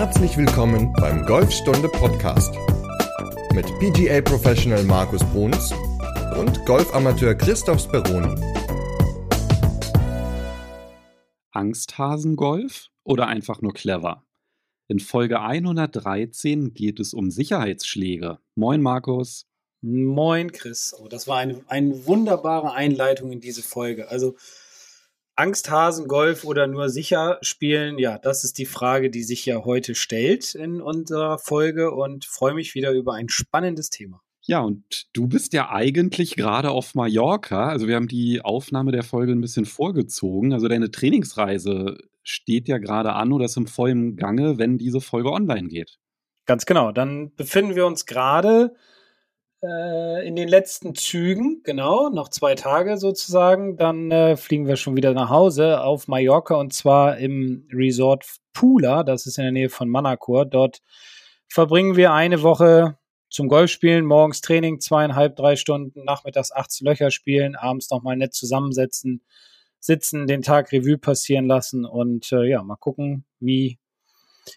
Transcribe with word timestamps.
Herzlich 0.00 0.34
willkommen 0.38 0.94
beim 0.94 1.26
Golfstunde 1.26 1.86
Podcast 1.86 2.54
mit 3.52 3.66
PGA 3.80 4.22
Professional 4.22 4.82
Markus 4.84 5.22
Bruns 5.24 5.74
und 6.38 6.64
Golfamateur 6.64 7.34
Christoph 7.34 7.82
Speroni. 7.82 8.34
Angsthasengolf 11.50 12.88
oder 13.04 13.26
einfach 13.26 13.60
nur 13.60 13.74
clever? 13.74 14.24
In 14.88 15.00
Folge 15.00 15.42
113 15.42 16.72
geht 16.72 16.98
es 16.98 17.12
um 17.12 17.30
Sicherheitsschläge. 17.30 18.38
Moin 18.54 18.80
Markus. 18.80 19.48
Moin 19.82 20.50
Chris. 20.50 20.96
Oh, 20.98 21.08
das 21.08 21.28
war 21.28 21.36
eine, 21.36 21.62
eine 21.66 22.06
wunderbare 22.06 22.72
Einleitung 22.72 23.32
in 23.32 23.40
diese 23.40 23.62
Folge. 23.62 24.08
Also 24.08 24.34
Angsthasen, 25.40 26.06
Golf 26.06 26.44
oder 26.44 26.66
nur 26.66 26.90
sicher 26.90 27.38
spielen? 27.40 27.98
Ja, 27.98 28.18
das 28.18 28.44
ist 28.44 28.58
die 28.58 28.66
Frage, 28.66 29.08
die 29.08 29.22
sich 29.22 29.46
ja 29.46 29.64
heute 29.64 29.94
stellt 29.94 30.54
in 30.54 30.82
unserer 30.82 31.38
Folge 31.38 31.92
und 31.92 32.26
freue 32.26 32.52
mich 32.52 32.74
wieder 32.74 32.92
über 32.92 33.14
ein 33.14 33.30
spannendes 33.30 33.88
Thema. 33.88 34.20
Ja, 34.42 34.60
und 34.60 35.06
du 35.14 35.28
bist 35.28 35.54
ja 35.54 35.70
eigentlich 35.70 36.36
gerade 36.36 36.70
auf 36.70 36.94
Mallorca. 36.94 37.70
Also 37.70 37.88
wir 37.88 37.96
haben 37.96 38.06
die 38.06 38.42
Aufnahme 38.42 38.92
der 38.92 39.02
Folge 39.02 39.32
ein 39.32 39.40
bisschen 39.40 39.64
vorgezogen. 39.64 40.52
Also 40.52 40.68
deine 40.68 40.90
Trainingsreise 40.90 41.96
steht 42.22 42.68
ja 42.68 42.76
gerade 42.76 43.14
an 43.14 43.32
oder 43.32 43.46
ist 43.46 43.56
im 43.56 43.66
vollen 43.66 44.16
Gange, 44.16 44.58
wenn 44.58 44.76
diese 44.76 45.00
Folge 45.00 45.32
online 45.32 45.68
geht. 45.68 45.98
Ganz 46.44 46.66
genau. 46.66 46.92
Dann 46.92 47.34
befinden 47.34 47.76
wir 47.76 47.86
uns 47.86 48.04
gerade 48.04 48.74
äh, 49.62 50.26
in 50.26 50.36
den 50.36 50.48
letzten 50.48 50.94
Zügen, 50.94 51.62
genau, 51.64 52.08
noch 52.08 52.28
zwei 52.28 52.54
Tage 52.54 52.96
sozusagen. 52.96 53.76
Dann 53.76 54.10
äh, 54.10 54.36
fliegen 54.36 54.66
wir 54.66 54.76
schon 54.76 54.96
wieder 54.96 55.12
nach 55.12 55.30
Hause 55.30 55.82
auf 55.82 56.08
Mallorca 56.08 56.54
und 56.54 56.72
zwar 56.72 57.18
im 57.18 57.68
Resort 57.72 58.24
Pula, 58.52 59.02
das 59.02 59.26
ist 59.26 59.38
in 59.38 59.44
der 59.44 59.52
Nähe 59.52 59.68
von 59.68 59.88
Manacor. 59.88 60.46
Dort 60.46 60.80
verbringen 61.48 61.96
wir 61.96 62.12
eine 62.12 62.42
Woche 62.42 62.96
zum 63.28 63.48
Golfspielen, 63.48 64.04
morgens 64.04 64.40
Training, 64.40 64.80
zweieinhalb, 64.80 65.36
drei 65.36 65.56
Stunden, 65.56 66.04
nachmittags 66.04 66.52
18 66.52 66.86
Löcher 66.86 67.10
spielen, 67.10 67.54
abends 67.54 67.90
nochmal 67.90 68.16
nett 68.16 68.34
zusammensetzen, 68.34 69.22
sitzen, 69.78 70.26
den 70.26 70.42
Tag 70.42 70.72
Revue 70.72 70.98
passieren 70.98 71.46
lassen 71.46 71.84
und 71.84 72.32
äh, 72.32 72.44
ja, 72.48 72.62
mal 72.62 72.76
gucken, 72.76 73.24
wie, 73.38 73.78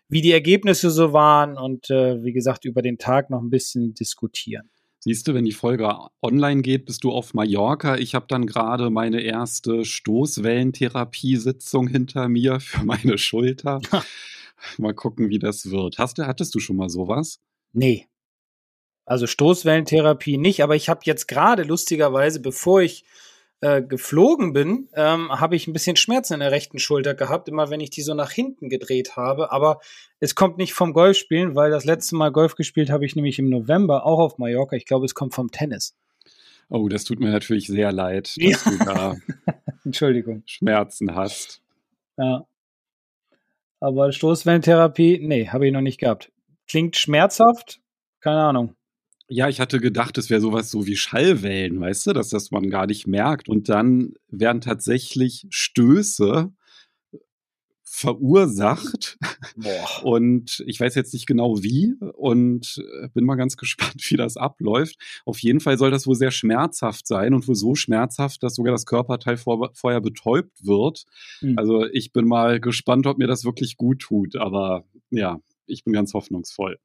wie 0.07 0.21
die 0.21 0.31
Ergebnisse 0.31 0.89
so 0.89 1.13
waren 1.13 1.57
und 1.57 1.89
äh, 1.89 2.23
wie 2.23 2.33
gesagt, 2.33 2.65
über 2.65 2.81
den 2.81 2.97
Tag 2.97 3.29
noch 3.29 3.41
ein 3.41 3.51
bisschen 3.51 3.93
diskutieren. 3.93 4.69
Siehst 5.05 5.27
du, 5.27 5.33
wenn 5.33 5.43
die 5.43 5.51
Folge 5.51 5.93
online 6.21 6.61
geht, 6.61 6.85
bist 6.85 7.03
du 7.03 7.11
auf 7.11 7.33
Mallorca. 7.33 7.97
Ich 7.97 8.15
habe 8.15 8.25
dann 8.29 8.45
gerade 8.45 8.89
meine 8.89 9.19
erste 9.19 9.83
Stoßwellentherapiesitzung 9.83 11.89
hinter 11.89 12.29
mir 12.29 12.59
für 12.61 12.85
meine 12.85 13.17
Schulter. 13.17 13.81
mal 14.77 14.93
gucken, 14.93 15.27
wie 15.27 15.39
das 15.39 15.69
wird. 15.69 15.97
Hast 15.97 16.19
du, 16.19 16.25
hattest 16.25 16.55
du 16.55 16.61
schon 16.61 16.77
mal 16.77 16.87
sowas? 16.87 17.41
Nee. 17.73 18.07
Also 19.03 19.27
Stoßwellentherapie 19.27 20.37
nicht, 20.37 20.63
aber 20.63 20.77
ich 20.77 20.87
habe 20.87 21.01
jetzt 21.03 21.27
gerade 21.27 21.63
lustigerweise, 21.63 22.39
bevor 22.39 22.81
ich 22.81 23.03
äh, 23.64 23.81
geflogen 23.81 24.52
bin, 24.52 24.89
ähm, 24.94 25.30
habe 25.31 25.56
ich 25.56 25.67
ein 25.67 25.73
bisschen 25.73 25.95
Schmerzen 25.95 26.33
in 26.33 26.39
der 26.42 26.52
rechten 26.52 26.80
Schulter 26.80 27.14
gehabt, 27.14 27.47
immer 27.47 27.69
wenn 27.69 27.80
ich 27.80 27.89
die 27.89 28.02
so 28.02 28.14
nach 28.14 28.31
hinten 28.31 28.67
gedreht 28.67 29.16
habe. 29.16 29.53
Aber 29.53 29.80
es 30.19 30.36
kommt 30.36 30.58
nicht 30.58 30.73
vom 30.73 30.92
Golfspielen, 30.92 31.56
weil 31.56 31.72
das 31.72 31.86
letzte 31.86 32.17
Mal 32.17 32.31
Golf 32.34 32.56
gespielt 32.56 32.89
habe 32.89 33.06
ich 33.06 33.16
nämlich 33.16 33.39
im 33.39 33.50
November 33.50 34.06
auch 34.06 34.19
auf 34.19 34.38
Mallorca. 34.38 34.75
Ich 34.75 34.86
glaube, 34.86 35.06
es 35.06 35.16
kommt 35.16 35.34
vom 35.34 35.50
Tennis. 35.50 35.95
Oh, 36.67 36.89
das 36.89 37.06
tut 37.06 37.22
mir 37.22 37.31
natürlich 37.31 37.67
sehr 37.67 37.94
leid, 37.94 38.36
dass 38.36 38.66
ja. 38.66 38.72
du 38.72 38.78
da 38.84 39.16
Entschuldigung. 39.86 40.44
Schmerzen 40.45 41.16
hast. 41.16 41.61
Ja. 42.17 42.45
Aber 43.80 44.11
Stoßwellentherapie, 44.11 45.19
nee, 45.22 45.47
habe 45.47 45.67
ich 45.67 45.73
noch 45.73 45.80
nicht 45.80 46.00
gehabt. 46.02 46.34
Klingt 46.67 46.97
schmerzhaft? 46.97 47.80
Keine 48.19 48.44
Ahnung. 48.44 48.75
Ja, 49.33 49.49
ich 49.49 49.59
hatte 49.59 49.79
gedacht, 49.79 50.19
es 50.19 50.29
wäre 50.29 50.41
sowas 50.41 50.69
so 50.69 50.85
wie 50.85 50.95
Schallwellen, 50.95 51.79
weißt 51.79 52.05
du, 52.05 52.13
dass 52.13 52.29
das 52.29 52.51
man 52.51 52.69
gar 52.69 52.85
nicht 52.85 53.07
merkt. 53.07 53.49
Und 53.49 53.67
dann 53.67 54.13
werden 54.29 54.61
tatsächlich 54.61 55.47
Stöße 55.49 56.53
verursacht. 57.83 59.17
Boah. 59.55 60.03
Und 60.03 60.63
ich 60.67 60.79
weiß 60.79 60.93
jetzt 60.93 61.13
nicht 61.13 61.25
genau 61.25 61.63
wie 61.63 61.95
und 62.16 62.79
äh, 63.01 63.07
bin 63.16 63.25
mal 63.25 63.33
ganz 63.33 63.57
gespannt, 63.57 64.05
wie 64.07 64.17
das 64.17 64.38
abläuft. 64.38 64.97
Auf 65.25 65.39
jeden 65.39 65.61
Fall 65.61 65.79
soll 65.79 65.89
das 65.89 66.05
wohl 66.05 66.16
sehr 66.16 66.31
schmerzhaft 66.31 67.07
sein 67.07 67.33
und 67.33 67.47
wohl 67.47 67.55
so 67.55 67.73
schmerzhaft, 67.73 68.43
dass 68.43 68.53
sogar 68.53 68.72
das 68.72 68.85
Körperteil 68.85 69.38
vor, 69.38 69.72
vorher 69.73 70.01
betäubt 70.01 70.63
wird. 70.63 71.05
Mhm. 71.41 71.57
Also 71.57 71.88
ich 71.88 72.13
bin 72.13 72.27
mal 72.27 72.59
gespannt, 72.59 73.07
ob 73.07 73.17
mir 73.17 73.27
das 73.27 73.45
wirklich 73.45 73.77
gut 73.77 73.99
tut. 73.99 74.35
Aber 74.35 74.85
ja, 75.09 75.39
ich 75.66 75.83
bin 75.83 75.93
ganz 75.93 76.13
hoffnungsvoll. 76.13 76.77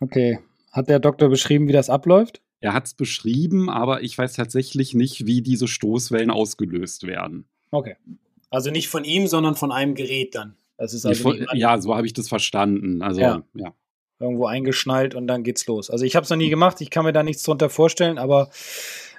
Okay, 0.00 0.40
hat 0.74 0.88
der 0.88 0.98
Doktor 0.98 1.28
beschrieben, 1.28 1.68
wie 1.68 1.72
das 1.72 1.88
abläuft? 1.88 2.42
Er 2.60 2.74
hat 2.74 2.86
es 2.86 2.94
beschrieben, 2.94 3.70
aber 3.70 4.02
ich 4.02 4.18
weiß 4.18 4.34
tatsächlich 4.34 4.94
nicht, 4.94 5.26
wie 5.26 5.40
diese 5.40 5.68
Stoßwellen 5.68 6.30
ausgelöst 6.30 7.06
werden. 7.06 7.46
Okay. 7.70 7.96
Also 8.50 8.70
nicht 8.70 8.88
von 8.88 9.04
ihm, 9.04 9.26
sondern 9.26 9.54
von 9.54 9.70
einem 9.70 9.94
Gerät 9.94 10.34
dann. 10.34 10.56
Das 10.76 10.92
ist 10.92 11.06
also 11.06 11.22
von, 11.22 11.46
ja, 11.52 11.80
so 11.80 11.94
habe 11.94 12.06
ich 12.06 12.12
das 12.12 12.28
verstanden. 12.28 13.02
Also, 13.02 13.20
ja. 13.20 13.42
ja. 13.54 13.72
Irgendwo 14.18 14.46
eingeschnallt 14.46 15.14
und 15.14 15.26
dann 15.26 15.42
geht's 15.42 15.66
los. 15.66 15.90
Also 15.90 16.04
ich 16.04 16.16
habe 16.16 16.24
es 16.24 16.30
noch 16.30 16.36
nie 16.36 16.50
gemacht, 16.50 16.80
ich 16.80 16.90
kann 16.90 17.04
mir 17.04 17.12
da 17.12 17.22
nichts 17.22 17.42
drunter 17.42 17.68
vorstellen, 17.68 18.18
aber 18.18 18.50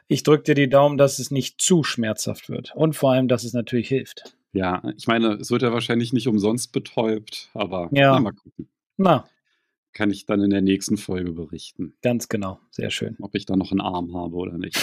ich 0.07 0.23
drücke 0.23 0.43
dir 0.43 0.55
die 0.55 0.69
Daumen, 0.69 0.97
dass 0.97 1.19
es 1.19 1.31
nicht 1.31 1.61
zu 1.61 1.83
schmerzhaft 1.83 2.49
wird. 2.49 2.73
Und 2.75 2.95
vor 2.95 3.11
allem, 3.11 3.27
dass 3.27 3.43
es 3.43 3.53
natürlich 3.53 3.87
hilft. 3.87 4.35
Ja, 4.53 4.81
ich 4.97 5.07
meine, 5.07 5.33
es 5.33 5.51
wird 5.51 5.61
ja 5.61 5.71
wahrscheinlich 5.71 6.13
nicht 6.13 6.27
umsonst 6.27 6.71
betäubt, 6.71 7.49
aber 7.53 7.89
ja. 7.91 8.19
mal 8.19 8.31
gucken. 8.31 8.69
Na, 8.97 9.27
kann 9.95 10.11
ich 10.11 10.25
dann 10.25 10.41
in 10.41 10.51
der 10.51 10.61
nächsten 10.61 10.97
Folge 10.97 11.31
berichten. 11.31 11.95
Ganz 12.03 12.27
genau, 12.27 12.59
sehr 12.69 12.91
schön. 12.91 13.15
Ob 13.21 13.33
ich 13.33 13.45
da 13.45 13.55
noch 13.55 13.71
einen 13.71 13.81
Arm 13.81 14.15
habe 14.15 14.35
oder 14.35 14.57
nicht. 14.57 14.77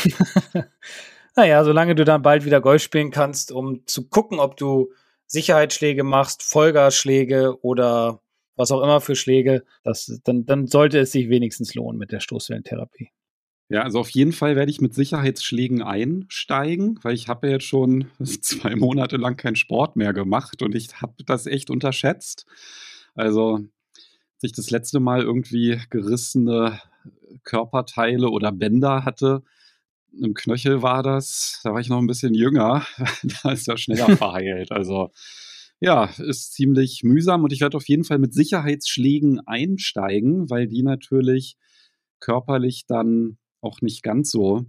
naja, 1.37 1.63
solange 1.63 1.95
du 1.95 2.05
dann 2.05 2.23
bald 2.23 2.45
wieder 2.45 2.61
Golf 2.61 2.83
spielen 2.83 3.13
kannst, 3.13 3.53
um 3.53 3.87
zu 3.87 4.09
gucken, 4.09 4.41
ob 4.41 4.57
du 4.57 4.91
Sicherheitsschläge 5.27 6.03
machst, 6.03 6.43
Vollgasschläge 6.43 7.63
oder 7.63 8.23
was 8.57 8.73
auch 8.73 8.83
immer 8.83 9.01
für 9.01 9.15
Schläge, 9.15 9.65
das, 9.85 10.21
dann, 10.25 10.47
dann 10.47 10.67
sollte 10.67 10.99
es 10.99 11.13
sich 11.13 11.29
wenigstens 11.29 11.75
lohnen 11.75 11.99
mit 11.99 12.11
der 12.11 12.21
Stoßwellentherapie. 12.21 13.11
Ja, 13.69 13.83
also 13.83 14.01
auf 14.01 14.11
jeden 14.11 14.33
Fall 14.33 14.57
werde 14.57 14.71
ich 14.71 14.81
mit 14.81 14.95
Sicherheitsschlägen 14.95 15.83
einsteigen, 15.83 16.99
weil 17.03 17.15
ich 17.15 17.29
habe 17.29 17.47
ja 17.47 17.55
jetzt 17.55 17.65
schon 17.65 18.07
zwei 18.23 18.77
Monate 18.77 19.19
lang 19.19 19.37
keinen 19.37 19.57
Sport 19.57 19.97
mehr 19.97 20.15
gemacht 20.15 20.63
und 20.63 20.75
ich 20.75 21.01
habe 21.01 21.23
das 21.25 21.47
echt 21.47 21.71
unterschätzt. 21.71 22.47
Also 23.15 23.61
ich 24.43 24.53
das 24.53 24.71
letzte 24.71 25.01
Mal 25.01 25.23
irgendwie 25.23 25.81
gerissene 25.91 26.81
Körperteile 27.45 28.29
oder 28.29 28.53
Bänder 28.53 29.05
hatte, 29.05 29.43
im 30.21 30.35
Knöchel 30.35 30.83
war 30.83 31.03
das, 31.03 31.61
da 31.65 31.73
war 31.73 31.81
ich 31.81 31.89
noch 31.89 31.99
ein 31.99 32.07
bisschen 32.07 32.35
jünger, 32.35 32.87
da 33.43 33.53
ist 33.53 33.69
er 33.69 33.79
schneller 33.79 34.17
verheilt. 34.17 34.73
Also 34.73 35.11
ja, 35.81 36.05
ist 36.05 36.53
ziemlich 36.55 37.03
mühsam 37.03 37.43
und 37.43 37.53
ich 37.53 37.61
werde 37.61 37.77
auf 37.77 37.89
jeden 37.89 38.05
Fall 38.05 38.19
mit 38.19 38.35
Sicherheitsschlägen 38.35 39.41
einsteigen, 39.47 40.49
weil 40.49 40.69
die 40.69 40.83
natürlich 40.83 41.57
körperlich 42.21 42.85
dann 42.87 43.39
auch 43.61 43.81
nicht 43.81 44.03
ganz 44.03 44.31
so 44.31 44.65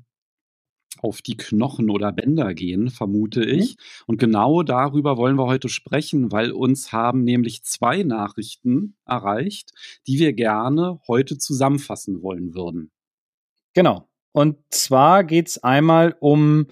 auf 1.02 1.22
die 1.22 1.38
Knochen 1.38 1.90
oder 1.90 2.12
Bänder 2.12 2.54
gehen, 2.54 2.90
vermute 2.90 3.42
mhm. 3.42 3.60
ich. 3.60 3.78
Und 4.08 4.18
genau 4.18 4.64
darüber 4.64 5.18
wollen 5.18 5.38
wir 5.38 5.46
heute 5.46 5.70
sprechen, 5.70 6.32
weil 6.32 6.52
uns 6.52 6.92
haben 6.92 7.24
nämlich 7.24 7.64
zwei 7.64 8.04
Nachrichten 8.04 8.96
erreicht, 9.06 9.72
die 10.08 10.20
wir 10.20 10.34
gerne 10.34 11.00
heute 11.08 11.38
zusammenfassen 11.38 12.22
wollen 12.22 12.54
würden. 12.54 12.92
Genau. 13.74 14.08
Und 14.32 14.58
zwar 14.70 15.24
geht 15.24 15.48
es 15.48 15.64
einmal 15.64 16.16
um 16.20 16.68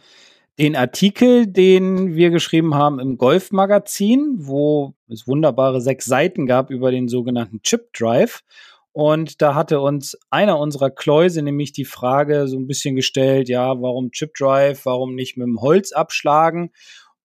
den 0.57 0.75
Artikel, 0.75 1.47
den 1.47 2.15
wir 2.15 2.29
geschrieben 2.29 2.75
haben 2.75 2.99
im 2.99 3.17
Golf-Magazin, 3.17 4.35
wo 4.37 4.93
es 5.07 5.27
wunderbare 5.27 5.81
sechs 5.81 6.05
Seiten 6.05 6.45
gab 6.45 6.69
über 6.69 6.91
den 6.91 7.07
sogenannten 7.07 7.61
Chip 7.61 7.93
Drive. 7.93 8.43
Und 8.93 9.41
da 9.41 9.55
hatte 9.55 9.79
uns 9.79 10.17
einer 10.29 10.59
unserer 10.59 10.89
Kläuse 10.89 11.41
nämlich 11.41 11.71
die 11.71 11.85
Frage 11.85 12.47
so 12.47 12.57
ein 12.57 12.67
bisschen 12.67 12.95
gestellt, 12.95 13.47
ja, 13.47 13.81
warum 13.81 14.11
Chip 14.11 14.33
Drive, 14.33 14.85
warum 14.85 15.15
nicht 15.15 15.37
mit 15.37 15.47
dem 15.47 15.61
Holz 15.61 15.93
abschlagen? 15.93 16.71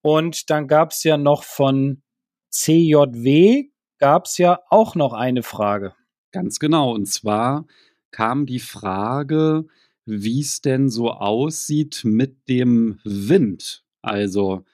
Und 0.00 0.50
dann 0.50 0.68
gab 0.68 0.92
es 0.92 1.02
ja 1.02 1.16
noch 1.16 1.42
von 1.42 2.02
CJW, 2.50 3.64
gab 3.98 4.26
es 4.26 4.38
ja 4.38 4.60
auch 4.70 4.94
noch 4.94 5.12
eine 5.12 5.42
Frage. 5.42 5.94
Ganz 6.30 6.60
genau. 6.60 6.92
Und 6.94 7.06
zwar 7.06 7.66
kam 8.12 8.46
die 8.46 8.60
Frage, 8.60 9.66
wie 10.04 10.40
es 10.40 10.60
denn 10.60 10.88
so 10.88 11.10
aussieht 11.10 12.02
mit 12.04 12.48
dem 12.48 13.00
Wind. 13.02 13.84
Also, 14.02 14.64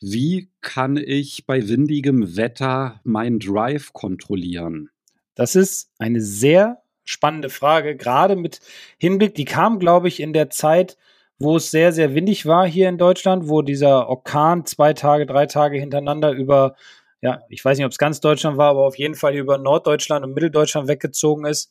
wie 0.00 0.50
kann 0.60 0.96
ich 0.96 1.46
bei 1.46 1.68
windigem 1.68 2.36
Wetter 2.36 3.00
meinen 3.04 3.38
Drive 3.38 3.92
kontrollieren? 3.92 4.90
Das 5.34 5.56
ist 5.56 5.90
eine 5.98 6.20
sehr 6.20 6.82
spannende 7.04 7.50
Frage, 7.50 7.96
gerade 7.96 8.36
mit 8.36 8.60
Hinblick, 8.98 9.34
die 9.34 9.44
kam, 9.44 9.78
glaube 9.78 10.08
ich, 10.08 10.20
in 10.20 10.32
der 10.32 10.50
Zeit, 10.50 10.96
wo 11.38 11.56
es 11.56 11.70
sehr, 11.70 11.92
sehr 11.92 12.14
windig 12.14 12.46
war 12.46 12.66
hier 12.66 12.88
in 12.88 12.98
Deutschland, 12.98 13.48
wo 13.48 13.62
dieser 13.62 14.08
Orkan 14.08 14.64
zwei 14.64 14.92
Tage, 14.92 15.26
drei 15.26 15.46
Tage 15.46 15.78
hintereinander 15.78 16.30
über 16.30 16.76
ja, 17.24 17.40
ich 17.48 17.64
weiß 17.64 17.78
nicht, 17.78 17.84
ob 17.84 17.92
es 17.92 17.98
ganz 17.98 18.20
Deutschland 18.20 18.56
war, 18.56 18.70
aber 18.70 18.84
auf 18.84 18.98
jeden 18.98 19.14
Fall 19.14 19.36
über 19.36 19.56
Norddeutschland 19.56 20.24
und 20.24 20.34
Mitteldeutschland 20.34 20.88
weggezogen 20.88 21.44
ist. 21.46 21.70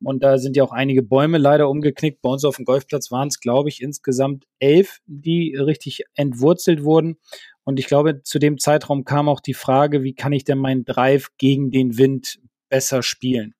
Und 0.00 0.22
da 0.22 0.38
sind 0.38 0.56
ja 0.56 0.62
auch 0.62 0.70
einige 0.70 1.02
Bäume 1.02 1.38
leider 1.38 1.68
umgeknickt. 1.68 2.22
Bei 2.22 2.30
uns 2.30 2.44
auf 2.44 2.54
dem 2.54 2.64
Golfplatz 2.64 3.10
waren 3.10 3.26
es, 3.26 3.40
glaube 3.40 3.68
ich, 3.68 3.82
insgesamt 3.82 4.44
elf, 4.60 5.00
die 5.06 5.56
richtig 5.56 6.04
entwurzelt 6.14 6.84
wurden. 6.84 7.18
Und 7.64 7.80
ich 7.80 7.86
glaube, 7.88 8.22
zu 8.22 8.38
dem 8.38 8.58
Zeitraum 8.58 9.04
kam 9.04 9.28
auch 9.28 9.40
die 9.40 9.54
Frage, 9.54 10.04
wie 10.04 10.14
kann 10.14 10.32
ich 10.32 10.44
denn 10.44 10.58
meinen 10.58 10.84
Drive 10.84 11.30
gegen 11.36 11.72
den 11.72 11.98
Wind 11.98 12.38
besser 12.72 13.02
spielen? 13.02 13.54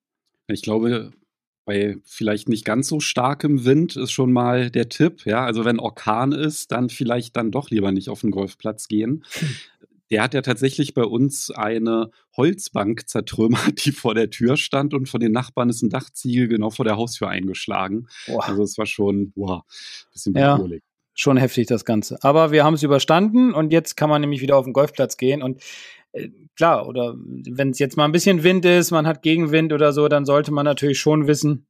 Ich 0.47 0.63
glaube, 0.63 1.11
bei 1.65 1.97
vielleicht 2.03 2.49
nicht 2.49 2.65
ganz 2.65 2.87
so 2.87 2.99
starkem 2.99 3.63
Wind 3.63 3.95
ist 3.95 4.11
schon 4.11 4.33
mal 4.33 4.71
der 4.71 4.89
Tipp. 4.89 5.25
Ja, 5.25 5.45
also 5.45 5.63
wenn 5.65 5.79
Orkan 5.79 6.31
ist, 6.31 6.71
dann 6.71 6.89
vielleicht 6.89 7.37
dann 7.37 7.51
doch 7.51 7.69
lieber 7.69 7.91
nicht 7.91 8.09
auf 8.09 8.21
den 8.21 8.31
Golfplatz 8.31 8.87
gehen. 8.87 9.23
Der 10.09 10.23
hat 10.23 10.33
ja 10.33 10.41
tatsächlich 10.41 10.95
bei 10.95 11.03
uns 11.03 11.51
eine 11.51 12.09
Holzbank 12.35 13.07
zertrümmert, 13.07 13.85
die 13.85 13.91
vor 13.91 14.15
der 14.15 14.31
Tür 14.31 14.57
stand 14.57 14.95
und 14.95 15.07
von 15.07 15.21
den 15.21 15.31
Nachbarn 15.31 15.69
ist 15.69 15.83
ein 15.83 15.89
Dachziegel 15.91 16.47
genau 16.47 16.71
vor 16.71 16.83
der 16.83 16.97
Haustür 16.97 17.29
eingeschlagen. 17.29 18.07
Boah. 18.25 18.43
Also 18.47 18.63
es 18.63 18.79
war 18.79 18.87
schon, 18.87 19.31
wow, 19.35 19.61
bisschen 20.11 20.33
bedrohlich. 20.33 20.81
Ja, 20.81 20.89
schon 21.13 21.37
heftig 21.37 21.67
das 21.67 21.85
Ganze. 21.85 22.17
Aber 22.23 22.51
wir 22.51 22.63
haben 22.63 22.73
es 22.73 22.81
überstanden 22.81 23.53
und 23.53 23.71
jetzt 23.71 23.95
kann 23.95 24.09
man 24.09 24.21
nämlich 24.21 24.41
wieder 24.41 24.57
auf 24.57 24.65
den 24.65 24.73
Golfplatz 24.73 25.17
gehen 25.17 25.43
und 25.43 25.61
klar, 26.55 26.87
oder 26.87 27.15
wenn 27.17 27.69
es 27.69 27.79
jetzt 27.79 27.97
mal 27.97 28.05
ein 28.05 28.11
bisschen 28.11 28.43
Wind 28.43 28.65
ist, 28.65 28.91
man 28.91 29.07
hat 29.07 29.21
Gegenwind 29.21 29.73
oder 29.73 29.93
so, 29.93 30.07
dann 30.07 30.25
sollte 30.25 30.51
man 30.51 30.65
natürlich 30.65 30.99
schon 30.99 31.27
wissen, 31.27 31.67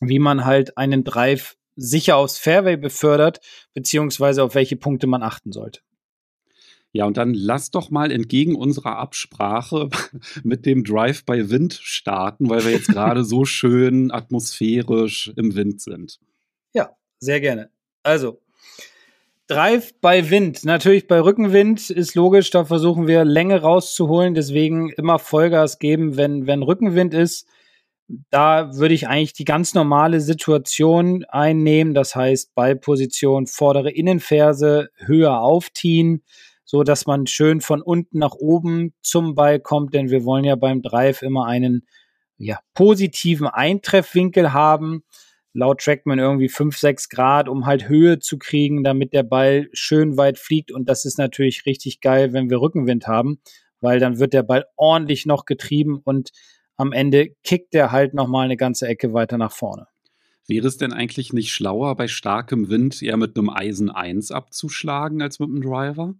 wie 0.00 0.18
man 0.18 0.44
halt 0.44 0.76
einen 0.76 1.04
Drive 1.04 1.56
sicher 1.76 2.16
aufs 2.16 2.38
Fairway 2.38 2.76
befördert, 2.76 3.40
beziehungsweise 3.72 4.42
auf 4.42 4.54
welche 4.54 4.76
Punkte 4.76 5.06
man 5.06 5.22
achten 5.22 5.52
sollte. 5.52 5.80
Ja, 6.94 7.06
und 7.06 7.16
dann 7.16 7.32
lass 7.32 7.70
doch 7.70 7.90
mal 7.90 8.12
entgegen 8.12 8.54
unserer 8.54 8.98
Absprache 8.98 9.88
mit 10.42 10.66
dem 10.66 10.84
Drive 10.84 11.24
by 11.24 11.48
Wind 11.48 11.74
starten, 11.82 12.50
weil 12.50 12.64
wir 12.64 12.72
jetzt 12.72 12.88
gerade 12.92 13.24
so 13.24 13.44
schön 13.44 14.10
atmosphärisch 14.10 15.32
im 15.36 15.54
Wind 15.54 15.80
sind. 15.80 16.18
Ja, 16.74 16.90
sehr 17.18 17.40
gerne. 17.40 17.70
Also, 18.02 18.41
Drive 19.46 19.92
by 20.00 20.30
Wind. 20.30 20.64
Natürlich 20.64 21.06
bei 21.06 21.20
Rückenwind 21.20 21.90
ist 21.90 22.14
logisch, 22.14 22.50
da 22.50 22.64
versuchen 22.64 23.06
wir 23.06 23.24
Länge 23.24 23.60
rauszuholen, 23.60 24.34
deswegen 24.34 24.90
immer 24.90 25.18
Vollgas 25.18 25.78
geben, 25.78 26.16
wenn, 26.16 26.46
wenn 26.46 26.62
Rückenwind 26.62 27.12
ist. 27.12 27.46
Da 28.30 28.76
würde 28.76 28.94
ich 28.94 29.08
eigentlich 29.08 29.32
die 29.32 29.44
ganz 29.44 29.74
normale 29.74 30.20
Situation 30.20 31.24
einnehmen, 31.28 31.94
das 31.94 32.14
heißt 32.14 32.54
Ballposition, 32.54 33.46
vordere 33.46 33.90
Innenferse 33.90 34.88
höher 34.98 35.40
aufziehen 35.40 36.22
so 36.72 36.84
dass 36.84 37.04
man 37.04 37.26
schön 37.26 37.60
von 37.60 37.82
unten 37.82 38.18
nach 38.18 38.32
oben 38.32 38.94
zum 39.02 39.34
Ball 39.34 39.60
kommt, 39.60 39.92
denn 39.92 40.08
wir 40.08 40.24
wollen 40.24 40.44
ja 40.44 40.56
beim 40.56 40.80
Drive 40.80 41.20
immer 41.20 41.44
einen 41.44 41.86
ja, 42.38 42.60
positiven 42.72 43.46
Eintreffwinkel 43.46 44.54
haben. 44.54 45.04
Laut 45.54 45.80
Trackman 45.80 46.18
irgendwie 46.18 46.48
5, 46.48 46.76
6 46.76 47.08
Grad, 47.08 47.48
um 47.48 47.66
halt 47.66 47.88
Höhe 47.88 48.18
zu 48.18 48.38
kriegen, 48.38 48.84
damit 48.84 49.12
der 49.12 49.22
Ball 49.22 49.68
schön 49.72 50.16
weit 50.16 50.38
fliegt. 50.38 50.72
Und 50.72 50.88
das 50.88 51.04
ist 51.04 51.18
natürlich 51.18 51.66
richtig 51.66 52.00
geil, 52.00 52.32
wenn 52.32 52.48
wir 52.48 52.60
Rückenwind 52.60 53.06
haben, 53.06 53.38
weil 53.80 54.00
dann 54.00 54.18
wird 54.18 54.32
der 54.32 54.42
Ball 54.42 54.64
ordentlich 54.76 55.26
noch 55.26 55.44
getrieben 55.44 56.00
und 56.02 56.30
am 56.76 56.92
Ende 56.92 57.30
kickt 57.44 57.74
der 57.74 57.92
halt 57.92 58.14
nochmal 58.14 58.46
eine 58.46 58.56
ganze 58.56 58.88
Ecke 58.88 59.12
weiter 59.12 59.38
nach 59.38 59.52
vorne. 59.52 59.86
Wäre 60.48 60.66
es 60.66 60.76
denn 60.76 60.92
eigentlich 60.92 61.32
nicht 61.32 61.52
schlauer, 61.52 61.94
bei 61.96 62.08
starkem 62.08 62.68
Wind 62.68 63.00
eher 63.02 63.16
mit 63.16 63.36
einem 63.36 63.50
Eisen 63.50 63.90
1 63.90 64.32
abzuschlagen 64.32 65.22
als 65.22 65.38
mit 65.38 65.50
einem 65.50 65.62
Driver? 65.62 66.14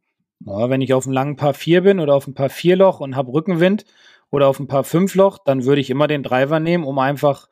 Ja, 0.44 0.70
wenn 0.70 0.80
ich 0.80 0.94
auf 0.94 1.06
einem 1.06 1.14
langen 1.14 1.36
Paar 1.36 1.54
4 1.54 1.82
bin 1.82 2.00
oder 2.00 2.14
auf 2.14 2.26
ein 2.26 2.34
Paar 2.34 2.48
4 2.48 2.76
Loch 2.76 3.00
und 3.00 3.16
habe 3.16 3.32
Rückenwind 3.32 3.84
oder 4.30 4.48
auf 4.48 4.60
ein 4.60 4.68
Paar 4.68 4.84
5 4.84 5.14
Loch, 5.14 5.38
dann 5.44 5.64
würde 5.64 5.80
ich 5.80 5.90
immer 5.90 6.06
den 6.06 6.22
Driver 6.22 6.60
nehmen, 6.60 6.84
um 6.84 6.98
einfach 6.98 7.48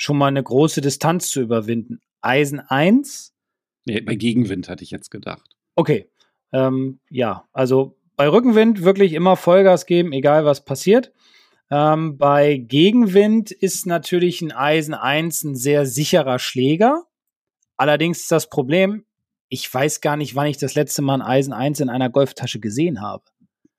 schon 0.00 0.16
mal 0.16 0.28
eine 0.28 0.42
große 0.42 0.80
Distanz 0.80 1.28
zu 1.28 1.42
überwinden. 1.42 2.00
Eisen 2.22 2.58
1? 2.58 3.34
Nee, 3.84 4.00
bei 4.00 4.14
Gegenwind 4.14 4.70
hatte 4.70 4.82
ich 4.82 4.90
jetzt 4.90 5.10
gedacht. 5.10 5.44
Okay. 5.74 6.08
Ähm, 6.52 7.00
ja, 7.10 7.44
also 7.52 7.98
bei 8.16 8.26
Rückenwind 8.26 8.82
wirklich 8.82 9.12
immer 9.12 9.36
Vollgas 9.36 9.84
geben, 9.84 10.12
egal 10.12 10.46
was 10.46 10.64
passiert. 10.64 11.12
Ähm, 11.70 12.16
bei 12.16 12.56
Gegenwind 12.56 13.50
ist 13.50 13.84
natürlich 13.84 14.40
ein 14.40 14.52
Eisen 14.52 14.94
1 14.94 15.44
ein 15.44 15.54
sehr 15.54 15.84
sicherer 15.84 16.38
Schläger. 16.38 17.04
Allerdings 17.76 18.20
ist 18.22 18.32
das 18.32 18.48
Problem, 18.48 19.04
ich 19.50 19.72
weiß 19.72 20.00
gar 20.00 20.16
nicht, 20.16 20.34
wann 20.34 20.46
ich 20.46 20.56
das 20.56 20.74
letzte 20.74 21.02
Mal 21.02 21.16
ein 21.16 21.22
Eisen 21.22 21.52
1 21.52 21.78
in 21.80 21.90
einer 21.90 22.08
Golftasche 22.08 22.58
gesehen 22.58 23.02
habe. 23.02 23.24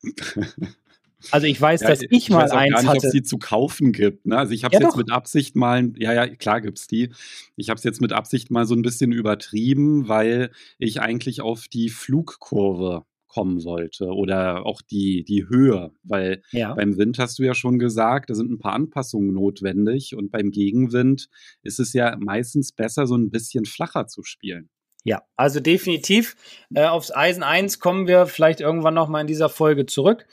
Also 1.30 1.48
ich 1.48 1.60
weiß, 1.60 1.82
ja, 1.82 1.90
dass 1.90 2.02
ich, 2.02 2.12
ich 2.12 2.30
mal 2.30 2.44
weiß 2.44 2.52
auch 2.52 2.58
eins 2.58 2.74
gar 2.74 2.82
nicht, 2.82 2.90
hatte. 2.90 2.98
Ob 3.00 3.04
es 3.06 3.12
die 3.12 3.24
zu 3.24 3.38
kaufen 3.38 3.92
gibt. 3.92 4.26
Ne? 4.26 4.38
Also 4.38 4.54
ich 4.54 4.64
habe 4.64 4.76
es 4.76 4.80
ja, 4.80 4.86
jetzt 4.86 4.94
doch. 4.94 4.98
mit 4.98 5.12
Absicht 5.12 5.56
mal, 5.56 5.92
ja, 5.98 6.14
ja, 6.14 6.28
klar 6.28 6.62
gibt 6.62 6.80
es 6.80 6.88
die. 6.88 7.10
Ich 7.56 7.70
habe 7.70 7.78
es 7.78 7.84
jetzt 7.84 8.02
mit 8.02 8.14
Absicht 8.14 8.52
mal 8.52 8.66
so 8.66 8.76
ein 8.76 8.82
bisschen 8.82 9.12
übertrieben, 9.12 10.08
weil 10.08 10.52
ich 10.80 11.02
eigentlich 11.02 11.42
auf 11.42 11.68
die 11.68 11.90
Flugkurve 11.90 13.06
kommen 13.28 13.64
wollte 13.64 14.08
oder 14.08 14.66
auch 14.66 14.82
die, 14.82 15.24
die 15.24 15.48
Höhe, 15.48 15.92
weil 16.04 16.44
ja. 16.52 16.74
beim 16.74 16.98
Wind 16.98 17.18
hast 17.18 17.40
du 17.40 17.44
ja 17.44 17.54
schon 17.54 17.80
gesagt, 17.80 18.30
da 18.30 18.36
sind 18.36 18.52
ein 18.52 18.60
paar 18.60 18.74
Anpassungen 18.74 19.34
notwendig 19.34 20.16
und 20.16 20.32
beim 20.32 20.52
Gegenwind 20.52 21.30
ist 21.64 21.80
es 21.80 21.94
ja 21.94 22.18
meistens 22.20 22.74
besser, 22.74 23.08
so 23.08 23.16
ein 23.16 23.32
bisschen 23.32 23.64
flacher 23.64 24.08
zu 24.08 24.24
spielen. 24.24 24.70
Ja, 25.04 25.24
also 25.36 25.60
definitiv. 25.60 26.36
Äh, 26.76 26.86
aufs 26.86 27.12
Eisen 27.12 27.42
1 27.42 27.80
kommen 27.80 28.08
wir 28.08 28.28
vielleicht 28.28 28.62
irgendwann 28.62 28.94
nochmal 28.94 29.22
in 29.22 29.28
dieser 29.28 29.50
Folge 29.50 29.88
zurück. 29.88 30.28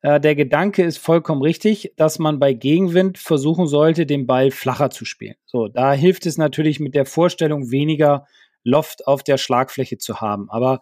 Äh, 0.00 0.18
der 0.18 0.34
Gedanke 0.34 0.82
ist 0.82 0.98
vollkommen 0.98 1.42
richtig, 1.42 1.92
dass 1.96 2.18
man 2.18 2.38
bei 2.38 2.54
Gegenwind 2.54 3.18
versuchen 3.18 3.66
sollte, 3.66 4.06
den 4.06 4.26
Ball 4.26 4.50
flacher 4.50 4.88
zu 4.88 5.04
spielen. 5.04 5.34
So, 5.44 5.68
da 5.68 5.92
hilft 5.92 6.24
es 6.24 6.38
natürlich 6.38 6.80
mit 6.80 6.94
der 6.94 7.04
Vorstellung, 7.04 7.70
weniger 7.70 8.26
Loft 8.62 9.06
auf 9.06 9.22
der 9.22 9.36
Schlagfläche 9.36 9.98
zu 9.98 10.22
haben. 10.22 10.48
Aber 10.48 10.80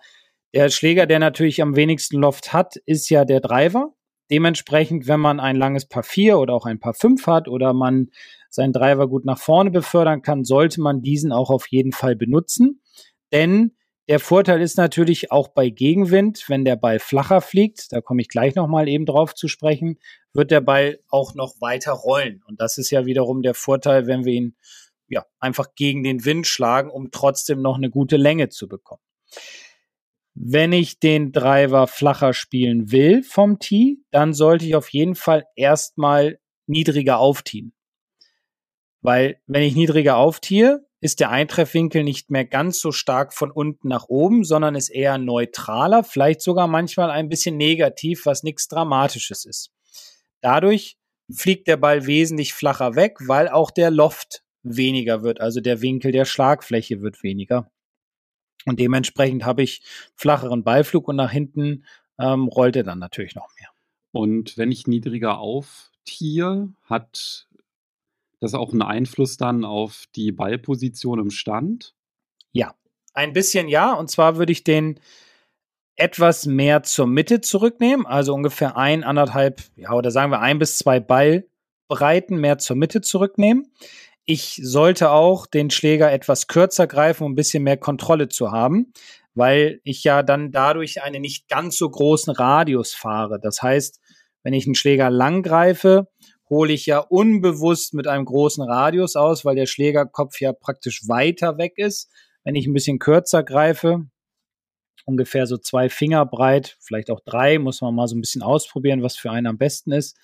der 0.55 0.69
Schläger, 0.71 1.07
der 1.07 1.19
natürlich 1.19 1.63
am 1.63 1.75
wenigsten 1.75 2.19
Loft 2.19 2.53
hat, 2.53 2.77
ist 2.87 3.11
ja 3.11 3.25
der 3.25 3.41
Driver. 3.41 3.93
Dementsprechend, 4.31 5.09
wenn 5.09 5.21
man 5.21 5.41
ein 5.41 5.57
langes 5.57 5.87
Paar 5.87 6.05
4 6.05 6.39
oder 6.39 6.55
auch 6.55 6.65
ein 6.65 6.79
Paar 6.79 6.95
5 6.95 7.27
hat 7.27 7.49
oder 7.49 7.73
man 7.73 8.11
seinen 8.51 8.73
Driver 8.73 9.09
gut 9.09 9.25
nach 9.25 9.39
vorne 9.39 9.71
befördern 9.71 10.23
kann, 10.23 10.45
sollte 10.45 10.81
man 10.81 11.03
diesen 11.03 11.33
auch 11.33 11.51
auf 11.51 11.67
jeden 11.69 11.93
Fall 11.93 12.15
benutzen. 12.15 12.83
Denn 13.33 13.73
der 14.09 14.21
Vorteil 14.21 14.61
ist 14.61 14.77
natürlich 14.77 15.31
auch 15.31 15.49
bei 15.49 15.71
Gegenwind, 15.71 16.45
wenn 16.49 16.65
der 16.65 16.77
Ball 16.77 16.99
flacher 16.99 17.41
fliegt, 17.41 17.93
da 17.93 18.01
komme 18.01 18.21
ich 18.21 18.29
gleich 18.29 18.55
nochmal 18.55 18.89
eben 18.89 19.07
drauf 19.07 19.35
zu 19.35 19.49
sprechen, 19.49 19.99
wird 20.35 20.51
der 20.51 20.61
Ball 20.61 20.99
auch 21.09 21.35
noch 21.35 21.61
weiter 21.61 21.93
rollen. 21.93 22.43
Und 22.47 22.61
das 22.61 22.79
ist 22.79 22.91
ja 22.91 23.07
wiederum 23.07 23.43
der 23.43 23.55
Vorteil, 23.55 24.07
wenn 24.07 24.25
wir 24.25 24.33
ihn 24.33 24.57
ja, 25.09 25.25
einfach 25.39 25.75
gegen 25.75 26.03
den 26.03 26.25
Wind 26.25 26.47
schlagen, 26.47 26.91
um 26.91 27.11
trotzdem 27.11 27.63
noch 27.63 27.77
eine 27.77 27.91
gute 27.91 28.17
Länge 28.17 28.49
zu 28.49 28.67
bekommen. 28.67 29.03
Wenn 30.35 30.73
ich 30.73 30.99
den 30.99 31.33
Driver 31.33 31.87
flacher 31.87 32.33
spielen 32.33 32.91
will 32.91 33.23
vom 33.23 33.59
Tee, 33.59 33.99
dann 34.11 34.33
sollte 34.33 34.65
ich 34.65 34.75
auf 34.75 34.89
jeden 34.89 35.15
Fall 35.15 35.45
erstmal 35.55 36.39
niedriger 36.67 37.19
aufziehen. 37.19 37.75
Weil 39.03 39.41
wenn 39.47 39.63
ich 39.63 39.75
niedriger 39.75 40.17
aufziehe, 40.17 40.87
ist 41.03 41.19
der 41.19 41.31
Eintreffwinkel 41.31 42.05
nicht 42.05 42.31
mehr 42.31 42.45
ganz 42.45 42.81
so 42.81 42.93
stark 42.93 43.35
von 43.35 43.51
unten 43.51 43.89
nach 43.89 44.05
oben, 44.09 44.45
sondern 44.45 44.77
ist 44.77 44.89
eher 44.89 45.19
neutraler, 45.19 46.05
vielleicht 46.05 46.41
sogar 46.41 46.69
manchmal 46.69 47.11
ein 47.11 47.29
bisschen 47.29 47.57
negativ, 47.57 48.25
was 48.25 48.45
nichts 48.45 48.69
Dramatisches 48.69 49.45
ist. 49.45 49.73
Dadurch 50.41 50.97
fliegt 51.29 51.67
der 51.67 51.77
Ball 51.77 52.07
wesentlich 52.07 52.55
flacher 52.55 52.95
weg, 52.95 53.19
weil 53.27 53.49
auch 53.49 53.73
der 53.73 53.91
Loft 53.91 54.45
weniger 54.63 55.25
wird, 55.25 55.41
also 55.41 55.61
der 55.61 55.83
Winkel 55.83 56.13
der 56.13 56.25
Schlagfläche 56.25 57.03
wird 57.03 57.25
weniger. 57.25 57.69
Und 58.65 58.79
dementsprechend 58.79 59.45
habe 59.45 59.65
ich 59.65 59.83
flacheren 60.15 60.63
Ballflug 60.63 61.09
und 61.09 61.17
nach 61.17 61.33
hinten 61.33 61.85
ähm, 62.21 62.47
rollt 62.47 62.77
er 62.77 62.85
dann 62.85 63.01
natürlich 63.01 63.35
noch 63.35 63.49
mehr. 63.59 63.71
Und 64.13 64.57
wenn 64.57 64.71
ich 64.71 64.87
niedriger 64.87 65.39
auftiere, 65.39 66.69
hat 66.85 67.49
das 68.43 68.55
auch 68.55 68.73
einen 68.73 68.83
Einfluss 68.83 69.37
dann 69.37 69.65
auf 69.65 70.05
die 70.17 70.33
Ballposition 70.33 71.21
im 71.21 71.31
Stand? 71.31 71.95
Ja, 72.51 72.75
ein 73.15 73.33
bisschen 73.33 73.69
ja. 73.69 73.93
Und 73.93 74.11
zwar 74.11 74.37
würde 74.37 74.53
ich 74.53 74.65
den 74.65 74.99
etwas 75.97 76.47
mehr 76.47 76.83
zur 76.83 77.07
Mitte 77.07 77.41
zurücknehmen, 77.41 78.07
also 78.07 78.35
ungefähr 78.35 78.77
ein, 78.77 79.05
anderthalb, 79.05 79.63
ja, 79.77 79.93
oder 79.93 80.11
sagen 80.11 80.33
wir 80.33 80.41
ein 80.41 80.59
bis 80.59 80.79
zwei 80.79 81.01
Ballbreiten 81.01 82.39
mehr 82.39 82.59
zur 82.59 82.77
Mitte 82.77 83.01
zurücknehmen. 83.03 83.73
Ich 84.25 84.61
sollte 84.63 85.11
auch 85.11 85.47
den 85.47 85.71
Schläger 85.71 86.11
etwas 86.11 86.47
kürzer 86.47 86.87
greifen, 86.87 87.25
um 87.25 87.33
ein 87.33 87.37
bisschen 87.37 87.63
mehr 87.63 87.77
Kontrolle 87.77 88.29
zu 88.29 88.51
haben, 88.51 88.93
weil 89.35 89.81
ich 89.85 90.03
ja 90.03 90.23
dann 90.23 90.51
dadurch 90.51 91.03
einen 91.03 91.23
nicht 91.23 91.49
ganz 91.49 91.77
so 91.77 91.89
großen 91.89 92.33
Radius 92.33 92.95
fahre. 92.95 93.39
Das 93.41 93.63
heißt, 93.63 94.01
wenn 94.43 94.55
ich 94.55 94.67
einen 94.67 94.75
Schläger 94.75 95.11
lang 95.11 95.43
greife, 95.43 96.09
hole 96.53 96.75
ich 96.75 96.85
ja 96.85 96.99
unbewusst 96.99 97.95
mit 97.95 98.07
einem 98.07 98.27
großen 98.27 98.63
Radius 98.63 99.17
aus, 99.17 99.43
weil 99.47 99.57
der 99.57 99.65
Schlägerkopf 99.65 100.39
ja 100.39 100.53
praktisch 100.53 101.09
weiter 101.09 101.57
weg 101.57 101.79
ist. 101.79 102.11
Wenn 102.45 102.55
ich 102.55 102.67
ein 102.67 102.75
bisschen 102.75 102.99
kürzer 102.99 103.43
greife, 103.43 104.05
ungefähr 105.07 105.47
so 105.47 105.57
zwei 105.57 105.89
Finger 105.89 106.27
breit, 106.27 106.77
vielleicht 106.79 107.11
auch 107.11 107.21
drei, 107.21 107.59
muss 107.59 107.81
man 107.81 107.95
mal 107.95 108.07
so 108.07 108.15
ein 108.15 108.21
bisschen 108.21 108.43
ausprobieren, 108.43 109.03
was 109.03 109.17
für 109.17 109.31
einen 109.31 109.47
am 109.47 109.57
besten 109.57 109.93
ist. 109.93 110.19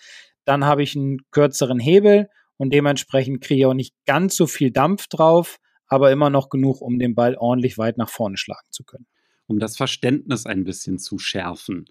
Dann 0.45 0.67
habe 0.67 0.83
ich 0.83 0.95
einen 0.95 1.19
kürzeren 1.31 1.79
Hebel 1.79 2.29
und 2.59 2.75
dementsprechend 2.75 3.41
kriege 3.41 3.61
ich 3.61 3.67
auch 3.67 3.73
nicht 3.73 3.95
ganz 4.05 4.37
so 4.37 4.47
viel 4.47 4.71
Dampf 4.71 5.07
drauf, 5.07 5.59
aber 5.87 6.13
immer 6.13 6.29
noch 6.29 6.51
genug, 6.51 6.83
um 6.83 6.99
den 6.99 7.15
Ball 7.15 7.37
ordentlich 7.39 7.79
weit 7.79 7.97
nach 7.97 8.11
vorne 8.11 8.37
schlagen 8.37 8.69
zu 8.71 8.85
können. 8.85 9.07
Um 9.47 9.59
das 9.59 9.79
Verständnis 9.79 10.45
ein 10.45 10.65
bisschen 10.65 10.99
zu 10.99 11.19
schärfen. 11.19 11.87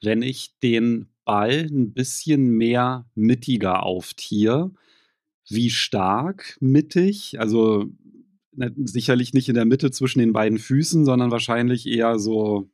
Wenn 0.00 0.22
ich 0.22 0.58
den 0.62 1.11
Ball 1.24 1.66
ein 1.70 1.92
bisschen 1.92 2.50
mehr 2.50 3.06
mittiger 3.14 3.84
auftiere, 3.84 4.72
wie 5.48 5.70
stark 5.70 6.56
mittig? 6.60 7.38
Also 7.40 7.86
ne, 8.52 8.72
sicherlich 8.76 9.34
nicht 9.34 9.48
in 9.48 9.54
der 9.54 9.64
Mitte 9.64 9.90
zwischen 9.90 10.20
den 10.20 10.32
beiden 10.32 10.58
Füßen, 10.58 11.04
sondern 11.04 11.30
wahrscheinlich 11.30 11.86
eher 11.86 12.18
so 12.18 12.70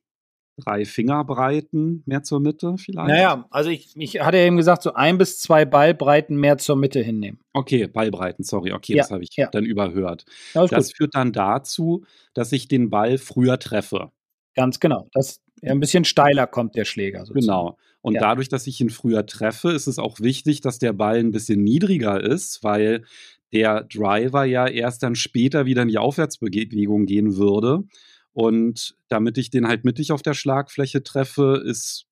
drei 0.58 0.84
Fingerbreiten 0.84 2.02
mehr 2.06 2.22
zur 2.22 2.40
Mitte 2.40 2.76
vielleicht? 2.78 3.08
Naja, 3.08 3.46
also 3.50 3.70
ich, 3.70 3.96
ich 3.96 4.20
hatte 4.20 4.38
ja 4.38 4.44
eben 4.44 4.56
gesagt, 4.56 4.82
so 4.82 4.92
ein 4.92 5.18
bis 5.18 5.38
zwei 5.38 5.64
Ballbreiten 5.64 6.36
mehr 6.36 6.58
zur 6.58 6.76
Mitte 6.76 7.00
hinnehmen. 7.00 7.40
Okay, 7.52 7.86
Ballbreiten, 7.86 8.44
sorry, 8.44 8.72
okay, 8.72 8.94
ja, 8.94 9.02
das 9.02 9.10
habe 9.10 9.22
ich 9.22 9.36
ja. 9.36 9.48
dann 9.50 9.64
überhört. 9.64 10.24
das 10.54 10.70
gut. 10.70 10.96
führt 10.96 11.14
dann 11.14 11.32
dazu, 11.32 12.04
dass 12.34 12.52
ich 12.52 12.68
den 12.68 12.90
Ball 12.90 13.18
früher 13.18 13.58
treffe. 13.58 14.10
Ganz 14.54 14.80
genau. 14.80 15.08
Das 15.12 15.40
ein 15.62 15.80
bisschen 15.80 16.04
steiler 16.04 16.46
kommt 16.46 16.74
der 16.76 16.84
Schläger. 16.84 17.26
Sozusagen. 17.26 17.40
Genau. 17.40 17.78
Und 18.00 18.14
ja. 18.14 18.20
dadurch, 18.20 18.48
dass 18.48 18.66
ich 18.66 18.80
ihn 18.80 18.90
früher 18.90 19.26
treffe, 19.26 19.70
ist 19.70 19.86
es 19.86 19.98
auch 19.98 20.20
wichtig, 20.20 20.60
dass 20.60 20.78
der 20.78 20.92
Ball 20.92 21.18
ein 21.18 21.30
bisschen 21.30 21.62
niedriger 21.62 22.22
ist, 22.22 22.62
weil 22.62 23.04
der 23.52 23.84
Driver 23.84 24.44
ja 24.44 24.66
erst 24.66 25.02
dann 25.02 25.14
später 25.14 25.66
wieder 25.66 25.82
in 25.82 25.88
die 25.88 25.98
Aufwärtsbewegung 25.98 27.06
gehen 27.06 27.36
würde. 27.36 27.84
Und 28.32 28.96
damit 29.08 29.38
ich 29.38 29.50
den 29.50 29.66
halt 29.66 29.84
mittig 29.84 30.12
auf 30.12 30.22
der 30.22 30.34
Schlagfläche 30.34 31.02
treffe, 31.02 31.62
ist 31.64 32.06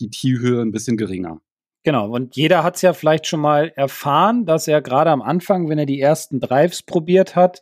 die 0.00 0.10
T-Höhe 0.10 0.60
ein 0.60 0.72
bisschen 0.72 0.96
geringer. 0.96 1.40
Genau, 1.84 2.10
und 2.10 2.36
jeder 2.36 2.64
hat 2.64 2.76
es 2.76 2.82
ja 2.82 2.92
vielleicht 2.92 3.26
schon 3.26 3.40
mal 3.40 3.72
erfahren, 3.76 4.44
dass 4.44 4.66
er 4.68 4.82
gerade 4.82 5.10
am 5.10 5.22
Anfang, 5.22 5.68
wenn 5.68 5.78
er 5.78 5.86
die 5.86 6.00
ersten 6.00 6.40
Drives 6.40 6.82
probiert 6.82 7.36
hat, 7.36 7.60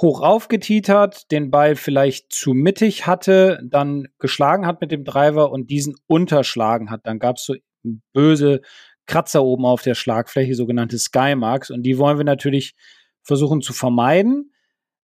hoch 0.00 0.20
aufgetiet 0.20 0.88
hat, 0.88 1.30
den 1.30 1.50
Ball 1.50 1.74
vielleicht 1.74 2.32
zu 2.32 2.52
mittig 2.52 3.06
hatte, 3.06 3.60
dann 3.64 4.08
geschlagen 4.18 4.66
hat 4.66 4.80
mit 4.80 4.92
dem 4.92 5.04
Driver 5.04 5.50
und 5.50 5.70
diesen 5.70 5.94
unterschlagen 6.06 6.90
hat. 6.90 7.06
Dann 7.06 7.18
gab 7.18 7.36
es 7.36 7.44
so 7.44 7.54
böse 8.12 8.60
Kratzer 9.06 9.42
oben 9.42 9.64
auf 9.64 9.82
der 9.82 9.94
Schlagfläche, 9.94 10.54
sogenannte 10.54 10.98
Skymarks, 10.98 11.70
und 11.70 11.82
die 11.84 11.98
wollen 11.98 12.18
wir 12.18 12.24
natürlich 12.24 12.74
versuchen 13.22 13.62
zu 13.62 13.72
vermeiden. 13.72 14.52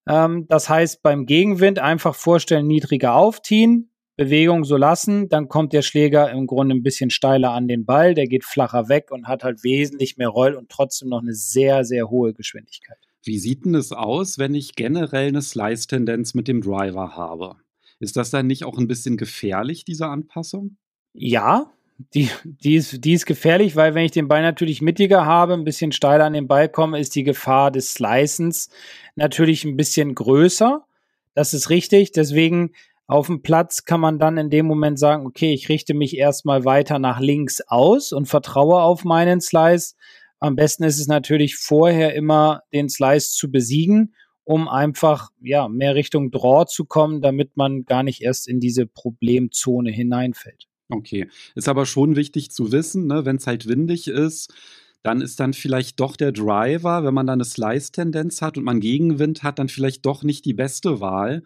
Ähm, 0.06 0.46
das 0.48 0.68
heißt, 0.68 1.02
beim 1.02 1.26
Gegenwind 1.26 1.78
einfach 1.78 2.14
vorstellen, 2.14 2.66
niedriger 2.66 3.14
aufziehen, 3.14 3.92
Bewegung 4.16 4.64
so 4.64 4.76
lassen, 4.76 5.28
dann 5.28 5.48
kommt 5.48 5.72
der 5.72 5.82
Schläger 5.82 6.30
im 6.30 6.46
Grunde 6.46 6.74
ein 6.74 6.82
bisschen 6.82 7.10
steiler 7.10 7.52
an 7.52 7.66
den 7.66 7.86
Ball, 7.86 8.14
der 8.14 8.26
geht 8.26 8.44
flacher 8.44 8.88
weg 8.88 9.10
und 9.10 9.26
hat 9.26 9.42
halt 9.42 9.64
wesentlich 9.64 10.18
mehr 10.18 10.28
Roll 10.28 10.54
und 10.54 10.68
trotzdem 10.68 11.08
noch 11.08 11.22
eine 11.22 11.34
sehr, 11.34 11.84
sehr 11.84 12.10
hohe 12.10 12.34
Geschwindigkeit. 12.34 13.01
Wie 13.24 13.38
sieht 13.38 13.64
denn 13.64 13.74
es 13.74 13.92
aus, 13.92 14.38
wenn 14.38 14.54
ich 14.54 14.74
generell 14.74 15.28
eine 15.28 15.42
Slice-Tendenz 15.42 16.34
mit 16.34 16.48
dem 16.48 16.60
Driver 16.60 17.16
habe? 17.16 17.56
Ist 18.00 18.16
das 18.16 18.30
dann 18.30 18.48
nicht 18.48 18.64
auch 18.64 18.78
ein 18.78 18.88
bisschen 18.88 19.16
gefährlich, 19.16 19.84
diese 19.84 20.08
Anpassung? 20.08 20.76
Ja, 21.14 21.70
die, 22.14 22.28
die, 22.44 22.74
ist, 22.74 23.04
die 23.04 23.12
ist 23.12 23.26
gefährlich, 23.26 23.76
weil 23.76 23.94
wenn 23.94 24.04
ich 24.04 24.10
den 24.10 24.28
Ball 24.28 24.42
natürlich 24.42 24.82
mittiger 24.82 25.24
habe, 25.24 25.54
ein 25.54 25.64
bisschen 25.64 25.92
steiler 25.92 26.24
an 26.24 26.32
den 26.32 26.48
Ball 26.48 26.68
komme, 26.68 26.98
ist 26.98 27.14
die 27.14 27.22
Gefahr 27.22 27.70
des 27.70 27.94
Slicens 27.94 28.70
natürlich 29.14 29.64
ein 29.64 29.76
bisschen 29.76 30.14
größer. 30.14 30.84
Das 31.34 31.54
ist 31.54 31.70
richtig. 31.70 32.12
Deswegen 32.12 32.72
auf 33.06 33.26
dem 33.26 33.42
Platz 33.42 33.84
kann 33.84 34.00
man 34.00 34.18
dann 34.18 34.36
in 34.38 34.50
dem 34.50 34.66
Moment 34.66 34.98
sagen, 34.98 35.26
okay, 35.26 35.52
ich 35.52 35.68
richte 35.68 35.94
mich 35.94 36.16
erstmal 36.16 36.64
weiter 36.64 36.98
nach 36.98 37.20
links 37.20 37.60
aus 37.60 38.12
und 38.12 38.26
vertraue 38.26 38.82
auf 38.82 39.04
meinen 39.04 39.40
Slice. 39.40 39.94
Am 40.42 40.56
besten 40.56 40.82
ist 40.82 40.98
es 40.98 41.06
natürlich 41.06 41.54
vorher 41.54 42.16
immer 42.16 42.62
den 42.72 42.88
Slice 42.88 43.30
zu 43.30 43.48
besiegen, 43.48 44.12
um 44.42 44.66
einfach 44.66 45.28
ja 45.40 45.68
mehr 45.68 45.94
Richtung 45.94 46.32
Draw 46.32 46.66
zu 46.66 46.84
kommen, 46.84 47.20
damit 47.20 47.56
man 47.56 47.84
gar 47.84 48.02
nicht 48.02 48.22
erst 48.22 48.48
in 48.48 48.58
diese 48.58 48.86
Problemzone 48.86 49.92
hineinfällt. 49.92 50.66
Okay, 50.88 51.28
ist 51.54 51.68
aber 51.68 51.86
schon 51.86 52.16
wichtig 52.16 52.50
zu 52.50 52.72
wissen, 52.72 53.06
ne, 53.06 53.24
wenn 53.24 53.36
es 53.36 53.46
halt 53.46 53.68
windig 53.68 54.08
ist, 54.08 54.52
dann 55.04 55.20
ist 55.20 55.38
dann 55.38 55.52
vielleicht 55.52 56.00
doch 56.00 56.16
der 56.16 56.32
Driver, 56.32 57.04
wenn 57.04 57.14
man 57.14 57.28
dann 57.28 57.34
eine 57.36 57.44
Slice-Tendenz 57.44 58.42
hat 58.42 58.58
und 58.58 58.64
man 58.64 58.80
Gegenwind 58.80 59.44
hat, 59.44 59.60
dann 59.60 59.68
vielleicht 59.68 60.04
doch 60.06 60.24
nicht 60.24 60.44
die 60.44 60.54
beste 60.54 61.00
Wahl. 61.00 61.44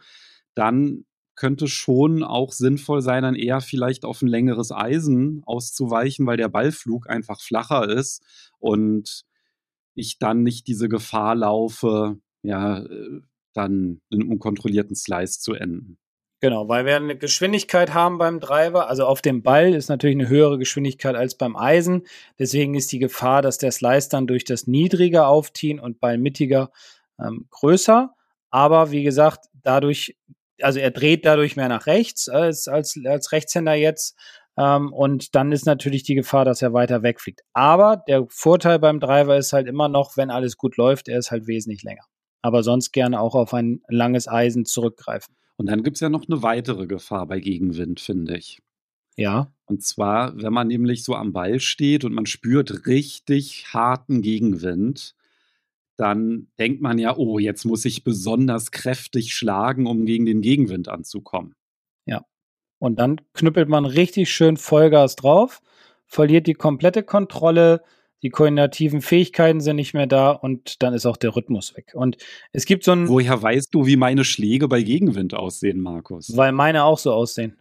Dann 0.54 1.04
könnte 1.36 1.68
schon 1.68 2.22
auch 2.22 2.52
sinnvoll 2.52 3.02
sein, 3.02 3.22
dann 3.22 3.34
eher 3.34 3.60
vielleicht 3.60 4.04
auf 4.04 4.22
ein 4.22 4.28
längeres 4.28 4.72
Eisen 4.72 5.42
auszuweichen, 5.46 6.26
weil 6.26 6.36
der 6.36 6.48
Ballflug 6.48 7.08
einfach 7.08 7.40
flacher 7.40 7.88
ist 7.88 8.22
und 8.58 9.24
ich 9.94 10.18
dann 10.18 10.42
nicht 10.42 10.66
diese 10.66 10.88
Gefahr 10.88 11.34
laufe, 11.34 12.18
ja, 12.42 12.78
äh, 12.78 13.20
dann 13.52 14.00
in 14.10 14.20
einem 14.20 14.32
unkontrollierten 14.32 14.96
Slice 14.96 15.40
zu 15.40 15.54
enden. 15.54 15.98
Genau, 16.40 16.68
weil 16.68 16.84
wir 16.84 16.96
eine 16.96 17.16
Geschwindigkeit 17.16 17.94
haben 17.94 18.18
beim 18.18 18.40
Driver, 18.40 18.90
also 18.90 19.06
auf 19.06 19.22
dem 19.22 19.42
Ball 19.42 19.74
ist 19.74 19.88
natürlich 19.88 20.16
eine 20.16 20.28
höhere 20.28 20.58
Geschwindigkeit 20.58 21.16
als 21.16 21.34
beim 21.34 21.56
Eisen. 21.56 22.06
Deswegen 22.38 22.74
ist 22.74 22.92
die 22.92 22.98
Gefahr, 22.98 23.40
dass 23.40 23.56
der 23.56 23.72
Slice 23.72 24.10
dann 24.10 24.26
durch 24.26 24.44
das 24.44 24.66
niedrige 24.66 25.26
Aufziehen 25.26 25.80
und 25.80 25.98
ballmittiger 25.98 26.70
ähm, 27.18 27.46
größer. 27.50 28.14
Aber 28.50 28.90
wie 28.90 29.02
gesagt, 29.02 29.46
dadurch, 29.62 30.16
also 30.60 30.78
er 30.78 30.90
dreht 30.90 31.24
dadurch 31.24 31.56
mehr 31.56 31.68
nach 31.68 31.86
rechts 31.86 32.28
als, 32.28 32.68
als, 32.68 32.98
als 33.04 33.32
Rechtshänder 33.32 33.74
jetzt. 33.74 34.16
Ähm, 34.58 34.92
und 34.92 35.34
dann 35.34 35.52
ist 35.52 35.66
natürlich 35.66 36.02
die 36.02 36.14
Gefahr, 36.14 36.44
dass 36.44 36.62
er 36.62 36.72
weiter 36.72 37.02
wegfliegt. 37.02 37.42
Aber 37.52 38.02
der 38.08 38.26
Vorteil 38.28 38.78
beim 38.78 39.00
Driver 39.00 39.36
ist 39.36 39.52
halt 39.52 39.66
immer 39.66 39.88
noch, 39.88 40.16
wenn 40.16 40.30
alles 40.30 40.56
gut 40.56 40.76
läuft, 40.76 41.08
er 41.08 41.18
ist 41.18 41.30
halt 41.30 41.46
wesentlich 41.46 41.82
länger. 41.82 42.04
Aber 42.42 42.62
sonst 42.62 42.92
gerne 42.92 43.20
auch 43.20 43.34
auf 43.34 43.52
ein 43.52 43.82
langes 43.88 44.28
Eisen 44.28 44.64
zurückgreifen. 44.64 45.34
Und 45.56 45.66
dann 45.66 45.82
gibt 45.82 45.96
es 45.96 46.00
ja 46.00 46.08
noch 46.08 46.28
eine 46.28 46.42
weitere 46.42 46.86
Gefahr 46.86 47.26
bei 47.26 47.40
Gegenwind, 47.40 48.00
finde 48.00 48.36
ich. 48.36 48.60
Ja. 49.16 49.52
Und 49.64 49.82
zwar, 49.82 50.40
wenn 50.40 50.52
man 50.52 50.68
nämlich 50.68 51.02
so 51.02 51.14
am 51.14 51.32
Ball 51.32 51.60
steht 51.60 52.04
und 52.04 52.12
man 52.12 52.26
spürt 52.26 52.86
richtig 52.86 53.72
harten 53.72 54.22
Gegenwind, 54.22 55.14
dann 55.96 56.48
denkt 56.58 56.80
man 56.82 56.98
ja, 56.98 57.16
oh, 57.16 57.38
jetzt 57.38 57.64
muss 57.64 57.84
ich 57.84 58.04
besonders 58.04 58.70
kräftig 58.70 59.34
schlagen, 59.34 59.86
um 59.86 60.04
gegen 60.04 60.26
den 60.26 60.42
Gegenwind 60.42 60.88
anzukommen. 60.88 61.54
Ja. 62.04 62.24
Und 62.78 62.98
dann 62.98 63.20
knüppelt 63.32 63.68
man 63.68 63.86
richtig 63.86 64.30
schön 64.30 64.56
Vollgas 64.56 65.16
drauf, 65.16 65.62
verliert 66.06 66.46
die 66.46 66.54
komplette 66.54 67.02
Kontrolle, 67.02 67.82
die 68.22 68.30
koordinativen 68.30 69.02
Fähigkeiten 69.02 69.60
sind 69.60 69.76
nicht 69.76 69.94
mehr 69.94 70.06
da 70.06 70.30
und 70.30 70.82
dann 70.82 70.94
ist 70.94 71.06
auch 71.06 71.16
der 71.16 71.36
Rhythmus 71.36 71.76
weg. 71.76 71.92
Und 71.94 72.16
es 72.52 72.64
gibt 72.64 72.84
so 72.84 72.92
ein. 72.92 73.08
Woher 73.08 73.40
weißt 73.40 73.74
du, 73.74 73.86
wie 73.86 73.96
meine 73.96 74.24
Schläge 74.24 74.68
bei 74.68 74.82
Gegenwind 74.82 75.34
aussehen, 75.34 75.80
Markus? 75.80 76.36
Weil 76.36 76.52
meine 76.52 76.84
auch 76.84 76.98
so 76.98 77.12
aussehen. 77.12 77.56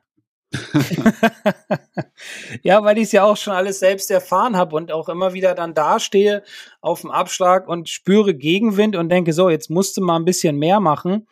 Ja, 2.64 2.84
weil 2.84 2.98
ich 2.98 3.06
es 3.06 3.12
ja 3.12 3.24
auch 3.24 3.38
schon 3.38 3.54
alles 3.54 3.80
selbst 3.80 4.10
erfahren 4.12 4.56
habe 4.56 4.76
und 4.76 4.92
auch 4.92 5.10
immer 5.10 5.34
wieder 5.34 5.54
dann 5.56 5.74
dastehe 5.74 6.44
auf 6.82 7.02
dem 7.02 7.12
Abschlag 7.12 7.68
und 7.68 7.90
spüre 7.90 8.34
Gegenwind 8.34 8.96
und 8.96 9.10
denke, 9.10 9.34
so, 9.34 9.50
jetzt 9.50 9.70
musst 9.70 9.98
du 9.98 10.02
mal 10.02 10.16
ein 10.18 10.26
bisschen 10.26 10.58
mehr 10.58 10.80
machen. 10.80 11.28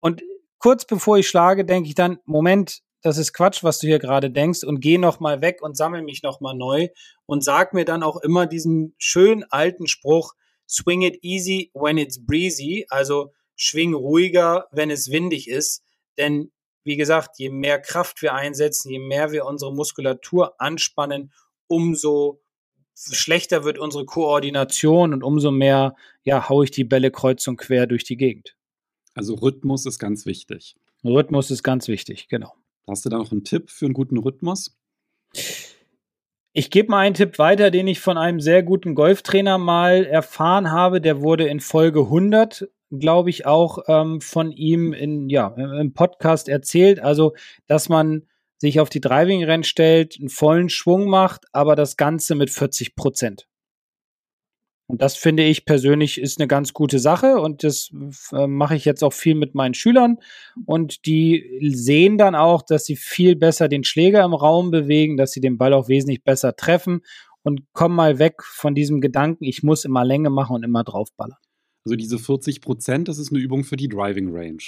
Und 0.00 0.22
kurz 0.58 0.84
bevor 0.84 1.18
ich 1.18 1.28
schlage, 1.28 1.64
denke 1.64 1.88
ich 1.88 1.94
dann, 1.94 2.18
Moment, 2.24 2.82
das 3.02 3.18
ist 3.18 3.34
Quatsch, 3.34 3.62
was 3.62 3.78
du 3.78 3.86
hier 3.86 3.98
gerade 3.98 4.30
denkst 4.30 4.64
und 4.64 4.80
geh 4.80 4.96
noch 4.96 5.20
mal 5.20 5.42
weg 5.42 5.60
und 5.60 5.76
sammel 5.76 6.02
mich 6.02 6.22
noch 6.22 6.40
mal 6.40 6.54
neu 6.54 6.88
und 7.26 7.44
sag 7.44 7.74
mir 7.74 7.84
dann 7.84 8.02
auch 8.02 8.16
immer 8.16 8.46
diesen 8.46 8.94
schönen 8.98 9.44
alten 9.50 9.86
Spruch, 9.86 10.32
swing 10.66 11.02
it 11.02 11.18
easy 11.22 11.70
when 11.74 11.98
it's 11.98 12.24
breezy, 12.24 12.86
also 12.88 13.32
schwing 13.56 13.92
ruhiger, 13.92 14.68
wenn 14.72 14.90
es 14.90 15.10
windig 15.10 15.48
ist, 15.48 15.82
denn 16.16 16.50
wie 16.84 16.96
gesagt, 16.96 17.38
je 17.38 17.50
mehr 17.50 17.80
Kraft 17.80 18.22
wir 18.22 18.34
einsetzen, 18.34 18.90
je 18.90 18.98
mehr 18.98 19.32
wir 19.32 19.46
unsere 19.46 19.74
Muskulatur 19.74 20.60
anspannen, 20.60 21.32
umso 21.66 22.40
schlechter 22.94 23.64
wird 23.64 23.78
unsere 23.78 24.04
Koordination 24.04 25.12
und 25.12 25.22
umso 25.22 25.50
mehr, 25.50 25.96
ja, 26.22 26.48
hau 26.48 26.62
ich 26.62 26.70
die 26.70 26.84
Bälle 26.84 27.10
kreuz 27.10 27.46
und 27.48 27.56
quer 27.56 27.86
durch 27.86 28.04
die 28.04 28.16
Gegend. 28.16 28.56
Also 29.14 29.34
Rhythmus 29.34 29.86
ist 29.86 29.98
ganz 29.98 30.26
wichtig. 30.26 30.76
Rhythmus 31.02 31.50
ist 31.50 31.62
ganz 31.62 31.88
wichtig, 31.88 32.28
genau. 32.28 32.54
Hast 32.86 33.04
du 33.04 33.08
da 33.08 33.18
noch 33.18 33.32
einen 33.32 33.44
Tipp 33.44 33.70
für 33.70 33.86
einen 33.86 33.94
guten 33.94 34.18
Rhythmus? 34.18 34.76
Ich 36.52 36.70
gebe 36.70 36.90
mal 36.90 37.00
einen 37.00 37.14
Tipp 37.14 37.38
weiter, 37.38 37.70
den 37.70 37.88
ich 37.88 38.00
von 38.00 38.16
einem 38.16 38.40
sehr 38.40 38.62
guten 38.62 38.94
Golftrainer 38.94 39.58
mal 39.58 40.04
erfahren 40.04 40.70
habe. 40.70 41.00
Der 41.00 41.20
wurde 41.20 41.48
in 41.48 41.60
Folge 41.60 42.00
100, 42.00 42.68
glaube 42.90 43.30
ich, 43.30 43.46
auch 43.46 43.78
ähm, 43.88 44.20
von 44.20 44.52
ihm 44.52 44.92
in, 44.92 45.28
ja, 45.28 45.48
im 45.48 45.92
Podcast 45.94 46.48
erzählt. 46.48 47.00
Also, 47.00 47.34
dass 47.66 47.88
man 47.88 48.26
sich 48.58 48.80
auf 48.80 48.88
die 48.88 49.00
Driving 49.00 49.44
Range 49.44 49.64
stellt, 49.64 50.16
einen 50.18 50.28
vollen 50.28 50.68
Schwung 50.68 51.08
macht, 51.08 51.44
aber 51.52 51.76
das 51.76 51.96
Ganze 51.96 52.34
mit 52.34 52.50
40 52.50 52.96
Prozent. 52.96 53.46
Und 54.86 55.00
das 55.00 55.16
finde 55.16 55.44
ich 55.44 55.64
persönlich 55.64 56.20
ist 56.20 56.38
eine 56.38 56.46
ganz 56.46 56.74
gute 56.74 56.98
Sache 56.98 57.40
und 57.40 57.64
das 57.64 57.90
äh, 58.32 58.46
mache 58.46 58.76
ich 58.76 58.84
jetzt 58.84 59.02
auch 59.02 59.14
viel 59.14 59.34
mit 59.34 59.54
meinen 59.54 59.72
Schülern 59.72 60.18
und 60.66 61.06
die 61.06 61.58
sehen 61.74 62.18
dann 62.18 62.34
auch, 62.34 62.60
dass 62.60 62.84
sie 62.84 62.96
viel 62.96 63.34
besser 63.34 63.68
den 63.68 63.82
Schläger 63.82 64.22
im 64.24 64.34
Raum 64.34 64.70
bewegen, 64.70 65.16
dass 65.16 65.30
sie 65.30 65.40
den 65.40 65.56
Ball 65.56 65.72
auch 65.72 65.88
wesentlich 65.88 66.22
besser 66.22 66.54
treffen 66.54 67.00
und 67.42 67.62
kommen 67.72 67.96
mal 67.96 68.18
weg 68.18 68.42
von 68.42 68.74
diesem 68.74 69.00
Gedanken, 69.00 69.44
ich 69.44 69.62
muss 69.62 69.86
immer 69.86 70.04
Länge 70.04 70.28
machen 70.28 70.56
und 70.56 70.64
immer 70.64 70.84
draufballern. 70.84 71.38
Also 71.84 71.96
diese 71.96 72.18
40 72.18 72.60
Prozent, 72.60 73.08
das 73.08 73.18
ist 73.18 73.30
eine 73.30 73.40
Übung 73.40 73.64
für 73.64 73.76
die 73.76 73.88
Driving 73.88 74.34
Range. 74.34 74.62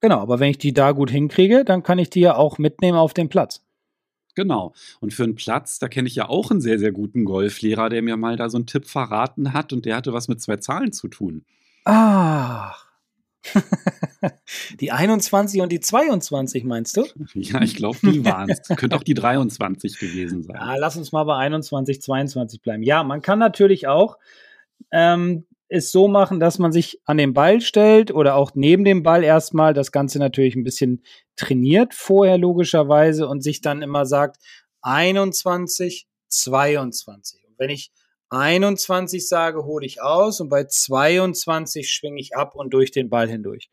Genau, 0.00 0.18
aber 0.18 0.40
wenn 0.40 0.50
ich 0.50 0.58
die 0.58 0.72
da 0.72 0.92
gut 0.92 1.10
hinkriege, 1.10 1.64
dann 1.64 1.82
kann 1.82 1.98
ich 1.98 2.10
die 2.10 2.20
ja 2.20 2.36
auch 2.36 2.58
mitnehmen 2.58 2.98
auf 2.98 3.14
den 3.14 3.28
Platz. 3.28 3.62
Genau. 4.34 4.72
Und 5.00 5.12
für 5.12 5.24
einen 5.24 5.34
Platz, 5.34 5.78
da 5.78 5.88
kenne 5.88 6.08
ich 6.08 6.14
ja 6.14 6.28
auch 6.28 6.50
einen 6.50 6.60
sehr, 6.60 6.78
sehr 6.78 6.92
guten 6.92 7.24
Golflehrer, 7.24 7.90
der 7.90 8.02
mir 8.02 8.16
mal 8.16 8.36
da 8.36 8.48
so 8.48 8.56
einen 8.56 8.66
Tipp 8.66 8.86
verraten 8.86 9.52
hat 9.52 9.72
und 9.72 9.84
der 9.84 9.96
hatte 9.96 10.12
was 10.12 10.28
mit 10.28 10.40
zwei 10.40 10.56
Zahlen 10.56 10.92
zu 10.92 11.08
tun. 11.08 11.44
Ach. 11.84 12.86
die 14.80 14.92
21 14.92 15.60
und 15.60 15.72
die 15.72 15.80
22, 15.80 16.64
meinst 16.64 16.96
du? 16.96 17.04
Ja, 17.34 17.60
ich 17.60 17.74
glaube, 17.74 17.98
die 18.02 18.24
waren 18.24 18.48
es. 18.48 18.62
Könnte 18.76 18.96
auch 18.96 19.02
die 19.02 19.14
23 19.14 19.98
gewesen 19.98 20.42
sein. 20.42 20.56
Ja, 20.56 20.76
lass 20.76 20.96
uns 20.96 21.12
mal 21.12 21.24
bei 21.24 21.36
21, 21.36 22.00
22 22.00 22.62
bleiben. 22.62 22.82
Ja, 22.82 23.02
man 23.02 23.20
kann 23.20 23.38
natürlich 23.38 23.88
auch 23.88 24.16
ähm, 24.90 25.44
es 25.72 25.90
so 25.90 26.06
machen, 26.06 26.38
dass 26.38 26.58
man 26.58 26.72
sich 26.72 27.00
an 27.04 27.16
den 27.16 27.32
Ball 27.32 27.60
stellt 27.60 28.12
oder 28.12 28.36
auch 28.36 28.52
neben 28.54 28.84
dem 28.84 29.02
Ball 29.02 29.24
erstmal 29.24 29.74
das 29.74 29.90
Ganze 29.90 30.18
natürlich 30.18 30.54
ein 30.54 30.64
bisschen 30.64 31.02
trainiert 31.36 31.94
vorher 31.94 32.38
logischerweise 32.38 33.26
und 33.26 33.42
sich 33.42 33.60
dann 33.60 33.82
immer 33.82 34.04
sagt 34.04 34.36
21, 34.82 36.06
22. 36.28 37.44
Und 37.46 37.58
wenn 37.58 37.70
ich 37.70 37.92
21 38.28 39.28
sage, 39.28 39.64
hole 39.64 39.84
ich 39.84 40.00
aus 40.00 40.40
und 40.40 40.48
bei 40.48 40.64
22 40.64 41.88
schwinge 41.90 42.20
ich 42.20 42.36
ab 42.36 42.54
und 42.54 42.72
durch 42.72 42.90
den 42.90 43.10
Ball 43.10 43.28
hindurch. 43.28 43.70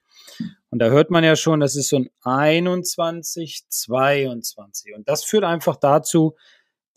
Und 0.70 0.80
da 0.80 0.90
hört 0.90 1.10
man 1.10 1.24
ja 1.24 1.36
schon, 1.36 1.60
das 1.60 1.76
ist 1.76 1.90
so 1.90 1.98
ein 1.98 2.10
21, 2.24 3.64
22. 3.70 4.94
Und 4.96 5.08
das 5.08 5.24
führt 5.24 5.44
einfach 5.44 5.78
dazu, 5.78 6.36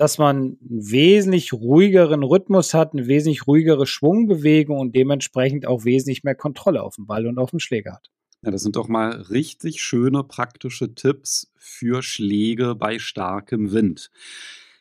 dass 0.02 0.18
man 0.18 0.36
einen 0.36 0.58
wesentlich 0.60 1.52
ruhigeren 1.52 2.24
Rhythmus 2.24 2.74
hat, 2.74 2.92
eine 2.92 3.06
wesentlich 3.06 3.46
ruhigere 3.46 3.86
Schwungbewegung 3.86 4.80
und 4.80 4.96
dementsprechend 4.96 5.64
auch 5.64 5.84
wesentlich 5.84 6.24
mehr 6.24 6.34
Kontrolle 6.34 6.82
auf 6.82 6.96
dem 6.96 7.06
Ball 7.06 7.24
und 7.28 7.38
auf 7.38 7.50
dem 7.50 7.60
Schläger 7.60 7.92
hat. 7.92 8.10
Ja, 8.44 8.50
das 8.50 8.64
sind 8.64 8.74
doch 8.74 8.88
mal 8.88 9.12
richtig 9.12 9.80
schöne 9.80 10.24
praktische 10.24 10.92
Tipps 10.96 11.52
für 11.56 12.02
Schläge 12.02 12.74
bei 12.74 12.98
starkem 12.98 13.70
Wind. 13.70 14.10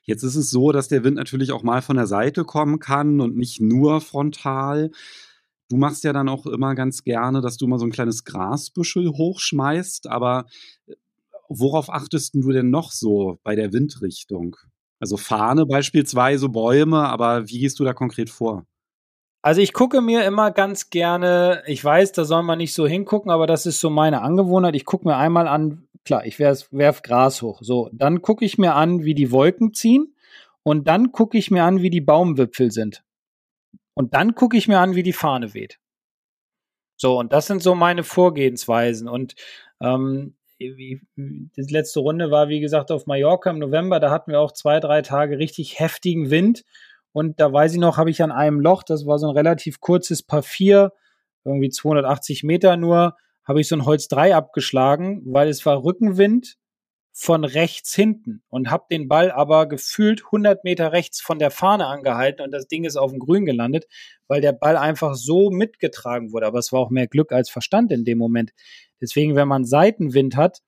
Jetzt 0.01 0.23
ist 0.23 0.35
es 0.35 0.49
so, 0.49 0.71
dass 0.71 0.87
der 0.87 1.03
Wind 1.03 1.17
natürlich 1.17 1.51
auch 1.51 1.61
mal 1.61 1.83
von 1.83 1.97
der 1.97 2.07
Seite 2.07 2.43
kommen 2.43 2.79
kann 2.79 3.21
und 3.21 3.37
nicht 3.37 3.61
nur 3.61 4.01
frontal. 4.01 4.89
Du 5.69 5.77
machst 5.77 6.03
ja 6.03 6.13
dann 6.13 6.29
auch 6.29 6.47
immer 6.47 6.73
ganz 6.73 7.03
gerne, 7.03 7.41
dass 7.41 7.57
du 7.57 7.67
mal 7.67 7.77
so 7.77 7.85
ein 7.85 7.91
kleines 7.91 8.23
Grasbüschel 8.23 9.07
hochschmeißt, 9.09 10.07
aber 10.07 10.47
äh, 10.87 10.95
worauf 11.47 11.91
achtest 11.91 12.33
du 12.33 12.51
denn 12.51 12.71
noch 12.71 12.91
so 12.91 13.39
bei 13.43 13.55
der 13.55 13.71
Windrichtung? 13.71 14.57
Also 15.01 15.17
Fahne 15.17 15.65
beispielsweise, 15.65 16.47
Bäume, 16.47 17.09
aber 17.09 17.49
wie 17.49 17.59
gehst 17.59 17.79
du 17.79 17.83
da 17.83 17.93
konkret 17.93 18.29
vor? 18.29 18.65
Also 19.41 19.59
ich 19.59 19.73
gucke 19.73 19.99
mir 19.99 20.23
immer 20.23 20.51
ganz 20.51 20.91
gerne, 20.91 21.63
ich 21.65 21.83
weiß, 21.83 22.11
da 22.11 22.23
soll 22.23 22.43
man 22.43 22.59
nicht 22.59 22.75
so 22.75 22.85
hingucken, 22.85 23.31
aber 23.31 23.47
das 23.47 23.65
ist 23.65 23.79
so 23.79 23.89
meine 23.89 24.21
Angewohnheit. 24.21 24.75
Ich 24.75 24.85
gucke 24.85 25.07
mir 25.07 25.17
einmal 25.17 25.47
an, 25.47 25.87
klar, 26.05 26.23
ich 26.27 26.37
werf, 26.37 26.67
werf 26.69 27.01
Gras 27.01 27.41
hoch. 27.41 27.61
So, 27.63 27.89
dann 27.91 28.21
gucke 28.21 28.45
ich 28.45 28.59
mir 28.59 28.75
an, 28.75 29.03
wie 29.03 29.15
die 29.15 29.31
Wolken 29.31 29.73
ziehen 29.73 30.15
und 30.61 30.87
dann 30.87 31.11
gucke 31.11 31.39
ich 31.39 31.49
mir 31.49 31.63
an, 31.63 31.81
wie 31.81 31.89
die 31.89 32.01
Baumwipfel 32.01 32.71
sind. 32.71 33.03
Und 33.95 34.13
dann 34.13 34.35
gucke 34.35 34.55
ich 34.55 34.67
mir 34.67 34.79
an, 34.79 34.93
wie 34.93 35.03
die 35.03 35.13
Fahne 35.13 35.55
weht. 35.55 35.79
So, 36.95 37.17
und 37.17 37.33
das 37.33 37.47
sind 37.47 37.63
so 37.63 37.73
meine 37.73 38.03
Vorgehensweisen. 38.03 39.09
Und 39.09 39.33
ähm, 39.79 40.35
die 40.69 41.73
letzte 41.73 41.99
Runde 41.99 42.31
war, 42.31 42.49
wie 42.49 42.59
gesagt, 42.59 42.91
auf 42.91 43.07
Mallorca 43.07 43.49
im 43.49 43.59
November. 43.59 43.99
Da 43.99 44.11
hatten 44.11 44.31
wir 44.31 44.39
auch 44.39 44.51
zwei, 44.51 44.79
drei 44.79 45.01
Tage 45.01 45.37
richtig 45.37 45.79
heftigen 45.79 46.29
Wind. 46.29 46.63
Und 47.13 47.39
da 47.39 47.51
weiß 47.51 47.73
ich 47.73 47.79
noch, 47.79 47.97
habe 47.97 48.09
ich 48.09 48.21
an 48.23 48.31
einem 48.31 48.59
Loch, 48.59 48.83
das 48.83 49.05
war 49.05 49.19
so 49.19 49.27
ein 49.27 49.35
relativ 49.35 49.79
kurzes 49.79 50.23
Paar 50.23 50.43
4, 50.43 50.93
irgendwie 51.43 51.69
280 51.69 52.43
Meter 52.43 52.77
nur, 52.77 53.17
habe 53.43 53.59
ich 53.59 53.67
so 53.67 53.75
ein 53.75 53.85
Holz 53.85 54.07
3 54.07 54.35
abgeschlagen, 54.35 55.21
weil 55.25 55.49
es 55.49 55.65
war 55.65 55.83
Rückenwind 55.83 56.57
von 57.13 57.43
rechts 57.43 57.93
hinten 57.93 58.41
und 58.49 58.71
habe 58.71 58.85
den 58.89 59.09
Ball 59.09 59.31
aber 59.31 59.67
gefühlt 59.67 60.23
100 60.25 60.63
Meter 60.63 60.93
rechts 60.93 61.19
von 61.19 61.39
der 61.39 61.51
Fahne 61.51 61.87
angehalten 61.87 62.41
und 62.41 62.51
das 62.51 62.67
Ding 62.67 62.85
ist 62.85 62.95
auf 62.95 63.11
dem 63.11 63.19
Grün 63.19 63.45
gelandet, 63.45 63.87
weil 64.27 64.39
der 64.39 64.53
Ball 64.53 64.77
einfach 64.77 65.15
so 65.15 65.49
mitgetragen 65.49 66.31
wurde. 66.31 66.47
Aber 66.47 66.59
es 66.59 66.71
war 66.71 66.79
auch 66.79 66.89
mehr 66.89 67.07
Glück 67.07 67.33
als 67.33 67.49
Verstand 67.49 67.91
in 67.91 68.05
dem 68.05 68.17
Moment. 68.17 68.53
Deswegen, 69.01 69.35
wenn 69.35 69.47
man 69.47 69.65
Seitenwind 69.65 70.35
hat 70.35 70.61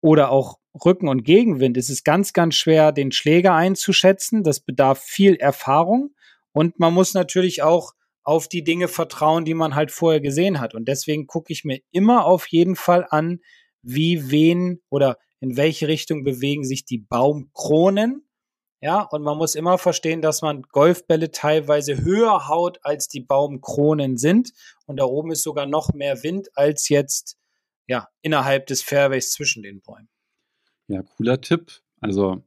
oder 0.00 0.30
auch 0.30 0.58
Rücken- 0.84 1.08
und 1.08 1.24
Gegenwind, 1.24 1.76
ist 1.76 1.90
es 1.90 2.04
ganz, 2.04 2.32
ganz 2.32 2.56
schwer, 2.56 2.92
den 2.92 3.12
Schläger 3.12 3.54
einzuschätzen. 3.54 4.42
Das 4.42 4.60
bedarf 4.60 5.00
viel 5.00 5.36
Erfahrung 5.36 6.14
und 6.52 6.78
man 6.78 6.94
muss 6.94 7.14
natürlich 7.14 7.62
auch 7.62 7.92
auf 8.22 8.48
die 8.48 8.64
Dinge 8.64 8.88
vertrauen, 8.88 9.44
die 9.44 9.54
man 9.54 9.74
halt 9.74 9.90
vorher 9.90 10.20
gesehen 10.20 10.60
hat. 10.60 10.74
Und 10.74 10.88
deswegen 10.88 11.26
gucke 11.26 11.52
ich 11.52 11.64
mir 11.64 11.80
immer 11.90 12.24
auf 12.24 12.46
jeden 12.48 12.76
Fall 12.76 13.06
an, 13.10 13.40
wie 13.82 14.30
wen 14.30 14.80
oder 14.88 15.18
in 15.40 15.56
welche 15.56 15.88
Richtung 15.88 16.24
bewegen 16.24 16.64
sich 16.64 16.86
die 16.86 16.98
Baumkronen. 16.98 18.26
Ja, 18.80 19.02
und 19.02 19.22
man 19.22 19.36
muss 19.36 19.54
immer 19.54 19.78
verstehen, 19.78 20.22
dass 20.22 20.42
man 20.42 20.62
Golfbälle 20.62 21.30
teilweise 21.30 22.02
höher 22.02 22.48
haut, 22.48 22.78
als 22.82 23.08
die 23.08 23.20
Baumkronen 23.20 24.16
sind. 24.16 24.52
Und 24.86 24.98
da 24.98 25.04
oben 25.04 25.32
ist 25.32 25.42
sogar 25.42 25.66
noch 25.66 25.92
mehr 25.92 26.22
Wind 26.22 26.48
als 26.54 26.88
jetzt 26.88 27.36
ja, 27.86 28.08
innerhalb 28.22 28.66
des 28.66 28.82
Fairways 28.82 29.32
zwischen 29.32 29.62
den 29.62 29.80
Bäumen. 29.80 30.08
Ja, 30.88 31.02
cooler 31.02 31.40
Tipp. 31.40 31.72
Also 32.00 32.42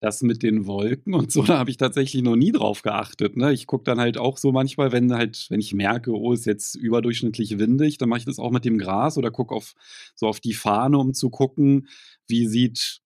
das 0.00 0.22
mit 0.22 0.42
den 0.42 0.66
Wolken 0.66 1.14
und 1.14 1.32
so, 1.32 1.42
da 1.44 1.58
habe 1.58 1.70
ich 1.70 1.76
tatsächlich 1.76 2.22
noch 2.22 2.36
nie 2.36 2.52
drauf 2.52 2.82
geachtet. 2.82 3.36
Ne? 3.36 3.52
Ich 3.52 3.66
gucke 3.66 3.84
dann 3.84 3.98
halt 3.98 4.16
auch 4.16 4.38
so 4.38 4.52
manchmal, 4.52 4.92
wenn 4.92 5.12
halt, 5.12 5.46
wenn 5.50 5.60
ich 5.60 5.74
merke, 5.74 6.12
oh, 6.12 6.32
ist 6.32 6.46
jetzt 6.46 6.74
überdurchschnittlich 6.76 7.58
windig, 7.58 7.98
dann 7.98 8.08
mache 8.08 8.20
ich 8.20 8.24
das 8.24 8.38
auch 8.38 8.50
mit 8.50 8.64
dem 8.64 8.78
Gras 8.78 9.18
oder 9.18 9.30
gucke 9.30 9.54
auf 9.54 9.74
so 10.14 10.26
auf 10.26 10.40
die 10.40 10.54
Fahne, 10.54 10.98
um 10.98 11.14
zu 11.14 11.30
gucken, 11.30 11.88
wie 12.26 12.46
sieht 12.46 13.00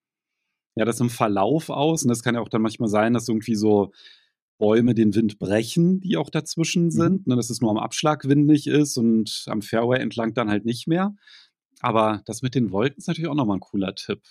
ja 0.75 0.85
das 0.85 1.01
im 1.01 1.11
Verlauf 1.11 1.70
aus. 1.70 2.03
Und 2.03 2.09
das 2.09 2.22
kann 2.22 2.35
ja 2.35 2.40
auch 2.40 2.48
dann 2.48 2.62
manchmal 2.62 2.88
sein, 2.88 3.14
dass 3.14 3.29
irgendwie 3.29 3.55
so 3.55 3.92
Bäume 4.59 4.94
den 4.94 5.14
Wind 5.14 5.38
brechen, 5.38 6.01
die 6.01 6.16
auch 6.16 6.31
dazwischen 6.31 6.85
mhm. 6.85 6.90
sind, 6.90 7.27
mhm. 7.27 7.33
ne, 7.33 7.37
dass 7.37 7.51
es 7.51 7.61
nur 7.61 7.70
am 7.70 7.79
Abschlag 7.79 8.29
windig 8.29 8.66
ist 8.66 8.96
und 8.96 9.44
am 9.46 9.62
Fairway 9.62 9.98
entlang 9.98 10.35
dann 10.35 10.51
halt 10.51 10.64
nicht 10.64 10.87
mehr. 10.87 11.14
Aber 11.82 12.22
das 12.26 12.42
mit 12.42 12.54
den 12.54 12.70
Wolken 12.70 12.98
ist 12.98 13.08
natürlich 13.08 13.28
auch 13.28 13.34
nochmal 13.34 13.58
ein 13.58 13.60
cooler 13.60 13.94
Tipp. 13.94 14.22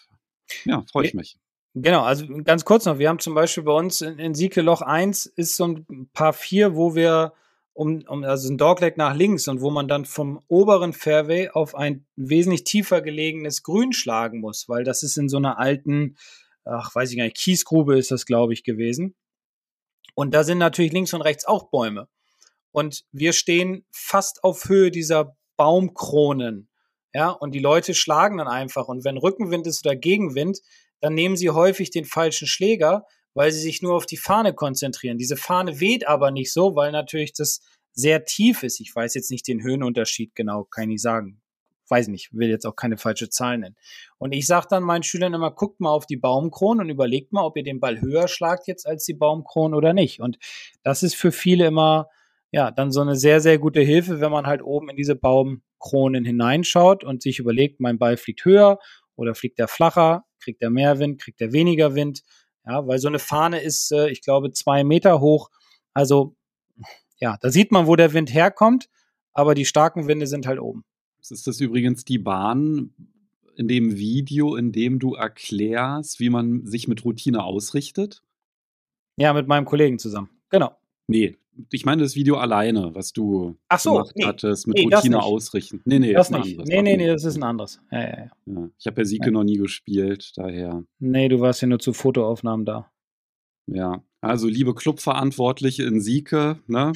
Ja, 0.66 0.84
freue 0.92 1.06
ich 1.06 1.14
mich. 1.14 1.38
Genau, 1.74 2.02
also 2.02 2.26
ganz 2.44 2.66
kurz 2.66 2.86
noch, 2.86 2.98
wir 2.98 3.08
haben 3.08 3.20
zum 3.20 3.34
Beispiel 3.34 3.64
bei 3.64 3.74
uns 3.74 4.02
in, 4.02 4.20
in 4.20 4.34
Sieke 4.34 4.62
Loch 4.62 4.82
1 4.82 5.26
ist 5.26 5.56
so 5.56 5.68
ein 5.68 6.10
paar 6.14 6.34
vier, 6.34 6.76
wo 6.76 6.96
wir 6.96 7.34
um, 7.74 8.04
um 8.08 8.24
also 8.24 8.52
ein 8.52 8.58
Dogleg 8.58 8.98
nach 8.98 9.16
links 9.16 9.48
und 9.48 9.62
wo 9.62 9.70
man 9.70 9.88
dann 9.88 10.04
vom 10.04 10.42
oberen 10.48 10.92
Fairway 10.92 11.50
auf 11.50 11.76
ein 11.76 12.06
wesentlich 12.16 12.66
tiefer 12.66 13.02
gelegenes 13.02 13.64
Grün 13.64 13.94
schlagen 13.94 14.42
muss, 14.42 14.68
weil 14.68 14.84
das 14.84 15.04
ist 15.04 15.18
in 15.18 15.30
so 15.30 15.38
einer 15.38 15.60
alten, 15.60 16.18
ach, 16.66 16.94
weiß 16.94 17.12
ich 17.12 17.18
gar 17.18 17.24
nicht, 17.24 17.38
Kiesgrube 17.38 17.98
ist 17.98 18.12
das, 18.12 18.26
glaube 18.26 18.54
ich, 18.54 18.64
gewesen. 18.64 19.16
Und 20.14 20.34
da 20.34 20.44
sind 20.44 20.58
natürlich 20.58 20.92
links 20.92 21.14
und 21.14 21.22
rechts 21.22 21.46
auch 21.46 21.70
Bäume. 21.70 22.10
Und 22.72 23.06
wir 23.12 23.32
stehen 23.32 23.86
fast 23.92 24.44
auf 24.44 24.68
Höhe 24.68 24.92
dieser 24.92 25.38
Baumkronen. 25.56 26.68
Ja, 27.14 27.30
und 27.30 27.54
die 27.54 27.60
Leute 27.60 27.94
schlagen 27.94 28.38
dann 28.38 28.48
einfach. 28.48 28.88
Und 28.88 29.04
wenn 29.04 29.18
Rückenwind 29.18 29.68
ist 29.68 29.86
oder 29.86 29.96
Gegenwind, 29.96 30.60
dann 31.02 31.14
nehmen 31.14 31.36
sie 31.36 31.50
häufig 31.50 31.90
den 31.92 32.06
falschen 32.06 32.48
Schläger, 32.48 33.06
weil 33.34 33.52
sie 33.52 33.60
sich 33.60 33.82
nur 33.82 33.96
auf 33.96 34.06
die 34.06 34.18
Fahne 34.18 34.54
konzentrieren. 34.54 35.18
Diese 35.18 35.38
Fahne 35.38 35.80
weht 35.80 36.08
aber 36.08 36.32
nicht 36.32 36.54
so, 36.54 36.76
weil 36.76 36.92
natürlich 36.92 37.34
das 37.34 37.62
sehr 37.94 38.26
tief 38.26 38.64
ist. 38.64 38.80
Ich 38.80 38.96
weiß 38.96 39.14
jetzt 39.16 39.32
nicht 39.32 39.48
den 39.48 39.62
Höhenunterschied 39.62 40.36
genau, 40.36 40.64
kann 40.64 40.90
ich 40.90 41.02
sagen. 41.02 41.42
Weiß 41.90 42.08
nicht, 42.08 42.30
will 42.32 42.50
jetzt 42.50 42.66
auch 42.66 42.78
keine 42.78 42.98
falsche 42.98 43.30
Zahl 43.30 43.58
nennen. 43.58 43.76
Und 44.18 44.32
ich 44.32 44.48
sage 44.48 44.68
dann 44.70 44.84
meinen 44.84 45.04
Schülern 45.04 45.34
immer, 45.34 45.52
guckt 45.52 45.82
mal 45.82 45.90
auf 45.90 46.06
die 46.06 46.16
Baumkronen 46.16 46.86
und 46.86 46.90
überlegt 46.90 47.34
mal, 47.34 47.44
ob 47.44 47.58
ihr 47.58 47.64
den 47.64 47.82
Ball 47.82 48.00
höher 48.00 48.30
schlagt 48.30 48.68
jetzt 48.68 48.88
als 48.88 49.04
die 49.04 49.14
Baumkronen 49.14 49.76
oder 49.76 49.92
nicht. 49.92 50.22
Und 50.22 50.38
das 50.84 51.04
ist 51.04 51.16
für 51.16 51.34
viele 51.34 51.68
immer, 51.68 52.08
ja, 52.52 52.72
dann 52.72 52.92
so 52.92 53.02
eine 53.02 53.18
sehr, 53.18 53.42
sehr 53.42 53.58
gute 53.58 53.82
Hilfe, 53.82 54.22
wenn 54.22 54.32
man 54.32 54.48
halt 54.48 54.62
oben 54.62 54.90
in 54.90 54.96
diese 54.96 55.16
Baumkronen 55.82 56.26
hineinschaut 56.26 57.04
und 57.04 57.22
sich 57.22 57.40
überlegt, 57.40 57.80
mein 57.80 57.98
Ball 57.98 58.18
fliegt 58.18 58.46
höher 58.46 58.80
oder 59.16 59.36
fliegt 59.36 59.60
er 59.60 59.68
flacher, 59.68 60.26
kriegt 60.40 60.62
er 60.62 60.70
mehr 60.70 61.00
Wind, 61.00 61.20
kriegt 61.20 61.42
er 61.42 61.52
weniger 61.52 61.96
Wind. 61.96 62.24
Ja, 62.66 62.88
weil 62.88 63.00
so 63.00 63.08
eine 63.08 63.20
Fahne 63.20 63.62
ist, 63.62 63.92
äh, 63.92 64.10
ich 64.10 64.22
glaube, 64.22 64.52
zwei 64.52 64.84
Meter 64.84 65.20
hoch. 65.20 65.50
Also, 65.94 66.36
ja, 67.18 67.38
da 67.42 67.50
sieht 67.50 67.72
man, 67.72 67.88
wo 67.88 67.96
der 67.96 68.14
Wind 68.14 68.34
herkommt, 68.34 68.88
aber 69.34 69.56
die 69.56 69.66
starken 69.66 70.08
Winde 70.08 70.28
sind 70.28 70.46
halt 70.46 70.60
oben. 70.60 70.84
Ist 71.20 71.48
das 71.48 71.60
übrigens 71.60 72.06
die 72.06 72.20
Bahn 72.20 72.94
in 73.56 73.68
dem 73.68 73.98
Video, 73.98 74.56
in 74.56 74.72
dem 74.72 75.00
du 75.00 75.16
erklärst, 75.16 76.20
wie 76.20 76.30
man 76.30 76.66
sich 76.66 76.88
mit 76.88 77.04
Routine 77.04 77.44
ausrichtet? 77.44 78.24
Ja, 79.18 79.34
mit 79.34 79.48
meinem 79.48 79.66
Kollegen 79.66 80.00
zusammen. 80.00 80.30
Genau. 80.50 80.76
Nee, 81.08 81.38
ich 81.72 81.86
meine 81.86 82.04
das 82.04 82.16
Video 82.16 82.38
alleine, 82.38 82.94
was 82.96 83.14
du 83.14 83.58
Ach 83.70 83.80
so, 83.80 83.94
gemacht 83.94 84.12
nee. 84.16 84.26
hattest, 84.26 84.68
mit 84.68 84.78
Nee, 84.78 84.88
das 84.90 85.00
Routine 85.02 85.22
ausrichten. 85.22 85.82
Nee, 85.86 86.00
nee, 86.00 86.14
Das 86.14 86.30
ist 86.30 86.36
ein 86.36 86.42
nicht. 86.42 86.52
anderes. 86.60 86.70
Nee, 86.70 86.82
nee, 86.82 86.98
nee, 86.98 87.08
das 87.08 87.24
ist 87.24 87.36
ein 87.38 87.44
anderes. 87.44 87.80
Ja, 87.92 88.02
ja. 88.02 88.32
Ja. 88.46 88.70
Ich 88.80 88.88
habe 88.88 89.02
ja 89.02 89.06
Sieke 89.06 89.32
noch 89.32 89.44
nie 89.44 89.58
gespielt, 89.58 90.32
daher. 90.36 90.84
Nee, 91.00 91.28
du 91.30 91.40
warst 91.40 91.62
ja 91.62 91.68
nur 91.68 91.80
zu 91.80 91.94
Fotoaufnahmen 91.94 92.66
da. 92.66 92.92
Ja. 93.68 94.04
Also, 94.22 94.48
liebe 94.48 94.76
Clubverantwortliche 94.76 95.84
in 95.84 96.00
Sieke, 96.02 96.60
ne? 96.68 96.94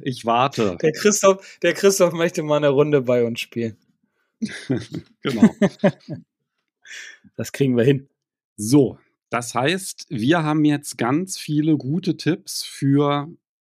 Ich 0.00 0.24
warte. 0.24 0.76
Der 0.82 0.92
Christoph, 0.92 1.58
der 1.62 1.74
Christoph 1.74 2.12
möchte 2.12 2.42
mal 2.42 2.56
eine 2.56 2.68
Runde 2.68 3.02
bei 3.02 3.24
uns 3.24 3.40
spielen. 3.40 3.76
genau. 5.22 5.48
Das 7.36 7.52
kriegen 7.52 7.76
wir 7.76 7.84
hin. 7.84 8.08
So, 8.56 8.98
das 9.30 9.54
heißt, 9.54 10.06
wir 10.08 10.42
haben 10.42 10.64
jetzt 10.64 10.96
ganz 10.96 11.36
viele 11.38 11.76
gute 11.76 12.16
Tipps 12.16 12.64
für 12.64 13.28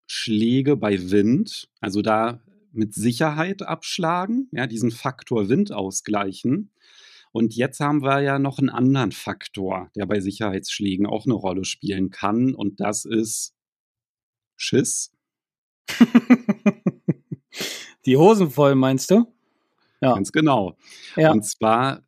Schläge 0.08 0.76
bei 0.78 1.12
Wind. 1.12 1.70
Also 1.80 2.02
da 2.02 2.41
mit 2.72 2.93
Sicherheit 2.93 3.62
abschlagen, 3.62 4.50
ja, 4.52 4.67
diesen 4.67 4.91
Faktor 4.91 5.50
Wind 5.50 5.72
ausgleichen. 5.72 6.72
Und 7.32 7.56
jetzt 7.56 7.80
haben 7.80 8.02
wir 8.02 8.22
ja 8.22 8.39
noch 8.39 8.58
einen 8.58 8.70
anderen 8.70 9.12
Faktor, 9.12 9.91
der 9.96 10.06
bei 10.06 10.20
Sicherheitsschlägen 10.20 11.06
auch 11.06 11.26
eine 11.26 11.36
Rolle 11.36 11.65
spielen 11.65 12.10
kann. 12.10 12.56
Und 12.56 12.80
das 12.80 13.06
ist 13.06 13.54
Schiss. 14.56 15.12
Die 18.06 18.17
Hosen 18.17 18.50
voll, 18.50 18.76
meinst 18.76 19.12
du? 19.12 19.26
Ja. 20.02 20.13
Ganz 20.13 20.32
genau. 20.32 20.78
Ja. 21.15 21.32
Und 21.32 21.43
zwar 21.43 22.04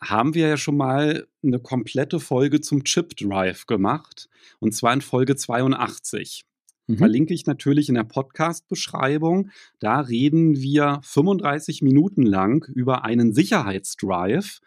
haben 0.00 0.34
wir 0.34 0.48
ja 0.48 0.56
schon 0.56 0.76
mal 0.76 1.26
eine 1.42 1.60
komplette 1.60 2.20
Folge 2.20 2.60
zum 2.60 2.84
Chip 2.84 3.16
Drive 3.16 3.66
gemacht. 3.66 4.28
Und 4.60 4.74
zwar 4.74 4.92
in 4.92 5.00
Folge 5.00 5.36
82. 5.36 6.44
Mhm. 6.86 6.98
Verlinke 6.98 7.34
ich 7.34 7.46
natürlich 7.46 7.88
in 7.88 7.94
der 7.94 8.04
Podcast-Beschreibung. 8.04 9.50
Da 9.80 10.00
reden 10.00 10.60
wir 10.60 11.00
35 11.02 11.82
Minuten 11.82 12.22
lang 12.24 12.68
über 12.74 13.04
einen 13.04 13.32
Sicherheitsdrive. 13.32 14.60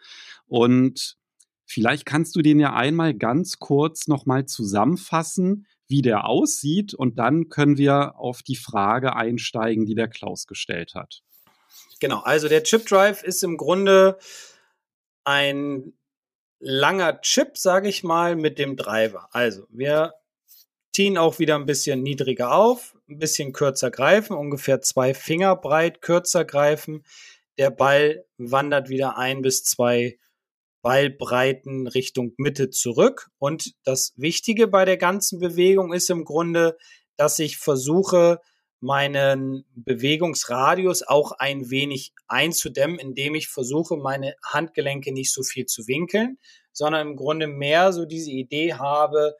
Und 0.46 1.16
vielleicht 1.64 2.06
kannst 2.06 2.34
du 2.34 2.42
den 2.42 2.58
ja 2.58 2.74
einmal 2.74 3.14
ganz 3.14 3.58
kurz 3.58 4.08
nochmal 4.08 4.46
zusammenfassen, 4.46 5.66
wie 5.86 6.02
der 6.02 6.26
aussieht. 6.26 6.94
Und 6.94 7.18
dann 7.18 7.48
können 7.48 7.78
wir 7.78 8.18
auf 8.18 8.42
die 8.42 8.56
Frage 8.56 9.14
einsteigen, 9.14 9.86
die 9.86 9.94
der 9.94 10.08
Klaus 10.08 10.46
gestellt 10.46 10.94
hat. 10.94 11.22
Genau, 12.00 12.20
also 12.20 12.48
der 12.48 12.62
Chip 12.62 12.86
Drive 12.86 13.22
ist 13.22 13.42
im 13.42 13.56
Grunde 13.56 14.18
ein 15.24 15.92
langer 16.60 17.20
Chip, 17.20 17.56
sage 17.56 17.88
ich 17.88 18.02
mal, 18.02 18.36
mit 18.36 18.58
dem 18.58 18.76
Driver. 18.76 19.28
Also 19.32 19.66
wir 19.70 20.14
ziehen 20.98 21.16
auch 21.16 21.38
wieder 21.38 21.54
ein 21.54 21.64
bisschen 21.64 22.02
niedriger 22.02 22.52
auf, 22.52 22.96
ein 23.08 23.18
bisschen 23.18 23.52
kürzer 23.52 23.88
greifen, 23.88 24.36
ungefähr 24.36 24.80
zwei 24.80 25.14
Finger 25.14 25.54
breit 25.54 26.02
kürzer 26.02 26.44
greifen. 26.44 27.04
Der 27.56 27.70
Ball 27.70 28.24
wandert 28.36 28.88
wieder 28.88 29.16
ein 29.16 29.40
bis 29.40 29.62
zwei 29.62 30.18
Ballbreiten 30.82 31.86
Richtung 31.86 32.32
Mitte 32.36 32.70
zurück. 32.70 33.28
Und 33.38 33.74
das 33.84 34.12
Wichtige 34.16 34.66
bei 34.66 34.84
der 34.84 34.96
ganzen 34.96 35.38
Bewegung 35.38 35.92
ist 35.92 36.10
im 36.10 36.24
Grunde, 36.24 36.76
dass 37.16 37.38
ich 37.38 37.58
versuche, 37.58 38.40
meinen 38.80 39.66
Bewegungsradius 39.76 41.04
auch 41.04 41.30
ein 41.30 41.70
wenig 41.70 42.12
einzudämmen, 42.26 42.98
indem 42.98 43.36
ich 43.36 43.46
versuche, 43.46 43.96
meine 43.98 44.34
Handgelenke 44.44 45.12
nicht 45.12 45.32
so 45.32 45.44
viel 45.44 45.66
zu 45.66 45.86
winkeln, 45.86 46.38
sondern 46.72 47.06
im 47.06 47.14
Grunde 47.14 47.46
mehr 47.46 47.92
so 47.92 48.04
diese 48.04 48.32
Idee 48.32 48.74
habe, 48.74 49.36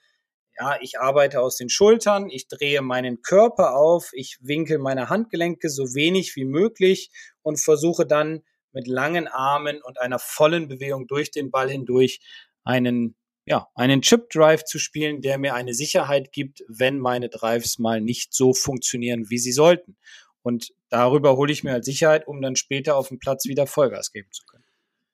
ja, 0.59 0.79
ich 0.81 0.99
arbeite 0.99 1.41
aus 1.41 1.57
den 1.57 1.69
Schultern, 1.69 2.29
ich 2.31 2.49
drehe 2.49 2.83
meinen 2.83 3.23
Körper 3.23 3.75
auf, 3.77 4.11
ich 4.13 4.39
winkel 4.41 4.79
meine 4.79 5.09
Handgelenke 5.09 5.69
so 5.71 5.95
wenig 5.95 6.35
wie 6.37 6.45
möglich 6.45 7.11
und 7.43 7.61
versuche 7.61 8.07
dann 8.07 8.43
mit 8.73 8.87
langen 8.87 9.29
Armen 9.29 9.81
und 9.83 10.01
einer 10.01 10.19
vollen 10.19 10.69
Bewegung 10.69 11.07
durch 11.07 11.31
den 11.31 11.51
Ball 11.51 11.71
hindurch 11.71 12.21
einen 12.65 13.15
ja, 13.47 13.67
einen 13.75 14.03
Chip 14.03 14.29
Drive 14.29 14.65
zu 14.65 14.79
spielen, 14.79 15.23
der 15.23 15.39
mir 15.39 15.55
eine 15.55 15.73
Sicherheit 15.73 16.33
gibt, 16.33 16.63
wenn 16.69 16.99
meine 16.99 17.31
Drives 17.31 17.79
mal 17.79 17.99
nicht 17.99 18.35
so 18.35 18.53
funktionieren, 18.53 19.31
wie 19.31 19.39
sie 19.39 19.53
sollten. 19.53 19.97
Und 20.43 20.75
darüber 20.91 21.37
hole 21.39 21.51
ich 21.51 21.65
mir 21.65 21.73
als 21.73 21.87
Sicherheit, 21.87 22.29
um 22.29 22.43
dann 22.43 22.57
später 22.57 22.97
auf 22.97 23.09
dem 23.09 23.19
Platz 23.19 23.47
wieder 23.47 23.67
Vollgas 23.67 24.13
geben 24.13 24.29
zu 24.33 24.45
können. 24.45 24.65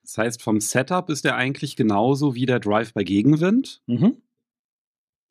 Das 0.03 0.19
heißt, 0.19 0.43
vom 0.43 0.61
Setup 0.61 1.09
ist 1.11 1.25
der 1.25 1.37
eigentlich 1.37 1.77
genauso 1.77 2.35
wie 2.35 2.45
der 2.45 2.59
Drive 2.59 2.93
bei 2.93 3.05
Gegenwind. 3.05 3.83
Mhm. 3.87 4.21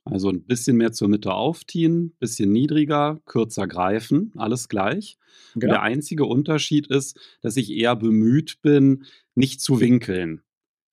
Also 0.06 0.30
ein 0.30 0.44
bisschen 0.44 0.78
mehr 0.78 0.92
zur 0.92 1.08
Mitte 1.08 1.34
aufziehen, 1.34 2.14
bisschen 2.20 2.52
niedriger, 2.52 3.22
kürzer 3.26 3.68
greifen, 3.68 4.34
alles 4.36 4.68
gleich. 4.68 5.18
Genau. 5.56 5.74
der 5.74 5.82
einzige 5.82 6.26
Unterschied 6.26 6.88
ist, 6.88 7.18
dass 7.42 7.58
ich 7.58 7.72
eher 7.72 7.96
bemüht 7.96 8.62
bin, 8.62 9.06
nicht 9.36 9.62
zu 9.62 9.80
winkeln. 9.80 10.42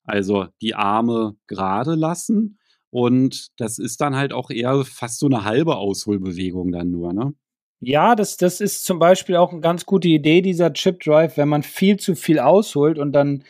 Also 0.04 0.46
die 0.60 0.74
Arme 0.74 1.36
gerade 1.46 1.94
lassen. 1.94 2.58
Und 2.90 3.48
das 3.58 3.78
ist 3.78 4.00
dann 4.00 4.16
halt 4.16 4.32
auch 4.32 4.50
eher 4.50 4.84
fast 4.84 5.18
so 5.18 5.26
eine 5.26 5.44
halbe 5.44 5.76
Ausholbewegung 5.76 6.72
dann 6.72 6.90
nur, 6.90 7.12
ne? 7.12 7.34
Ja, 7.82 8.14
das, 8.14 8.36
das 8.36 8.60
ist 8.60 8.84
zum 8.84 8.98
Beispiel 8.98 9.36
auch 9.36 9.52
eine 9.52 9.62
ganz 9.62 9.86
gute 9.86 10.08
Idee, 10.08 10.42
dieser 10.42 10.72
Chip 10.74 11.00
Drive, 11.00 11.38
wenn 11.38 11.48
man 11.48 11.62
viel 11.62 11.96
zu 11.96 12.14
viel 12.14 12.38
ausholt 12.38 12.98
und 12.98 13.12
dann 13.12 13.42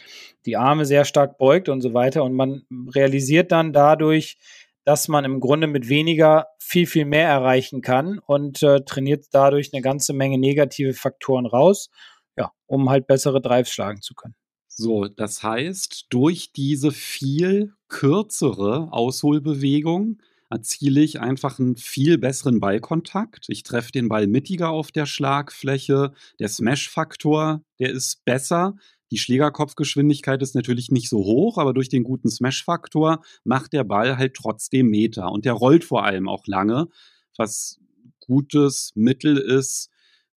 die 0.47 0.57
Arme 0.57 0.85
sehr 0.85 1.05
stark 1.05 1.37
beugt 1.37 1.69
und 1.69 1.81
so 1.81 1.95
weiter. 1.95 2.23
Und 2.23 2.35
man 2.35 2.63
realisiert 2.95 3.51
dann 3.51 3.73
dadurch, 3.73 4.39
dass 4.85 5.09
man 5.09 5.25
im 5.25 5.41
Grunde 5.41 5.67
mit 5.67 5.89
weniger 5.89 6.47
viel, 6.59 6.87
viel 6.87 7.05
mehr 7.05 7.29
erreichen 7.29 7.81
kann 7.81 8.19
und 8.19 8.63
äh, 8.63 8.81
trainiert 8.85 9.27
dadurch 9.33 9.73
eine 9.73 9.83
ganze 9.83 10.13
Menge 10.13 10.39
negative 10.39 10.95
Faktoren 10.95 11.47
raus, 11.47 11.91
ja, 12.37 12.53
um 12.67 12.91
halt 12.91 13.07
bessere 13.07 13.41
Drives 13.41 13.71
schlagen 13.71 14.01
zu 14.01 14.15
können. 14.15 14.35
So, 14.69 15.07
das 15.09 15.43
heißt, 15.43 16.07
durch 16.11 16.53
diese 16.53 16.91
viel 16.91 17.75
kürzere 17.89 18.89
Ausholbewegung 18.93 20.23
erziele 20.49 21.01
ich 21.01 21.21
einfach 21.21 21.59
einen 21.59 21.77
viel 21.77 22.19
besseren 22.19 22.61
Ballkontakt. 22.61 23.47
Ich 23.49 23.63
treffe 23.63 23.93
den 23.93 24.09
Ball 24.09 24.27
mittiger 24.27 24.71
auf 24.71 24.91
der 24.91 25.07
Schlagfläche. 25.07 26.13
Der 26.39 26.49
Smash-Faktor, 26.49 27.63
der 27.79 27.91
ist 27.91 28.25
besser. 28.25 28.75
Die 29.11 29.19
Schlägerkopfgeschwindigkeit 29.19 30.41
ist 30.43 30.55
natürlich 30.55 30.91
nicht 30.91 31.09
so 31.09 31.19
hoch, 31.19 31.59
aber 31.59 31.75
durch 31.75 31.89
den 31.89 32.05
guten 32.05 32.31
Smash-Faktor 32.31 33.23
macht 33.45 33.73
der 33.73 33.85
Ball 33.85 34.17
halt 34.17 34.35
trotzdem 34.35 34.89
Meter. 34.89 35.33
Und 35.33 35.45
der 35.45 35.55
rollt 35.55 35.85
vor 35.85 36.05
allem 36.05 36.29
auch 36.29 36.47
lange, 36.47 36.89
was 37.37 37.81
gutes 38.21 38.93
Mittel 38.95 39.37
ist, 39.37 39.91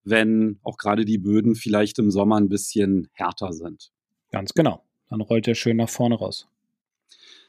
wenn 0.03 0.59
auch 0.63 0.77
gerade 0.77 1.05
die 1.05 1.19
Böden 1.19 1.55
vielleicht 1.55 1.99
im 1.99 2.09
Sommer 2.09 2.38
ein 2.38 2.49
bisschen 2.49 3.09
härter 3.13 3.53
sind. 3.53 3.91
Ganz 4.31 4.53
genau. 4.53 4.83
Dann 5.09 5.21
rollt 5.21 5.47
er 5.47 5.55
schön 5.55 5.77
nach 5.77 5.89
vorne 5.89 6.15
raus. 6.15 6.47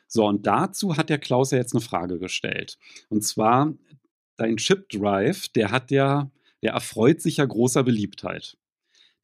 So, 0.06 0.26
und 0.26 0.46
dazu 0.46 0.96
hat 0.96 1.08
der 1.08 1.18
Klaus 1.18 1.50
ja 1.50 1.58
jetzt 1.58 1.74
eine 1.74 1.80
Frage 1.80 2.18
gestellt. 2.18 2.78
Und 3.08 3.24
zwar, 3.24 3.72
dein 4.37 4.58
Chip 4.58 4.88
Drive, 4.90 5.48
der 5.48 5.70
hat 5.70 5.90
ja, 5.90 6.30
der 6.62 6.72
erfreut 6.72 7.20
sich 7.20 7.38
ja 7.38 7.44
großer 7.44 7.82
Beliebtheit. 7.82 8.56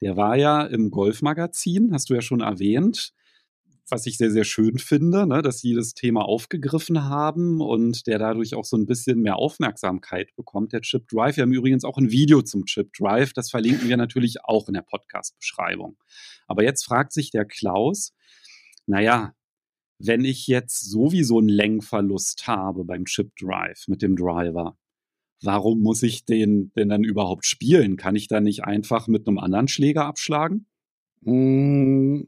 Der 0.01 0.17
war 0.17 0.35
ja 0.35 0.63
im 0.63 0.89
Golfmagazin, 0.89 1.93
hast 1.93 2.09
du 2.09 2.15
ja 2.15 2.21
schon 2.21 2.41
erwähnt, 2.41 3.13
was 3.91 4.05
ich 4.05 4.17
sehr, 4.17 4.31
sehr 4.31 4.45
schön 4.45 4.79
finde, 4.79 5.27
ne, 5.27 5.41
dass 5.41 5.59
sie 5.59 5.73
das 5.73 5.93
Thema 5.93 6.23
aufgegriffen 6.25 7.03
haben 7.03 7.61
und 7.61 8.07
der 8.07 8.17
dadurch 8.17 8.55
auch 8.55 8.65
so 8.65 8.77
ein 8.77 8.85
bisschen 8.85 9.21
mehr 9.21 9.35
Aufmerksamkeit 9.35 10.33
bekommt, 10.35 10.73
der 10.73 10.81
Chip 10.81 11.07
Drive. 11.09 11.35
Wir 11.35 11.43
haben 11.43 11.51
übrigens 11.51 11.83
auch 11.83 11.97
ein 11.97 12.09
Video 12.09 12.41
zum 12.41 12.65
Chip 12.65 12.93
Drive, 12.93 13.33
das 13.33 13.51
verlinken 13.51 13.89
wir 13.89 13.97
natürlich 13.97 14.43
auch 14.43 14.67
in 14.67 14.73
der 14.73 14.81
Podcast-Beschreibung. 14.81 15.97
Aber 16.47 16.63
jetzt 16.63 16.83
fragt 16.85 17.11
sich 17.11 17.31
der 17.31 17.45
Klaus, 17.45 18.13
naja, 18.87 19.35
wenn 19.99 20.25
ich 20.25 20.47
jetzt 20.47 20.89
sowieso 20.89 21.37
einen 21.37 21.49
Längverlust 21.49 22.47
habe 22.47 22.85
beim 22.85 23.05
Chip 23.05 23.35
Drive 23.35 23.87
mit 23.87 24.01
dem 24.01 24.15
Driver, 24.15 24.77
warum 25.41 25.81
muss 25.81 26.03
ich 26.03 26.25
den 26.25 26.71
denn 26.75 26.89
dann 26.89 27.03
überhaupt 27.03 27.45
spielen? 27.45 27.97
Kann 27.97 28.15
ich 28.15 28.27
da 28.27 28.39
nicht 28.39 28.63
einfach 28.63 29.07
mit 29.07 29.27
einem 29.27 29.37
anderen 29.37 29.67
Schläger 29.67 30.05
abschlagen? 30.05 30.65
Mm, 31.21 32.21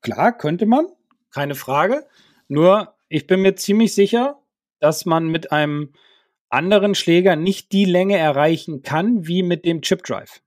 klar, 0.00 0.36
könnte 0.36 0.66
man, 0.66 0.86
keine 1.30 1.54
Frage. 1.54 2.06
Nur, 2.48 2.94
ich 3.08 3.26
bin 3.26 3.42
mir 3.42 3.56
ziemlich 3.56 3.94
sicher, 3.94 4.38
dass 4.80 5.06
man 5.06 5.28
mit 5.28 5.52
einem 5.52 5.92
anderen 6.48 6.94
Schläger 6.94 7.36
nicht 7.36 7.72
die 7.72 7.84
Länge 7.84 8.16
erreichen 8.16 8.82
kann 8.82 9.26
wie 9.26 9.42
mit 9.42 9.64
dem 9.64 9.82
Chip 9.82 10.04
Drive. 10.04 10.40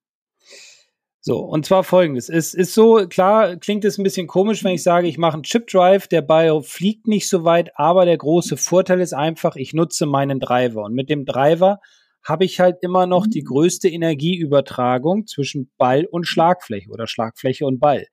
So, 1.27 1.39
und 1.39 1.65
zwar 1.65 1.83
folgendes. 1.83 2.29
Es 2.29 2.53
ist 2.53 2.73
so, 2.73 3.05
klar, 3.05 3.57
klingt 3.57 3.83
es 3.83 3.97
ein 3.97 4.03
bisschen 4.03 4.27
komisch, 4.27 4.63
wenn 4.63 4.75
ich 4.75 4.81
sage, 4.81 5.09
ich 5.09 5.17
mache 5.17 5.33
einen 5.33 5.43
Chip 5.43 5.67
Drive, 5.67 6.07
der 6.07 6.21
Ball 6.21 6.61
fliegt 6.63 7.05
nicht 7.05 7.27
so 7.27 7.43
weit, 7.43 7.71
aber 7.75 8.05
der 8.05 8.17
große 8.17 8.55
Vorteil 8.55 9.01
ist 9.01 9.11
einfach, 9.11 9.57
ich 9.57 9.73
nutze 9.73 10.05
meinen 10.05 10.39
Driver. 10.39 10.85
Und 10.85 10.93
mit 10.93 11.09
dem 11.09 11.25
Driver 11.25 11.81
habe 12.23 12.45
ich 12.45 12.61
halt 12.61 12.77
immer 12.79 13.07
noch 13.07 13.27
die 13.27 13.43
größte 13.43 13.89
Energieübertragung 13.89 15.27
zwischen 15.27 15.69
Ball 15.77 16.05
und 16.05 16.25
Schlagfläche 16.25 16.89
oder 16.89 17.07
Schlagfläche 17.07 17.65
und 17.65 17.77
Ball. 17.79 18.07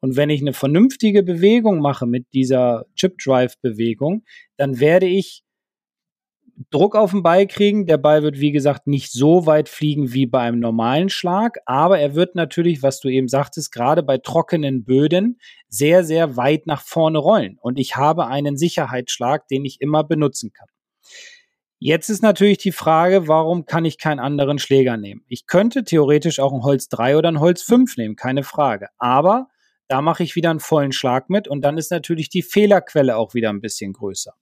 Und 0.00 0.16
wenn 0.16 0.30
ich 0.30 0.40
eine 0.40 0.54
vernünftige 0.54 1.22
Bewegung 1.22 1.80
mache 1.80 2.06
mit 2.06 2.32
dieser 2.32 2.86
Chip 2.94 3.18
Drive 3.18 3.58
Bewegung, 3.60 4.24
dann 4.56 4.80
werde 4.80 5.04
ich 5.04 5.43
Druck 6.70 6.94
auf 6.94 7.10
den 7.10 7.22
Ball 7.22 7.46
kriegen. 7.46 7.86
Der 7.86 7.98
Ball 7.98 8.22
wird, 8.22 8.38
wie 8.38 8.52
gesagt, 8.52 8.86
nicht 8.86 9.12
so 9.12 9.46
weit 9.46 9.68
fliegen 9.68 10.12
wie 10.12 10.26
bei 10.26 10.40
einem 10.40 10.60
normalen 10.60 11.08
Schlag, 11.08 11.58
aber 11.66 11.98
er 11.98 12.14
wird 12.14 12.34
natürlich, 12.34 12.82
was 12.82 13.00
du 13.00 13.08
eben 13.08 13.28
sagtest, 13.28 13.72
gerade 13.72 14.02
bei 14.02 14.18
trockenen 14.18 14.84
Böden 14.84 15.38
sehr, 15.68 16.04
sehr 16.04 16.36
weit 16.36 16.66
nach 16.66 16.82
vorne 16.82 17.18
rollen. 17.18 17.58
Und 17.60 17.78
ich 17.78 17.96
habe 17.96 18.26
einen 18.26 18.56
Sicherheitsschlag, 18.56 19.48
den 19.48 19.64
ich 19.64 19.80
immer 19.80 20.04
benutzen 20.04 20.52
kann. 20.52 20.68
Jetzt 21.78 22.08
ist 22.08 22.22
natürlich 22.22 22.58
die 22.58 22.72
Frage, 22.72 23.28
warum 23.28 23.66
kann 23.66 23.84
ich 23.84 23.98
keinen 23.98 24.20
anderen 24.20 24.58
Schläger 24.58 24.96
nehmen? 24.96 25.24
Ich 25.28 25.46
könnte 25.46 25.84
theoretisch 25.84 26.40
auch 26.40 26.52
ein 26.52 26.62
Holz 26.62 26.88
3 26.88 27.18
oder 27.18 27.28
ein 27.28 27.40
Holz 27.40 27.62
5 27.62 27.96
nehmen, 27.96 28.16
keine 28.16 28.42
Frage. 28.42 28.88
Aber 28.96 29.48
da 29.88 30.00
mache 30.00 30.22
ich 30.22 30.34
wieder 30.34 30.50
einen 30.50 30.60
vollen 30.60 30.92
Schlag 30.92 31.28
mit 31.28 31.46
und 31.46 31.62
dann 31.62 31.76
ist 31.76 31.90
natürlich 31.90 32.30
die 32.30 32.42
Fehlerquelle 32.42 33.16
auch 33.16 33.34
wieder 33.34 33.50
ein 33.50 33.60
bisschen 33.60 33.92
größer. 33.92 34.34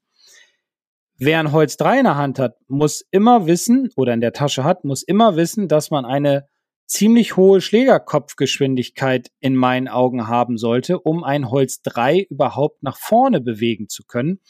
Wer 1.18 1.38
ein 1.38 1.52
Holz 1.52 1.76
3 1.76 1.98
in 1.98 2.04
der 2.04 2.16
Hand 2.16 2.38
hat, 2.38 2.56
muss 2.68 3.04
immer 3.10 3.46
wissen 3.46 3.90
oder 3.96 4.14
in 4.14 4.20
der 4.20 4.32
Tasche 4.32 4.64
hat, 4.64 4.84
muss 4.84 5.02
immer 5.02 5.36
wissen, 5.36 5.68
dass 5.68 5.90
man 5.90 6.04
eine 6.04 6.48
ziemlich 6.86 7.36
hohe 7.36 7.60
Schlägerkopfgeschwindigkeit 7.60 9.28
in 9.40 9.56
meinen 9.56 9.88
Augen 9.88 10.28
haben 10.28 10.58
sollte, 10.58 10.98
um 10.98 11.24
ein 11.24 11.50
Holz 11.50 11.80
3 11.82 12.26
überhaupt 12.28 12.82
nach 12.82 12.98
vorne 12.98 13.40
bewegen 13.40 13.88
zu 13.88 14.04
können. 14.04 14.40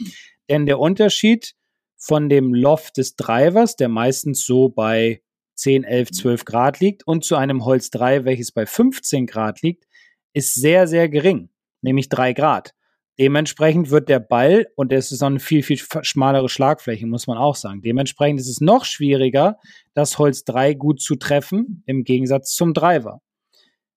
Denn 0.49 0.67
der 0.67 0.81
Unterschied 0.81 1.55
von 1.97 2.29
dem 2.29 2.53
Loft 2.53 2.97
des 2.97 3.15
Drivers, 3.15 3.77
der 3.77 3.89
meistens 3.89 4.45
so 4.45 4.69
bei 4.69 5.23
10, 5.55 5.85
11, 5.85 6.11
12 6.11 6.45
Grad 6.45 6.81
liegt, 6.81 7.07
und 7.07 7.25
zu 7.25 7.37
einem 7.37 7.65
Holz 7.65 7.91
3, 7.91 8.25
welches 8.25 8.51
bei 8.51 8.67
15 8.67 9.27
Grad 9.27 9.63
liegt, 9.63 9.85
ist 10.33 10.55
sehr, 10.55 10.89
sehr 10.89 11.09
gering, 11.09 11.51
nämlich 11.81 12.09
3 12.09 12.33
Grad. 12.33 12.75
Dementsprechend 13.19 13.91
wird 13.91 14.09
der 14.09 14.21
Ball, 14.21 14.69
und 14.75 14.93
es 14.93 15.13
ist 15.13 15.23
eine 15.23 15.39
viel, 15.39 15.63
viel 15.63 15.79
schmalere 16.03 16.49
Schlagfläche, 16.49 17.07
muss 17.07 17.27
man 17.27 17.37
auch 17.37 17.57
sagen. 17.57 17.83
Dementsprechend 17.83 18.41
ist 18.41 18.49
es 18.49 18.61
noch 18.61 18.85
schwieriger, 18.85 19.59
das 19.95 20.19
Holz 20.19 20.45
3 20.45 20.75
gut 20.75 21.01
zu 21.01 21.17
treffen, 21.17 21.83
im 21.87 22.05
Gegensatz 22.05 22.55
zum 22.55 22.73
Driver. 22.73 23.21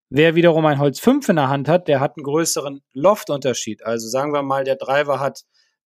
Wer 0.09 0.35
wiederum 0.35 0.65
ein 0.65 0.79
Holz 0.79 0.99
5 0.99 1.29
in 1.29 1.37
der 1.37 1.49
Hand 1.49 1.67
hat, 1.67 1.87
der 1.87 1.99
hat 1.99 2.17
einen 2.17 2.23
größeren 2.23 2.81
Loftunterschied. 2.93 3.85
Also 3.85 4.07
sagen 4.07 4.33
wir 4.33 4.43
mal, 4.43 4.63
der 4.63 4.75
Driver 4.75 5.19
hat 5.19 5.43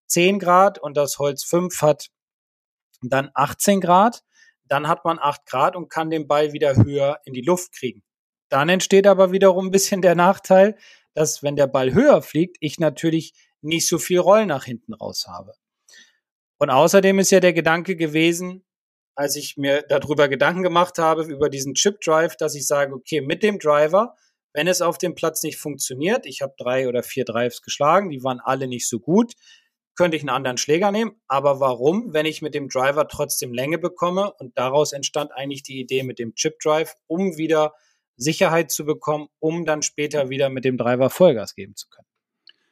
10 0.08 0.40
Grad 0.40 0.80
und 0.80 0.98
das 0.98 1.20
Holz 1.20 1.44
5 1.44 1.82
hat 1.82 2.08
dann 3.02 3.30
18 3.34 3.80
Grad. 3.80 4.22
Dann 4.66 4.88
hat 4.88 5.06
man 5.06 5.20
8 5.20 5.46
Grad 5.46 5.76
und 5.76 5.90
kann 5.90 6.10
den 6.10 6.28
Ball 6.28 6.52
wieder 6.52 6.76
höher 6.76 7.20
in 7.26 7.34
die 7.34 7.42
Luft 7.42 7.72
kriegen. 7.72 8.04
Dann 8.50 8.70
entsteht 8.70 9.08
aber 9.08 9.32
wiederum 9.32 9.68
ein 9.68 9.72
bisschen 9.72 10.02
der 10.02 10.16
Nachteil, 10.16 10.76
dass 11.20 11.44
wenn 11.44 11.58
der 11.58 11.68
Ball 11.68 11.94
höher 11.94 12.22
fliegt, 12.22 12.56
ich 12.62 12.80
natürlich 12.80 13.34
nicht 13.62 13.90
so 13.90 13.98
viel 13.98 14.20
Roll 14.20 14.46
nach 14.46 14.64
hinten 14.64 14.94
raus 14.94 15.26
habe. 15.28 15.52
Und 16.60 16.70
außerdem 16.70 17.20
ist 17.20 17.32
ja 17.32 17.42
der 17.42 17.52
Gedanke 17.52 17.98
gewesen, 17.98 18.66
als 19.16 19.36
ich 19.36 19.58
mir 19.58 19.82
darüber 19.90 20.30
Gedanken 20.30 20.64
gemacht 20.64 20.98
habe, 20.98 21.24
über 21.24 21.50
diesen 21.50 21.74
Chip 21.74 22.00
Drive, 22.00 22.38
dass 22.38 22.56
ich 22.56 22.66
sage, 22.66 22.94
okay, 22.94 23.20
mit 23.20 23.44
dem 23.44 23.60
Driver, 23.60 24.16
wenn 24.54 24.70
es 24.70 24.82
auf 24.82 24.98
dem 24.98 25.14
Platz 25.14 25.44
nicht 25.44 25.58
funktioniert, 25.58 26.26
ich 26.26 26.42
habe 26.42 26.54
drei 26.58 26.88
oder 26.88 27.04
vier 27.04 27.26
Drives 27.26 27.62
geschlagen, 27.62 28.10
die 28.10 28.24
waren 28.24 28.40
alle 28.40 28.68
nicht 28.70 28.88
so 28.88 29.02
gut, 29.02 29.34
könnte 29.98 30.16
ich 30.16 30.24
einen 30.24 30.30
anderen 30.30 30.58
Schläger 30.58 30.94
nehmen. 30.94 31.20
Aber 31.28 31.60
warum, 31.60 32.14
wenn 32.14 32.26
ich 32.28 32.42
mit 32.42 32.56
dem 32.56 32.70
Driver 32.70 33.10
trotzdem 33.10 33.52
Länge 33.52 33.78
bekomme? 33.78 34.32
Und 34.40 34.58
daraus 34.58 34.94
entstand 34.94 35.34
eigentlich 35.34 35.64
die 35.64 35.82
Idee 35.82 36.04
mit 36.04 36.18
dem 36.18 36.34
Chip 36.36 36.60
Drive, 36.60 36.96
um 37.08 37.36
wieder 37.36 37.74
Sicherheit 38.20 38.70
zu 38.70 38.86
bekommen, 38.86 39.28
um 39.40 39.66
dann 39.66 39.82
später 39.82 40.30
wieder 40.30 40.50
mit 40.50 40.66
dem 40.66 40.78
Driver 40.78 41.10
Vollgas 41.10 41.56
geben 41.56 41.76
zu 41.76 41.88
können. 41.90 42.06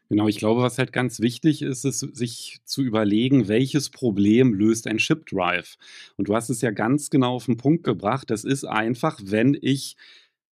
Genau, 0.10 0.28
ich 0.28 0.38
glaube, 0.38 0.62
was 0.62 0.78
halt 0.78 0.94
ganz 0.94 1.20
wichtig 1.20 1.62
ist, 1.62 1.84
ist, 1.84 2.00
sich 2.00 2.60
zu 2.64 2.82
überlegen, 2.82 3.50
welches 3.50 3.90
Problem 3.90 4.54
löst 4.54 4.88
ein 4.88 5.00
Chip 5.00 5.26
Drive. 5.26 5.76
Und 6.16 6.30
du 6.30 6.36
hast 6.36 6.50
es 6.50 6.62
ja 6.62 6.72
ganz 6.72 7.10
genau 7.10 7.36
auf 7.36 7.46
den 7.46 7.58
Punkt 7.58 7.84
gebracht. 7.84 8.30
Das 8.30 8.46
ist 8.46 8.64
einfach, 8.64 9.20
wenn 9.22 9.58
ich 9.60 9.98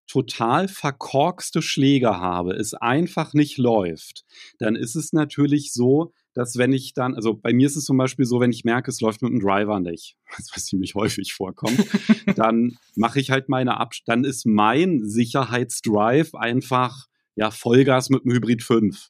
total 0.08 0.68
verkorkste 0.68 1.62
Schläge 1.62 2.20
habe, 2.20 2.54
es 2.54 2.74
einfach 2.74 3.34
nicht 3.34 3.58
läuft, 3.58 4.24
dann 4.60 4.76
ist 4.76 4.96
es 4.96 5.14
natürlich 5.14 5.74
so, 5.74 6.14
dass 6.34 6.58
wenn 6.58 6.74
ich 6.74 6.94
dann, 6.94 7.16
also 7.16 7.34
bei 7.34 7.54
mir 7.54 7.66
ist 7.66 7.78
es 7.78 7.86
zum 7.86 7.98
Beispiel 7.98 8.26
so, 8.26 8.40
wenn 8.40 8.52
ich 8.52 8.66
merke, 8.66 8.92
es 8.92 9.02
läuft 9.02 9.22
mit 9.22 9.32
dem 9.32 9.40
Driver 9.40 9.80
nicht, 9.80 10.18
was 10.54 10.66
ziemlich 10.66 10.96
häufig 10.96 11.34
vorkommt, 11.34 11.80
dann 12.36 12.78
mache 12.96 13.20
ich 13.20 13.32
halt 13.32 13.50
meine 13.50 13.78
Ab, 13.78 13.94
dann 14.06 14.24
ist 14.24 14.46
mein 14.46 15.02
Sicherheitsdrive 15.04 16.36
einfach 16.36 17.08
ja 17.36 17.52
Vollgas 17.52 18.10
mit 18.10 18.26
dem 18.26 18.34
Hybrid 18.34 18.64
5. 18.64 19.10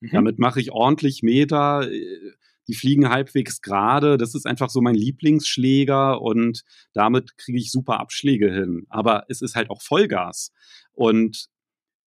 Mhm. 0.00 0.10
Damit 0.12 0.38
mache 0.38 0.60
ich 0.60 0.72
ordentlich 0.72 1.22
Meter, 1.22 1.90
äh, 1.90 2.32
die 2.68 2.74
fliegen 2.74 3.08
halbwegs 3.08 3.60
gerade. 3.60 4.18
Das 4.18 4.34
ist 4.34 4.46
einfach 4.46 4.70
so 4.70 4.80
mein 4.80 4.94
Lieblingsschläger 4.94 6.20
und 6.20 6.62
damit 6.92 7.36
kriege 7.36 7.58
ich 7.58 7.70
super 7.70 8.00
Abschläge 8.00 8.52
hin. 8.52 8.86
Aber 8.88 9.24
es 9.28 9.42
ist 9.42 9.54
halt 9.54 9.70
auch 9.70 9.82
Vollgas. 9.82 10.52
Und 10.92 11.46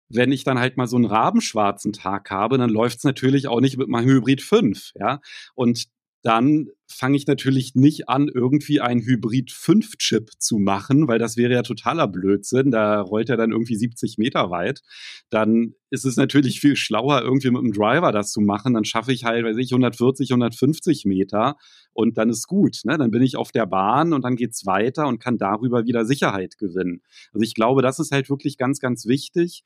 wenn 0.09 0.31
ich 0.31 0.43
dann 0.43 0.59
halt 0.59 0.77
mal 0.77 0.87
so 0.87 0.95
einen 0.95 1.05
rabenschwarzen 1.05 1.93
Tag 1.93 2.29
habe, 2.29 2.57
dann 2.57 2.69
läuft 2.69 2.97
es 2.97 3.03
natürlich 3.03 3.47
auch 3.47 3.59
nicht 3.59 3.77
mit 3.77 3.89
meinem 3.89 4.07
Hybrid 4.07 4.41
5, 4.41 4.91
ja. 4.95 5.19
Und 5.55 5.85
dann 6.25 6.69
fange 6.87 7.17
ich 7.17 7.27
natürlich 7.27 7.75
nicht 7.75 8.09
an, 8.09 8.29
irgendwie 8.33 8.81
einen 8.81 9.01
Hybrid 9.01 9.51
5-Chip 9.51 10.31
zu 10.39 10.57
machen, 10.57 11.07
weil 11.07 11.19
das 11.19 11.37
wäre 11.37 11.53
ja 11.53 11.61
totaler 11.61 12.07
Blödsinn. 12.07 12.71
Da 12.71 12.99
rollt 12.99 13.29
er 13.29 13.37
dann 13.37 13.51
irgendwie 13.51 13.75
70 13.75 14.17
Meter 14.17 14.49
weit. 14.49 14.81
Dann 15.29 15.75
ist 15.91 16.03
es 16.03 16.17
natürlich 16.17 16.59
viel 16.59 16.75
schlauer, 16.77 17.21
irgendwie 17.21 17.51
mit 17.51 17.61
dem 17.61 17.73
Driver 17.73 18.11
das 18.11 18.31
zu 18.31 18.41
machen. 18.41 18.73
Dann 18.73 18.85
schaffe 18.85 19.13
ich 19.13 19.23
halt, 19.23 19.45
weiß 19.45 19.57
ich, 19.57 19.71
140, 19.71 20.31
150 20.31 21.05
Meter 21.05 21.57
und 21.93 22.17
dann 22.17 22.31
ist 22.31 22.47
gut. 22.47 22.79
Ne? 22.85 22.97
Dann 22.97 23.11
bin 23.11 23.21
ich 23.21 23.37
auf 23.37 23.51
der 23.51 23.67
Bahn 23.67 24.11
und 24.11 24.23
dann 24.23 24.35
geht's 24.35 24.65
weiter 24.65 25.07
und 25.07 25.19
kann 25.19 25.37
darüber 25.37 25.85
wieder 25.85 26.05
Sicherheit 26.05 26.57
gewinnen. 26.57 27.03
Also 27.33 27.43
ich 27.43 27.53
glaube, 27.53 27.83
das 27.83 27.99
ist 27.99 28.11
halt 28.11 28.31
wirklich 28.31 28.57
ganz, 28.57 28.79
ganz 28.79 29.05
wichtig 29.05 29.63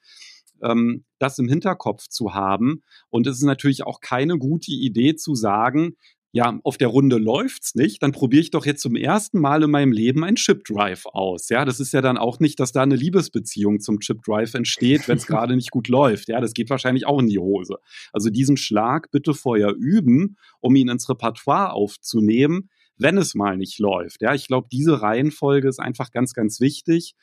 ähm, 0.62 1.06
das 1.20 1.40
im 1.40 1.48
Hinterkopf 1.48 2.08
zu 2.08 2.34
haben. 2.34 2.84
Und 3.10 3.28
es 3.28 3.38
ist 3.38 3.44
natürlich 3.44 3.84
auch 3.84 4.02
keine 4.02 4.38
gute 4.38 4.72
Idee 4.72 5.16
zu 5.16 5.36
sagen, 5.36 5.96
ja, 6.32 6.60
auf 6.64 6.78
der 6.78 6.90
Runde 6.90 7.18
läuft's 7.18 7.74
nicht, 7.74 8.04
dann 8.04 8.12
probiere 8.12 8.42
ich 8.42 8.52
doch 8.52 8.66
jetzt 8.66 8.82
zum 8.82 8.96
ersten 8.96 9.40
Mal 9.40 9.64
in 9.64 9.72
meinem 9.72 9.92
Leben 9.92 10.24
ein 10.24 10.36
Chip 10.36 10.64
Drive 10.64 11.06
aus. 11.08 11.50
Ja, 11.50 11.66
das 11.66 11.80
ist 11.80 11.92
ja 11.92 12.02
dann 12.02 12.18
auch 12.18 12.40
nicht, 12.40 12.60
dass 12.60 12.72
da 12.72 12.84
eine 12.84 12.96
Liebesbeziehung 12.96 13.80
zum 13.80 14.00
Chip 14.00 14.22
Drive 14.22 14.54
entsteht, 14.54 15.08
wenn 15.08 15.18
es 15.18 15.26
gerade 15.28 15.56
nicht 15.56 15.72
gut 15.72 15.88
läuft. 15.88 16.28
Ja, 16.30 16.40
das 16.40 16.54
geht 16.54 16.70
wahrscheinlich 16.70 17.08
auch 17.08 17.20
in 17.20 17.28
die 17.28 17.40
Hose. 17.40 17.78
Also 18.14 18.30
diesen 18.30 18.58
Schlag 18.58 19.10
bitte 19.12 19.34
vorher 19.34 19.74
üben, 19.76 20.38
um 20.60 20.76
ihn 20.76 20.90
ins 20.90 21.10
Repertoire 21.10 21.74
aufzunehmen, 21.74 22.70
wenn 22.98 23.18
es 23.18 23.34
mal 23.34 23.58
nicht 23.58 23.80
läuft. 23.80 24.22
Ja, 24.22 24.36
ich 24.36 24.48
glaube, 24.48 24.68
diese 24.72 25.02
Reihenfolge 25.02 25.68
ist 25.68 25.80
einfach 25.80 26.12
ganz, 26.12 26.34
ganz 26.34 26.60
wichtig, 26.60 27.16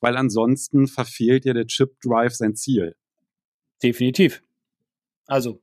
weil 0.00 0.16
ansonsten 0.16 0.86
verfehlt 0.86 1.44
ja 1.44 1.52
der 1.52 1.66
Chip 1.66 2.00
Drive 2.00 2.34
sein 2.34 2.54
Ziel. 2.54 2.94
Definitiv. 3.82 4.42
Also 5.26 5.60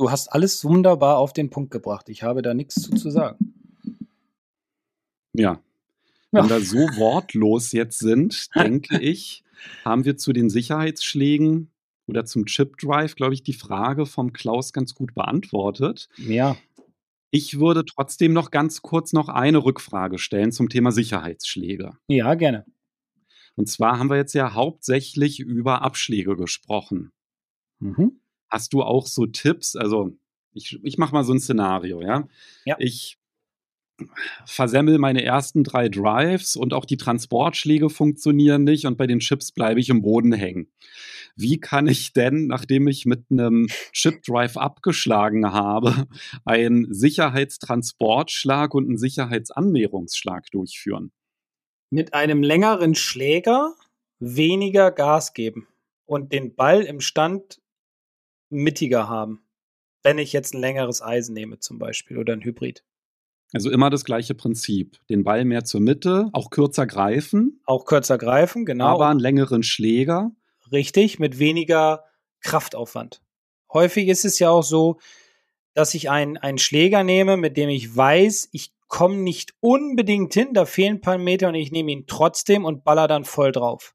Du 0.00 0.10
hast 0.10 0.28
alles 0.28 0.64
wunderbar 0.64 1.18
auf 1.18 1.34
den 1.34 1.50
Punkt 1.50 1.70
gebracht. 1.70 2.08
Ich 2.08 2.22
habe 2.22 2.40
da 2.40 2.54
nichts 2.54 2.76
zu, 2.76 2.92
zu 2.92 3.10
sagen. 3.10 3.52
Ja. 5.34 5.62
Wenn 6.30 6.44
ja. 6.44 6.48
wir 6.48 6.60
so 6.64 6.78
wortlos 6.78 7.72
jetzt 7.72 7.98
sind, 7.98 8.48
denke 8.54 8.98
ich, 8.98 9.44
haben 9.84 10.06
wir 10.06 10.16
zu 10.16 10.32
den 10.32 10.48
Sicherheitsschlägen 10.48 11.70
oder 12.06 12.24
zum 12.24 12.46
Chip 12.46 12.78
Drive, 12.78 13.14
glaube 13.14 13.34
ich, 13.34 13.42
die 13.42 13.52
Frage 13.52 14.06
vom 14.06 14.32
Klaus 14.32 14.72
ganz 14.72 14.94
gut 14.94 15.12
beantwortet. 15.12 16.08
Ja. 16.16 16.56
Ich 17.30 17.60
würde 17.60 17.84
trotzdem 17.84 18.32
noch 18.32 18.50
ganz 18.50 18.80
kurz 18.80 19.12
noch 19.12 19.28
eine 19.28 19.58
Rückfrage 19.58 20.18
stellen 20.18 20.50
zum 20.50 20.70
Thema 20.70 20.92
Sicherheitsschläge. 20.92 21.92
Ja, 22.08 22.32
gerne. 22.36 22.64
Und 23.54 23.68
zwar 23.68 23.98
haben 23.98 24.08
wir 24.08 24.16
jetzt 24.16 24.32
ja 24.32 24.54
hauptsächlich 24.54 25.40
über 25.40 25.82
Abschläge 25.82 26.36
gesprochen. 26.36 27.12
Mhm. 27.80 28.18
Hast 28.50 28.72
du 28.72 28.82
auch 28.82 29.06
so 29.06 29.26
Tipps? 29.26 29.76
Also, 29.76 30.16
ich, 30.52 30.78
ich 30.82 30.98
mache 30.98 31.12
mal 31.12 31.24
so 31.24 31.32
ein 31.32 31.40
Szenario, 31.40 32.02
ja? 32.02 32.28
ja. 32.64 32.76
Ich 32.78 33.20
versemmel 34.44 34.98
meine 34.98 35.22
ersten 35.22 35.64
drei 35.64 35.88
Drives 35.88 36.56
und 36.56 36.72
auch 36.72 36.84
die 36.84 36.96
Transportschläge 36.96 37.90
funktionieren 37.90 38.64
nicht 38.64 38.86
und 38.86 38.96
bei 38.96 39.06
den 39.06 39.20
Chips 39.20 39.52
bleibe 39.52 39.80
ich 39.80 39.88
im 39.88 40.02
Boden 40.02 40.32
hängen. 40.32 40.68
Wie 41.36 41.60
kann 41.60 41.86
ich 41.86 42.12
denn, 42.12 42.46
nachdem 42.46 42.88
ich 42.88 43.06
mit 43.06 43.24
einem 43.30 43.68
Chip 43.92 44.22
Drive 44.22 44.56
abgeschlagen 44.56 45.52
habe, 45.52 46.06
einen 46.44 46.92
Sicherheitstransportschlag 46.92 48.74
und 48.74 48.86
einen 48.86 48.98
Sicherheitsannäherungsschlag 48.98 50.50
durchführen? 50.50 51.12
Mit 51.90 52.14
einem 52.14 52.42
längeren 52.42 52.94
Schläger 52.94 53.74
weniger 54.18 54.90
Gas 54.90 55.32
geben 55.32 55.66
und 56.06 56.32
den 56.32 56.54
Ball 56.54 56.82
im 56.82 57.00
Stand 57.00 57.60
mittiger 58.50 59.08
haben. 59.08 59.42
Wenn 60.02 60.18
ich 60.18 60.32
jetzt 60.32 60.54
ein 60.54 60.60
längeres 60.60 61.02
Eisen 61.02 61.34
nehme 61.34 61.58
zum 61.58 61.78
Beispiel 61.78 62.18
oder 62.18 62.32
ein 62.32 62.42
Hybrid. 62.42 62.84
Also 63.52 63.70
immer 63.70 63.90
das 63.90 64.04
gleiche 64.04 64.34
Prinzip. 64.34 64.98
Den 65.08 65.24
Ball 65.24 65.44
mehr 65.44 65.64
zur 65.64 65.80
Mitte, 65.80 66.30
auch 66.32 66.50
kürzer 66.50 66.86
greifen. 66.86 67.60
Auch 67.66 67.84
kürzer 67.84 68.16
greifen, 68.16 68.64
genau. 68.64 68.86
Aber 68.86 69.08
einen 69.08 69.20
längeren 69.20 69.62
Schläger. 69.62 70.30
Richtig, 70.70 71.18
mit 71.18 71.38
weniger 71.38 72.04
Kraftaufwand. 72.40 73.22
Häufig 73.72 74.08
ist 74.08 74.24
es 74.24 74.38
ja 74.38 74.50
auch 74.50 74.62
so, 74.62 74.98
dass 75.74 75.94
ich 75.94 76.10
einen, 76.10 76.36
einen 76.36 76.58
Schläger 76.58 77.04
nehme, 77.04 77.36
mit 77.36 77.56
dem 77.56 77.68
ich 77.68 77.94
weiß, 77.94 78.50
ich 78.52 78.72
komme 78.88 79.16
nicht 79.16 79.54
unbedingt 79.60 80.34
hin, 80.34 80.52
da 80.52 80.64
fehlen 80.64 80.96
ein 80.96 81.00
paar 81.00 81.18
Meter 81.18 81.48
und 81.48 81.54
ich 81.54 81.70
nehme 81.70 81.92
ihn 81.92 82.06
trotzdem 82.06 82.64
und 82.64 82.84
baller 82.84 83.06
dann 83.08 83.24
voll 83.24 83.52
drauf. 83.52 83.94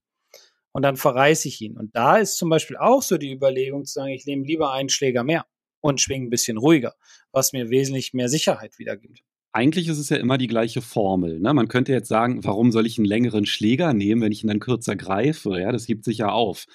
Und 0.75 0.81
dann 0.81 0.97
verreiße 0.97 1.47
ich 1.47 1.61
ihn. 1.61 1.77
Und 1.77 1.95
da 1.95 2.17
ist 2.17 2.35
zum 2.35 2.49
Beispiel 2.49 2.75
auch 2.75 3.01
so 3.01 3.17
die 3.17 3.31
Überlegung 3.31 3.85
zu 3.85 3.93
sagen, 3.93 4.11
ich 4.11 4.25
nehme 4.25 4.43
lieber 4.43 4.73
einen 4.73 4.89
Schläger 4.89 5.23
mehr 5.23 5.45
und 5.79 6.01
schwinge 6.01 6.27
ein 6.27 6.29
bisschen 6.29 6.57
ruhiger, 6.57 6.95
was 7.31 7.53
mir 7.53 7.69
wesentlich 7.69 8.13
mehr 8.13 8.27
Sicherheit 8.27 8.77
wiedergibt 8.77 9.21
eigentlich 9.53 9.88
ist 9.88 9.99
es 9.99 10.09
ja 10.09 10.17
immer 10.17 10.38
die 10.38 10.47
gleiche 10.47 10.81
Formel. 10.81 11.39
Ne? 11.39 11.53
Man 11.53 11.69
könnte 11.69 11.93
jetzt 11.93 12.09
sagen, 12.09 12.43
warum 12.43 12.73
soll 12.73 12.85
ich 12.85 12.97
einen 12.97 13.05
längeren 13.05 13.45
Schläger 13.45 13.93
nehmen, 13.93 14.21
wenn 14.21 14.33
ich 14.33 14.43
ihn 14.43 14.49
dann 14.49 14.59
kürzer 14.59 14.97
greife? 14.97 15.57
Ja, 15.57 15.71
das 15.71 15.88
hebt 15.88 16.03
sich 16.03 16.17
ja 16.17 16.27
auf. 16.27 16.65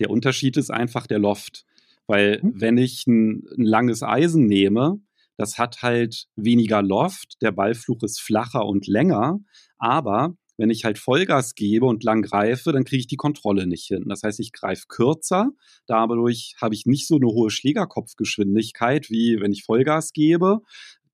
Der 0.00 0.10
Unterschied 0.10 0.58
ist 0.58 0.70
einfach 0.70 1.06
der 1.06 1.18
Loft. 1.18 1.64
Weil 2.06 2.40
mhm. 2.42 2.52
wenn 2.60 2.76
ich 2.76 3.06
ein, 3.06 3.46
ein 3.56 3.64
langes 3.64 4.02
Eisen 4.02 4.46
nehme, 4.48 5.00
das 5.38 5.56
hat 5.56 5.80
halt 5.80 6.26
weniger 6.36 6.82
Loft, 6.82 7.40
der 7.40 7.52
Ballfluch 7.52 8.02
ist 8.02 8.20
flacher 8.20 8.66
und 8.66 8.86
länger, 8.86 9.38
aber 9.78 10.36
wenn 10.56 10.70
ich 10.70 10.84
halt 10.84 10.98
Vollgas 10.98 11.54
gebe 11.54 11.86
und 11.86 12.04
lang 12.04 12.22
greife, 12.22 12.72
dann 12.72 12.84
kriege 12.84 13.00
ich 13.00 13.06
die 13.06 13.16
Kontrolle 13.16 13.66
nicht 13.66 13.86
hin. 13.86 14.04
Das 14.08 14.22
heißt, 14.22 14.40
ich 14.40 14.52
greife 14.52 14.86
kürzer, 14.88 15.50
dadurch 15.86 16.54
habe 16.60 16.74
ich 16.74 16.86
nicht 16.86 17.06
so 17.06 17.16
eine 17.16 17.26
hohe 17.26 17.50
Schlägerkopfgeschwindigkeit, 17.50 19.10
wie 19.10 19.40
wenn 19.40 19.52
ich 19.52 19.64
Vollgas 19.64 20.12
gebe. 20.12 20.60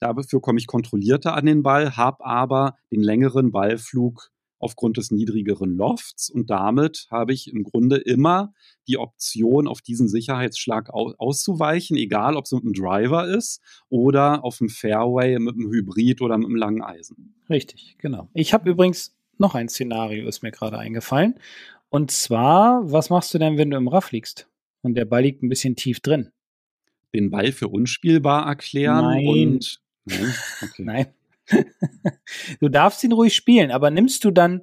Dafür 0.00 0.40
komme 0.40 0.58
ich 0.58 0.66
kontrollierter 0.66 1.34
an 1.34 1.46
den 1.46 1.62
Ball, 1.62 1.96
habe 1.96 2.24
aber 2.24 2.76
den 2.90 3.02
längeren 3.02 3.52
Ballflug 3.52 4.32
aufgrund 4.62 4.96
des 4.96 5.10
niedrigeren 5.10 5.76
Lofts 5.76 6.30
und 6.30 6.48
damit 6.48 7.08
habe 7.10 7.32
ich 7.32 7.52
im 7.52 7.64
Grunde 7.64 7.96
immer 7.96 8.52
die 8.86 8.96
Option, 8.96 9.66
auf 9.66 9.80
diesen 9.80 10.08
Sicherheitsschlag 10.08 10.90
auszuweichen, 10.90 11.96
egal 11.96 12.36
ob 12.36 12.44
es 12.44 12.52
mit 12.52 12.62
einem 12.62 12.72
Driver 12.72 13.26
ist 13.26 13.60
oder 13.88 14.44
auf 14.44 14.58
dem 14.58 14.68
Fairway 14.68 15.38
mit 15.40 15.56
einem 15.56 15.68
Hybrid 15.68 16.22
oder 16.22 16.38
mit 16.38 16.46
einem 16.46 16.56
langen 16.56 16.82
Eisen. 16.82 17.34
Richtig, 17.50 17.96
genau. 17.98 18.28
Ich 18.34 18.54
habe 18.54 18.70
übrigens 18.70 19.16
noch 19.38 19.54
ein 19.54 19.68
Szenario, 19.68 20.28
ist 20.28 20.42
mir 20.42 20.52
gerade 20.52 20.78
eingefallen. 20.78 21.34
Und 21.88 22.10
zwar, 22.10 22.90
was 22.90 23.10
machst 23.10 23.34
du 23.34 23.38
denn, 23.38 23.58
wenn 23.58 23.70
du 23.70 23.76
im 23.76 23.88
Raff 23.88 24.12
liegst 24.12 24.48
und 24.82 24.94
der 24.94 25.04
Ball 25.04 25.22
liegt 25.22 25.42
ein 25.42 25.48
bisschen 25.48 25.76
tief 25.76 26.00
drin? 26.00 26.30
Den 27.14 27.30
Ball 27.30 27.52
für 27.52 27.68
unspielbar 27.68 28.46
erklären 28.46 29.04
Nein. 29.04 29.26
und 29.28 29.82
Nein. 30.04 30.34
Okay. 30.62 30.82
Nein. 30.82 31.06
du 32.60 32.68
darfst 32.68 33.04
ihn 33.04 33.12
ruhig 33.12 33.34
spielen, 33.34 33.70
aber 33.70 33.90
nimmst 33.90 34.24
du 34.24 34.30
dann, 34.30 34.62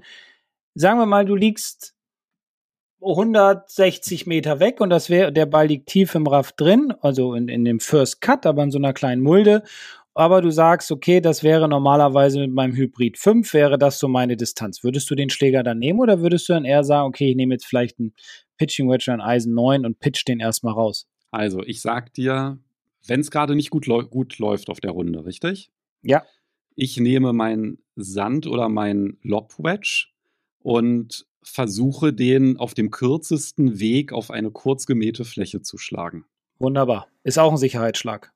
sagen 0.74 1.00
wir 1.00 1.06
mal, 1.06 1.26
du 1.26 1.36
liegst 1.36 1.96
160 3.02 4.28
Meter 4.28 4.60
weg 4.60 4.82
und 4.82 4.90
das 4.90 5.10
wäre, 5.10 5.32
der 5.32 5.46
Ball 5.46 5.68
liegt 5.68 5.88
tief 5.88 6.16
im 6.16 6.28
Raff 6.28 6.52
drin, 6.52 6.94
also 7.02 7.34
in, 7.34 7.48
in 7.48 7.64
dem 7.64 7.80
First 7.80 8.22
Cut, 8.22 8.46
aber 8.46 8.64
in 8.64 8.72
so 8.72 8.78
einer 8.78 8.94
kleinen 8.94 9.22
Mulde. 9.22 9.64
Aber 10.14 10.42
du 10.42 10.52
sagst, 10.52 10.92
okay, 10.92 11.22
das 11.22 11.44
wäre 11.44 11.70
normalerweise 11.70 12.40
mit 12.40 12.52
meinem 12.52 12.76
Hybrid 12.76 13.18
5, 13.18 13.54
wäre 13.54 13.78
das 13.78 14.00
so 14.00 14.08
meine 14.08 14.36
Distanz. 14.36 14.84
Würdest 14.84 15.10
du 15.10 15.16
den 15.16 15.30
Schläger 15.30 15.64
dann 15.64 15.80
nehmen 15.80 16.00
oder 16.00 16.22
würdest 16.22 16.50
du 16.50 16.54
dann 16.54 16.66
eher 16.66 16.84
sagen, 16.84 17.08
okay, 17.08 17.30
ich 17.30 17.36
nehme 17.36 17.54
jetzt 17.54 17.66
vielleicht 17.66 18.00
einen 18.00 18.14
Pitching 18.58 18.90
Wedge 18.90 19.06
oder 19.08 19.24
ein 19.24 19.30
Eisen 19.30 19.54
9 19.54 19.86
und 19.86 20.00
pitch 20.00 20.28
den 20.28 20.40
erstmal 20.40 20.74
raus? 20.74 21.08
Also, 21.32 21.62
ich 21.64 21.82
sag 21.82 22.14
dir, 22.14 22.60
wenn 23.08 23.22
es 23.22 23.32
gerade 23.32 23.56
nicht 23.56 23.70
gut, 23.70 23.86
gut 24.10 24.40
läuft 24.40 24.70
auf 24.70 24.82
der 24.82 24.92
Runde, 24.92 25.26
richtig? 25.26 25.72
Ja. 26.02 26.24
Ich 26.76 26.98
nehme 26.98 27.34
meinen 27.34 27.80
Sand 27.96 28.48
oder 28.48 28.70
meinen 28.70 29.18
Lob-Wedge 29.22 30.08
und 30.60 31.26
versuche 31.42 32.14
den 32.14 32.58
auf 32.58 32.74
dem 32.74 32.92
kürzesten 32.92 33.80
Weg 33.80 34.12
auf 34.12 34.32
eine 34.32 34.52
kurz 34.52 34.86
gemähte 34.86 35.26
Fläche 35.26 35.62
zu 35.62 35.78
schlagen. 35.78 36.26
Wunderbar. 36.58 37.08
Ist 37.24 37.40
auch 37.40 37.52
ein 37.52 37.58
Sicherheitsschlag. 37.58 38.32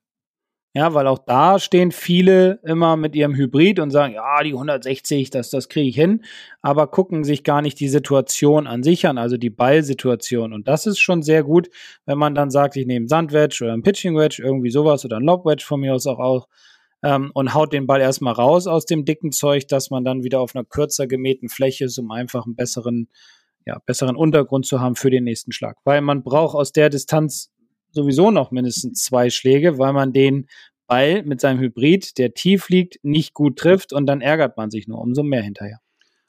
Ja, 0.76 0.92
weil 0.92 1.06
auch 1.06 1.20
da 1.20 1.60
stehen 1.60 1.92
viele 1.92 2.58
immer 2.64 2.96
mit 2.96 3.14
ihrem 3.14 3.36
Hybrid 3.36 3.78
und 3.78 3.92
sagen, 3.92 4.14
ja, 4.14 4.42
die 4.42 4.54
160, 4.54 5.30
das, 5.30 5.48
das 5.50 5.68
kriege 5.68 5.88
ich 5.88 5.94
hin, 5.94 6.24
aber 6.62 6.88
gucken 6.88 7.22
sich 7.22 7.44
gar 7.44 7.62
nicht 7.62 7.78
die 7.78 7.88
Situation 7.88 8.66
an 8.66 8.82
sich 8.82 9.06
an, 9.06 9.16
also 9.16 9.36
die 9.36 9.50
Ballsituation. 9.50 10.52
Und 10.52 10.66
das 10.66 10.86
ist 10.86 10.98
schon 10.98 11.22
sehr 11.22 11.44
gut, 11.44 11.68
wenn 12.06 12.18
man 12.18 12.34
dann 12.34 12.50
sagt, 12.50 12.74
ich 12.74 12.86
nehme 12.86 13.06
Sandwedge 13.06 13.62
oder 13.62 13.72
ein 13.72 13.84
Pitching 13.84 14.16
Wedge, 14.16 14.42
irgendwie 14.44 14.70
sowas 14.70 15.04
oder 15.04 15.18
ein 15.18 15.22
Lobwedge 15.22 15.64
von 15.64 15.78
mir 15.78 15.94
aus 15.94 16.08
auch, 16.08 16.18
auch 16.18 16.48
ähm, 17.04 17.30
und 17.34 17.54
haut 17.54 17.72
den 17.72 17.86
Ball 17.86 18.00
erstmal 18.00 18.34
raus 18.34 18.66
aus 18.66 18.84
dem 18.84 19.04
dicken 19.04 19.30
Zeug, 19.30 19.68
dass 19.68 19.90
man 19.90 20.04
dann 20.04 20.24
wieder 20.24 20.40
auf 20.40 20.56
einer 20.56 20.64
kürzer 20.64 21.06
gemähten 21.06 21.48
Fläche 21.48 21.84
ist, 21.84 21.98
um 21.98 22.10
einfach 22.10 22.46
einen 22.46 22.56
besseren, 22.56 23.08
ja, 23.64 23.78
besseren 23.86 24.16
Untergrund 24.16 24.66
zu 24.66 24.80
haben 24.80 24.96
für 24.96 25.10
den 25.10 25.22
nächsten 25.22 25.52
Schlag. 25.52 25.76
Weil 25.84 26.00
man 26.00 26.24
braucht 26.24 26.56
aus 26.56 26.72
der 26.72 26.90
Distanz 26.90 27.53
sowieso 27.94 28.30
noch 28.30 28.50
mindestens 28.50 29.02
zwei 29.02 29.30
Schläge, 29.30 29.78
weil 29.78 29.92
man 29.92 30.12
den 30.12 30.48
Ball 30.86 31.22
mit 31.22 31.40
seinem 31.40 31.60
Hybrid, 31.60 32.18
der 32.18 32.34
tief 32.34 32.68
liegt, 32.68 33.02
nicht 33.02 33.34
gut 33.34 33.58
trifft 33.58 33.92
und 33.92 34.06
dann 34.06 34.20
ärgert 34.20 34.56
man 34.56 34.70
sich 34.70 34.86
nur 34.86 35.00
umso 35.00 35.22
mehr 35.22 35.42
hinterher. 35.42 35.80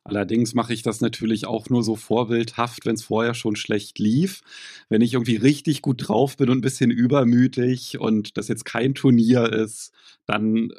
Allerdings 0.07 0.53
mache 0.53 0.71
ich 0.71 0.83
das 0.83 1.01
natürlich 1.01 1.47
auch 1.47 1.69
nur 1.69 1.83
so 1.83 1.95
vorbildhaft, 1.95 2.85
wenn 2.85 2.93
es 2.93 3.03
vorher 3.03 3.33
schon 3.33 3.55
schlecht 3.55 3.97
lief. 3.97 4.41
Wenn 4.87 5.01
ich 5.01 5.13
irgendwie 5.13 5.35
richtig 5.35 5.81
gut 5.81 6.07
drauf 6.07 6.37
bin 6.37 6.49
und 6.49 6.59
ein 6.59 6.61
bisschen 6.61 6.91
übermütig 6.91 7.99
und 7.99 8.37
das 8.37 8.47
jetzt 8.47 8.65
kein 8.65 8.93
Turnier 8.93 9.51
ist, 9.51 9.91
dann 10.27 10.69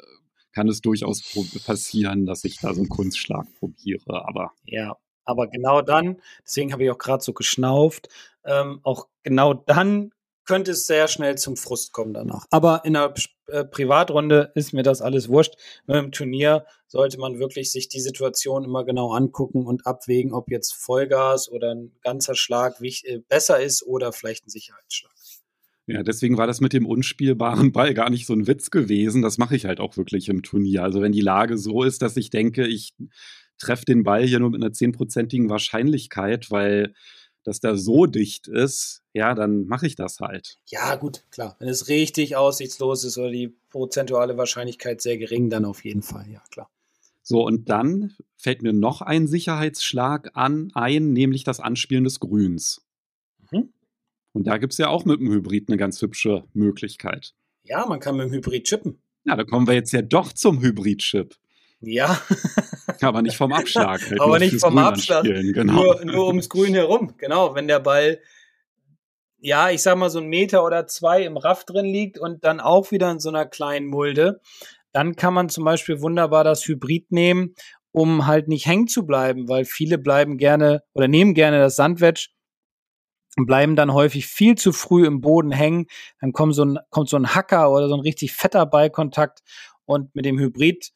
kann 0.53 0.69
es 0.69 0.81
durchaus 0.81 1.21
passieren, 1.65 2.25
dass 2.25 2.45
ich 2.45 2.59
da 2.59 2.73
so 2.73 2.79
einen 2.79 2.89
Kunstschlag 2.89 3.45
probiere. 3.59 4.25
Aber 4.25 4.53
ja, 4.63 4.95
aber 5.25 5.47
genau 5.47 5.81
dann, 5.81 6.21
deswegen 6.45 6.71
habe 6.71 6.85
ich 6.85 6.89
auch 6.89 6.97
gerade 6.97 7.21
so 7.21 7.33
geschnauft, 7.33 8.07
ähm, 8.45 8.79
auch 8.83 9.07
genau 9.23 9.53
dann 9.53 10.11
könnte 10.47 10.71
es 10.71 10.87
sehr 10.87 11.07
schnell 11.07 11.37
zum 11.37 11.57
Frust 11.57 11.93
kommen 11.93 12.13
danach. 12.13 12.45
Aber 12.49 12.81
in 12.85 12.95
einer 12.95 13.13
äh, 13.47 13.63
Privatrunde 13.63 14.51
ist 14.55 14.73
mir 14.73 14.83
das 14.83 15.01
alles 15.01 15.29
wurscht. 15.29 15.55
Nur 15.85 15.97
im 15.97 16.11
Turnier 16.11 16.65
sollte 16.87 17.19
man 17.19 17.37
wirklich 17.37 17.71
sich 17.71 17.89
die 17.89 17.99
Situation 17.99 18.63
immer 18.63 18.83
genau 18.85 19.11
angucken 19.11 19.65
und 19.65 19.85
abwägen, 19.85 20.33
ob 20.33 20.49
jetzt 20.49 20.73
Vollgas 20.73 21.49
oder 21.51 21.75
ein 21.75 21.91
ganzer 22.01 22.35
Schlag 22.35 22.81
äh, 22.81 23.19
besser 23.27 23.61
ist 23.61 23.83
oder 23.83 24.11
vielleicht 24.11 24.47
ein 24.47 24.49
Sicherheitsschlag. 24.49 25.11
Ja, 25.89 26.03
deswegen 26.03 26.37
war 26.37 26.47
das 26.47 26.59
mit 26.59 26.73
dem 26.73 26.85
unspielbaren 26.85 27.71
Ball 27.71 27.93
gar 27.93 28.09
nicht 28.09 28.25
so 28.25 28.33
ein 28.33 28.45
Witz 28.45 28.71
gewesen. 28.71 29.21
Das 29.21 29.37
mache 29.37 29.55
ich 29.55 29.65
halt 29.65 29.79
auch 29.79 29.95
wirklich 29.95 30.27
im 30.27 30.43
Turnier. 30.43 30.83
Also 30.83 31.01
wenn 31.01 31.13
die 31.13 31.21
Lage 31.21 31.57
so 31.57 31.83
ist, 31.83 32.01
dass 32.01 32.17
ich 32.17 32.29
denke, 32.29 32.67
ich 32.67 32.93
treffe 33.57 33.85
den 33.85 34.03
Ball 34.03 34.25
hier 34.25 34.39
nur 34.39 34.49
mit 34.49 34.61
einer 34.61 34.73
zehnprozentigen 34.73 35.49
Wahrscheinlichkeit, 35.49 36.51
weil 36.51 36.93
dass 37.47 37.61
der 37.61 37.77
so 37.77 38.07
dicht 38.07 38.49
ist, 38.49 39.03
ja, 39.13 39.33
dann 39.33 39.67
mache 39.67 39.87
ich 39.87 39.95
das 39.95 40.19
halt. 40.19 40.59
Ja, 40.65 40.95
gut, 40.95 41.23
klar. 41.31 41.55
Wenn 41.59 41.69
es 41.69 41.87
richtig 41.87 42.35
aussichtslos 42.35 43.05
ist 43.05 43.17
oder 43.17 43.31
die 43.31 43.55
prozentuale 43.69 44.37
Wahrscheinlichkeit 44.37 45.01
sehr 45.01 45.17
gering, 45.17 45.49
dann 45.49 45.63
auf 45.63 45.85
jeden 45.85 46.01
Fall, 46.01 46.29
ja, 46.29 46.43
klar. 46.51 46.69
So, 47.23 47.45
und 47.45 47.69
dann 47.69 48.13
fällt 48.35 48.63
mir 48.63 48.73
noch 48.73 49.01
ein 49.01 49.27
Sicherheitsschlag 49.27 50.31
an, 50.33 50.71
ein, 50.73 51.13
nämlich 51.13 51.45
das 51.45 51.61
Anspielen 51.61 52.03
des 52.03 52.19
Grüns. 52.19 52.85
Mhm. 53.49 53.69
Und 54.33 54.45
da 54.45 54.57
gibt 54.57 54.73
es 54.73 54.77
ja 54.77 54.89
auch 54.89 55.05
mit 55.05 55.21
dem 55.21 55.31
Hybrid 55.31 55.69
eine 55.69 55.77
ganz 55.77 56.01
hübsche 56.01 56.43
Möglichkeit. 56.53 57.33
Ja, 57.63 57.85
man 57.85 58.01
kann 58.01 58.17
mit 58.17 58.25
dem 58.25 58.33
Hybrid 58.33 58.65
chippen. 58.65 58.97
Ja, 59.23 59.37
da 59.37 59.45
kommen 59.45 59.67
wir 59.67 59.73
jetzt 59.73 59.93
ja 59.93 60.01
doch 60.01 60.33
zum 60.33 60.61
Hybrid-Chip. 60.61 61.33
Ja. 61.81 62.19
Aber 63.01 63.21
nicht 63.21 63.37
vom 63.37 63.53
Abschlag. 63.53 64.01
Halt 64.09 64.21
Aber 64.21 64.39
nicht 64.39 64.59
vom 64.59 64.73
Grün 64.73 64.83
Abschlag. 64.83 65.23
Genau. 65.23 65.73
Nur, 65.73 66.05
nur 66.05 66.27
ums 66.27 66.49
Grün 66.49 66.73
herum. 66.73 67.13
Genau, 67.17 67.55
wenn 67.55 67.67
der 67.67 67.79
Ball, 67.79 68.19
ja, 69.39 69.69
ich 69.69 69.81
sag 69.81 69.97
mal 69.97 70.09
so 70.09 70.19
einen 70.19 70.29
Meter 70.29 70.63
oder 70.63 70.87
zwei 70.87 71.23
im 71.23 71.37
Raff 71.37 71.65
drin 71.65 71.85
liegt 71.85 72.17
und 72.17 72.43
dann 72.43 72.59
auch 72.59 72.91
wieder 72.91 73.11
in 73.11 73.19
so 73.19 73.29
einer 73.29 73.45
kleinen 73.45 73.87
Mulde, 73.87 74.41
dann 74.91 75.15
kann 75.15 75.33
man 75.33 75.49
zum 75.49 75.63
Beispiel 75.63 76.01
wunderbar 76.01 76.43
das 76.43 76.67
Hybrid 76.67 77.11
nehmen, 77.11 77.53
um 77.91 78.25
halt 78.25 78.47
nicht 78.47 78.65
hängen 78.65 78.87
zu 78.87 79.05
bleiben, 79.05 79.47
weil 79.47 79.65
viele 79.65 79.97
bleiben 79.97 80.37
gerne 80.37 80.83
oder 80.93 81.07
nehmen 81.07 81.33
gerne 81.33 81.59
das 81.59 81.75
Sandwedge 81.75 82.29
und 83.37 83.45
bleiben 83.45 83.75
dann 83.75 83.93
häufig 83.93 84.25
viel 84.25 84.55
zu 84.55 84.71
früh 84.73 85.05
im 85.05 85.21
Boden 85.21 85.51
hängen. 85.51 85.85
Dann 86.19 86.33
kommt 86.33 86.55
so 86.55 86.65
ein, 86.65 86.79
kommt 86.89 87.09
so 87.09 87.17
ein 87.17 87.35
Hacker 87.35 87.71
oder 87.71 87.87
so 87.87 87.93
ein 87.93 88.01
richtig 88.01 88.33
fetter 88.33 88.65
Ballkontakt 88.65 89.41
und 89.85 90.13
mit 90.15 90.25
dem 90.25 90.39
Hybrid 90.39 90.91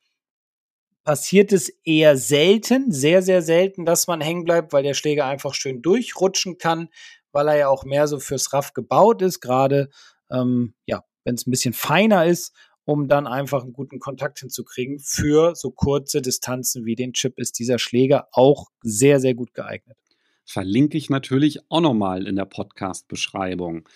passiert 1.04 1.52
es 1.52 1.70
eher 1.84 2.18
selten, 2.18 2.92
sehr, 2.92 3.22
sehr 3.22 3.42
selten, 3.42 3.86
dass 3.86 4.08
man 4.08 4.22
hängen 4.22 4.46
bleibt, 4.46 4.74
weil 4.74 4.84
der 4.84 4.94
Schläger 4.94 5.26
einfach 5.26 5.54
schön 5.54 5.82
durchrutschen 5.82 6.58
kann, 6.58 6.90
weil 7.32 7.48
er 7.48 7.58
ja 7.58 7.68
auch 7.70 7.86
mehr 7.86 8.08
so 8.08 8.20
fürs 8.20 8.54
Raff 8.54 8.74
gebaut 8.74 9.22
ist, 9.22 9.40
gerade 9.40 9.90
ähm, 10.32 10.74
ja, 10.86 11.04
wenn 11.24 11.36
es 11.36 11.46
ein 11.46 11.52
bisschen 11.52 11.74
feiner 11.74 12.26
ist, 12.26 12.54
um 12.86 13.08
dann 13.08 13.28
einfach 13.28 13.64
einen 13.64 13.74
guten 13.74 14.00
Kontakt 14.00 14.40
hinzukriegen. 14.40 15.00
Für 15.00 15.56
so 15.56 15.72
kurze 15.72 16.22
Distanzen 16.22 16.86
wie 16.86 16.96
den 16.96 17.14
Chip 17.14 17.38
ist 17.38 17.60
dieser 17.60 17.80
Schläger 17.80 18.28
auch 18.32 18.68
sehr, 18.82 19.20
sehr 19.20 19.34
gut 19.36 19.54
geeignet. 19.54 19.98
Verlinke 20.46 20.98
ich 20.98 21.10
natürlich 21.10 21.60
auch 21.70 21.82
nochmal 21.82 22.28
in 22.28 22.36
der 22.36 22.46
Podcast-Beschreibung. 22.46 23.88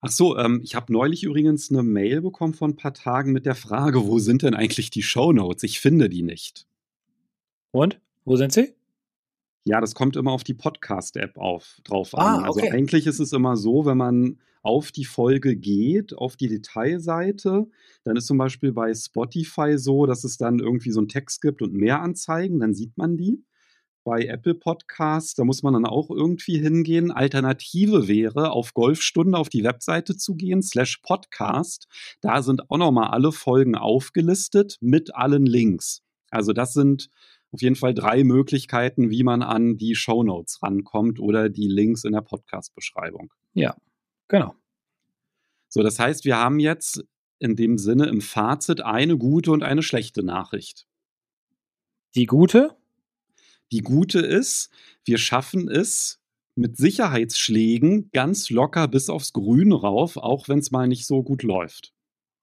Ach 0.00 0.10
so, 0.10 0.36
ähm, 0.38 0.60
ich 0.62 0.74
habe 0.74 0.92
neulich 0.92 1.24
übrigens 1.24 1.70
eine 1.70 1.82
Mail 1.82 2.20
bekommen 2.20 2.54
vor 2.54 2.68
ein 2.68 2.76
paar 2.76 2.94
Tagen 2.94 3.32
mit 3.32 3.46
der 3.46 3.56
Frage, 3.56 4.06
wo 4.06 4.18
sind 4.20 4.42
denn 4.42 4.54
eigentlich 4.54 4.90
die 4.90 5.02
Shownotes? 5.02 5.64
Ich 5.64 5.80
finde 5.80 6.08
die 6.08 6.22
nicht. 6.22 6.66
Und? 7.72 8.00
Wo 8.24 8.36
sind 8.36 8.52
sie? 8.52 8.74
Ja, 9.64 9.80
das 9.80 9.94
kommt 9.94 10.16
immer 10.16 10.32
auf 10.32 10.44
die 10.44 10.54
Podcast-App 10.54 11.34
drauf 11.34 12.14
Ah, 12.14 12.36
an. 12.38 12.44
Also 12.44 12.60
okay. 12.60 12.70
eigentlich 12.70 13.06
ist 13.06 13.18
es 13.18 13.32
immer 13.32 13.56
so, 13.56 13.86
wenn 13.86 13.98
man 13.98 14.38
auf 14.62 14.92
die 14.92 15.04
Folge 15.04 15.56
geht, 15.56 16.16
auf 16.16 16.36
die 16.36 16.48
Detailseite, 16.48 17.66
dann 18.04 18.16
ist 18.16 18.26
zum 18.26 18.38
Beispiel 18.38 18.72
bei 18.72 18.94
Spotify 18.94 19.78
so, 19.78 20.06
dass 20.06 20.24
es 20.24 20.36
dann 20.36 20.58
irgendwie 20.58 20.90
so 20.90 21.00
einen 21.00 21.08
Text 21.08 21.42
gibt 21.42 21.60
und 21.60 21.74
mehr 21.74 22.00
Anzeigen, 22.02 22.60
dann 22.60 22.74
sieht 22.74 22.96
man 22.96 23.16
die. 23.16 23.42
Bei 24.08 24.22
Apple 24.22 24.54
Podcasts, 24.54 25.34
da 25.34 25.44
muss 25.44 25.62
man 25.62 25.74
dann 25.74 25.84
auch 25.84 26.08
irgendwie 26.08 26.58
hingehen. 26.58 27.10
Alternative 27.10 28.08
wäre, 28.08 28.52
auf 28.52 28.72
Golfstunde 28.72 29.36
auf 29.36 29.50
die 29.50 29.64
Webseite 29.64 30.16
zu 30.16 30.34
gehen, 30.34 30.62
slash 30.62 30.96
Podcast. 31.02 31.88
Da 32.22 32.40
sind 32.40 32.70
auch 32.70 32.78
nochmal 32.78 33.10
alle 33.10 33.32
Folgen 33.32 33.74
aufgelistet 33.74 34.78
mit 34.80 35.14
allen 35.14 35.44
Links. 35.44 36.00
Also 36.30 36.54
das 36.54 36.72
sind 36.72 37.10
auf 37.52 37.60
jeden 37.60 37.76
Fall 37.76 37.92
drei 37.92 38.24
Möglichkeiten, 38.24 39.10
wie 39.10 39.24
man 39.24 39.42
an 39.42 39.76
die 39.76 39.94
Shownotes 39.94 40.62
rankommt 40.62 41.20
oder 41.20 41.50
die 41.50 41.68
Links 41.68 42.04
in 42.04 42.12
der 42.12 42.22
Podcast-Beschreibung. 42.22 43.30
Ja, 43.52 43.76
genau. 44.28 44.54
So, 45.68 45.82
das 45.82 45.98
heißt, 45.98 46.24
wir 46.24 46.38
haben 46.38 46.60
jetzt 46.60 47.04
in 47.40 47.56
dem 47.56 47.76
Sinne 47.76 48.06
im 48.06 48.22
Fazit 48.22 48.80
eine 48.80 49.18
gute 49.18 49.52
und 49.52 49.62
eine 49.62 49.82
schlechte 49.82 50.22
Nachricht. 50.22 50.86
Die 52.14 52.24
gute? 52.24 52.77
Die 53.72 53.82
gute 53.82 54.20
ist, 54.20 54.70
wir 55.04 55.18
schaffen 55.18 55.68
es 55.68 56.20
mit 56.54 56.76
Sicherheitsschlägen 56.76 58.10
ganz 58.12 58.50
locker 58.50 58.88
bis 58.88 59.08
aufs 59.10 59.32
Grün 59.32 59.72
rauf, 59.72 60.16
auch 60.16 60.48
wenn 60.48 60.58
es 60.58 60.70
mal 60.70 60.88
nicht 60.88 61.06
so 61.06 61.22
gut 61.22 61.42
läuft. 61.42 61.92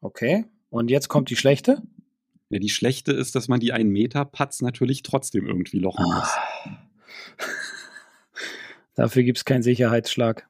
Okay. 0.01 0.45
Und 0.69 0.89
jetzt 0.89 1.07
kommt 1.09 1.29
die 1.29 1.35
schlechte? 1.35 1.81
Ja, 2.49 2.59
die 2.59 2.69
schlechte 2.69 3.11
ist, 3.11 3.35
dass 3.35 3.47
man 3.47 3.59
die 3.59 3.73
1 3.73 3.85
Meter 3.89 4.23
Putts 4.23 4.61
natürlich 4.61 5.01
trotzdem 5.03 5.47
irgendwie 5.47 5.79
lochen 5.79 6.05
muss. 6.05 6.29
Dafür 8.95 9.23
gibt 9.23 9.39
es 9.39 9.45
keinen 9.45 9.63
Sicherheitsschlag. 9.63 10.47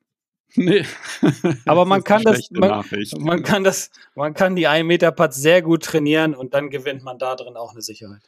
Nee. 0.55 0.85
Aber 1.65 1.85
man 1.85 2.03
kann 2.03 2.19
die 2.19 2.25
das- 2.25 2.51
man-. 2.51 2.85
Man 3.19 3.43
kann 3.43 3.63
das, 3.63 3.89
man 4.15 4.33
kann 4.33 4.55
die 4.55 4.67
1 4.67 4.85
Meter 4.85 5.11
Putts 5.11 5.37
sehr 5.37 5.61
gut 5.61 5.83
trainieren 5.83 6.35
und 6.35 6.53
dann 6.53 6.69
gewinnt 6.69 7.03
man 7.03 7.17
da 7.17 7.35
drin 7.35 7.55
auch 7.55 7.71
eine 7.71 7.81
Sicherheit. 7.81 8.21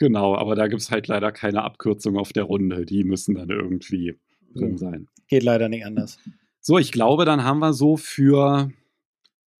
Genau, 0.00 0.34
aber 0.34 0.54
da 0.56 0.66
gibt 0.66 0.80
es 0.82 0.90
halt 0.90 1.06
leider 1.08 1.30
keine 1.30 1.62
Abkürzung 1.62 2.16
auf 2.18 2.32
der 2.32 2.44
Runde. 2.44 2.86
Die 2.86 3.04
müssen 3.04 3.34
dann 3.36 3.50
irgendwie 3.50 4.18
drin 4.54 4.78
sein. 4.78 5.06
Geht 5.28 5.42
leider 5.44 5.68
nicht 5.68 5.84
anders. 5.84 6.18
So, 6.60 6.78
ich 6.78 6.90
glaube, 6.90 7.24
dann 7.26 7.44
haben 7.44 7.58
wir 7.60 7.74
so 7.74 7.96
für 7.98 8.72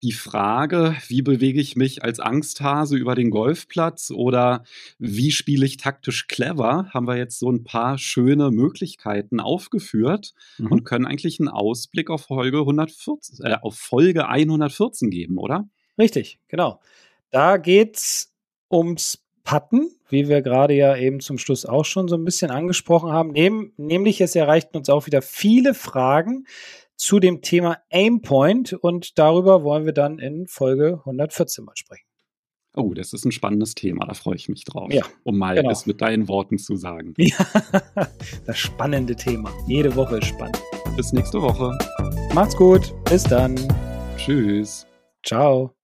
die 0.02 0.12
Frage, 0.12 0.96
wie 1.08 1.20
bewege 1.20 1.60
ich 1.60 1.76
mich 1.76 2.02
als 2.02 2.20
Angsthase 2.20 2.96
über 2.96 3.14
den 3.14 3.28
Golfplatz 3.30 4.10
oder 4.10 4.64
wie 4.98 5.30
spiele 5.30 5.66
ich 5.66 5.76
taktisch 5.76 6.26
clever, 6.26 6.88
haben 6.94 7.06
wir 7.06 7.18
jetzt 7.18 7.38
so 7.38 7.50
ein 7.52 7.64
paar 7.64 7.98
schöne 7.98 8.50
Möglichkeiten 8.50 9.40
aufgeführt 9.40 10.32
Mhm. 10.56 10.72
und 10.72 10.84
können 10.84 11.04
eigentlich 11.04 11.38
einen 11.38 11.50
Ausblick 11.50 12.08
auf 12.08 12.22
Folge 12.22 12.64
114, 12.64 13.44
äh, 13.44 13.56
auf 13.60 13.76
Folge 13.76 14.26
114 14.30 15.10
geben, 15.10 15.36
oder? 15.36 15.68
Richtig, 15.98 16.40
genau. 16.48 16.80
Da 17.30 17.58
geht's 17.58 18.32
ums 18.72 19.22
Putten, 19.50 19.90
wie 20.08 20.28
wir 20.28 20.42
gerade 20.42 20.74
ja 20.74 20.96
eben 20.96 21.18
zum 21.18 21.36
Schluss 21.36 21.66
auch 21.66 21.84
schon 21.84 22.06
so 22.06 22.14
ein 22.14 22.24
bisschen 22.24 22.52
angesprochen 22.52 23.10
haben. 23.10 23.32
Nehm, 23.32 23.72
nämlich 23.76 24.20
es 24.20 24.36
erreichten 24.36 24.76
uns 24.76 24.88
auch 24.88 25.06
wieder 25.06 25.22
viele 25.22 25.74
Fragen 25.74 26.46
zu 26.94 27.18
dem 27.18 27.42
Thema 27.42 27.78
Aimpoint 27.90 28.74
und 28.74 29.18
darüber 29.18 29.64
wollen 29.64 29.86
wir 29.86 29.92
dann 29.92 30.20
in 30.20 30.46
Folge 30.46 31.00
114 31.00 31.64
mal 31.64 31.72
sprechen. 31.74 32.06
Oh, 32.76 32.94
das 32.94 33.12
ist 33.12 33.24
ein 33.24 33.32
spannendes 33.32 33.74
Thema, 33.74 34.06
da 34.06 34.14
freue 34.14 34.36
ich 34.36 34.48
mich 34.48 34.64
drauf. 34.64 34.92
Ja, 34.92 35.02
um 35.24 35.36
mal 35.36 35.56
genau. 35.56 35.72
es 35.72 35.84
mit 35.84 36.00
deinen 36.00 36.28
Worten 36.28 36.56
zu 36.56 36.76
sagen. 36.76 37.14
Ja, 37.16 37.44
das 38.46 38.56
spannende 38.56 39.16
Thema. 39.16 39.52
Jede 39.66 39.96
Woche 39.96 40.18
ist 40.18 40.26
spannend. 40.26 40.62
Bis 40.96 41.12
nächste 41.12 41.42
Woche. 41.42 41.76
Macht's 42.34 42.56
gut. 42.56 42.94
Bis 43.06 43.24
dann. 43.24 43.56
Tschüss. 44.16 44.86
Ciao. 45.24 45.74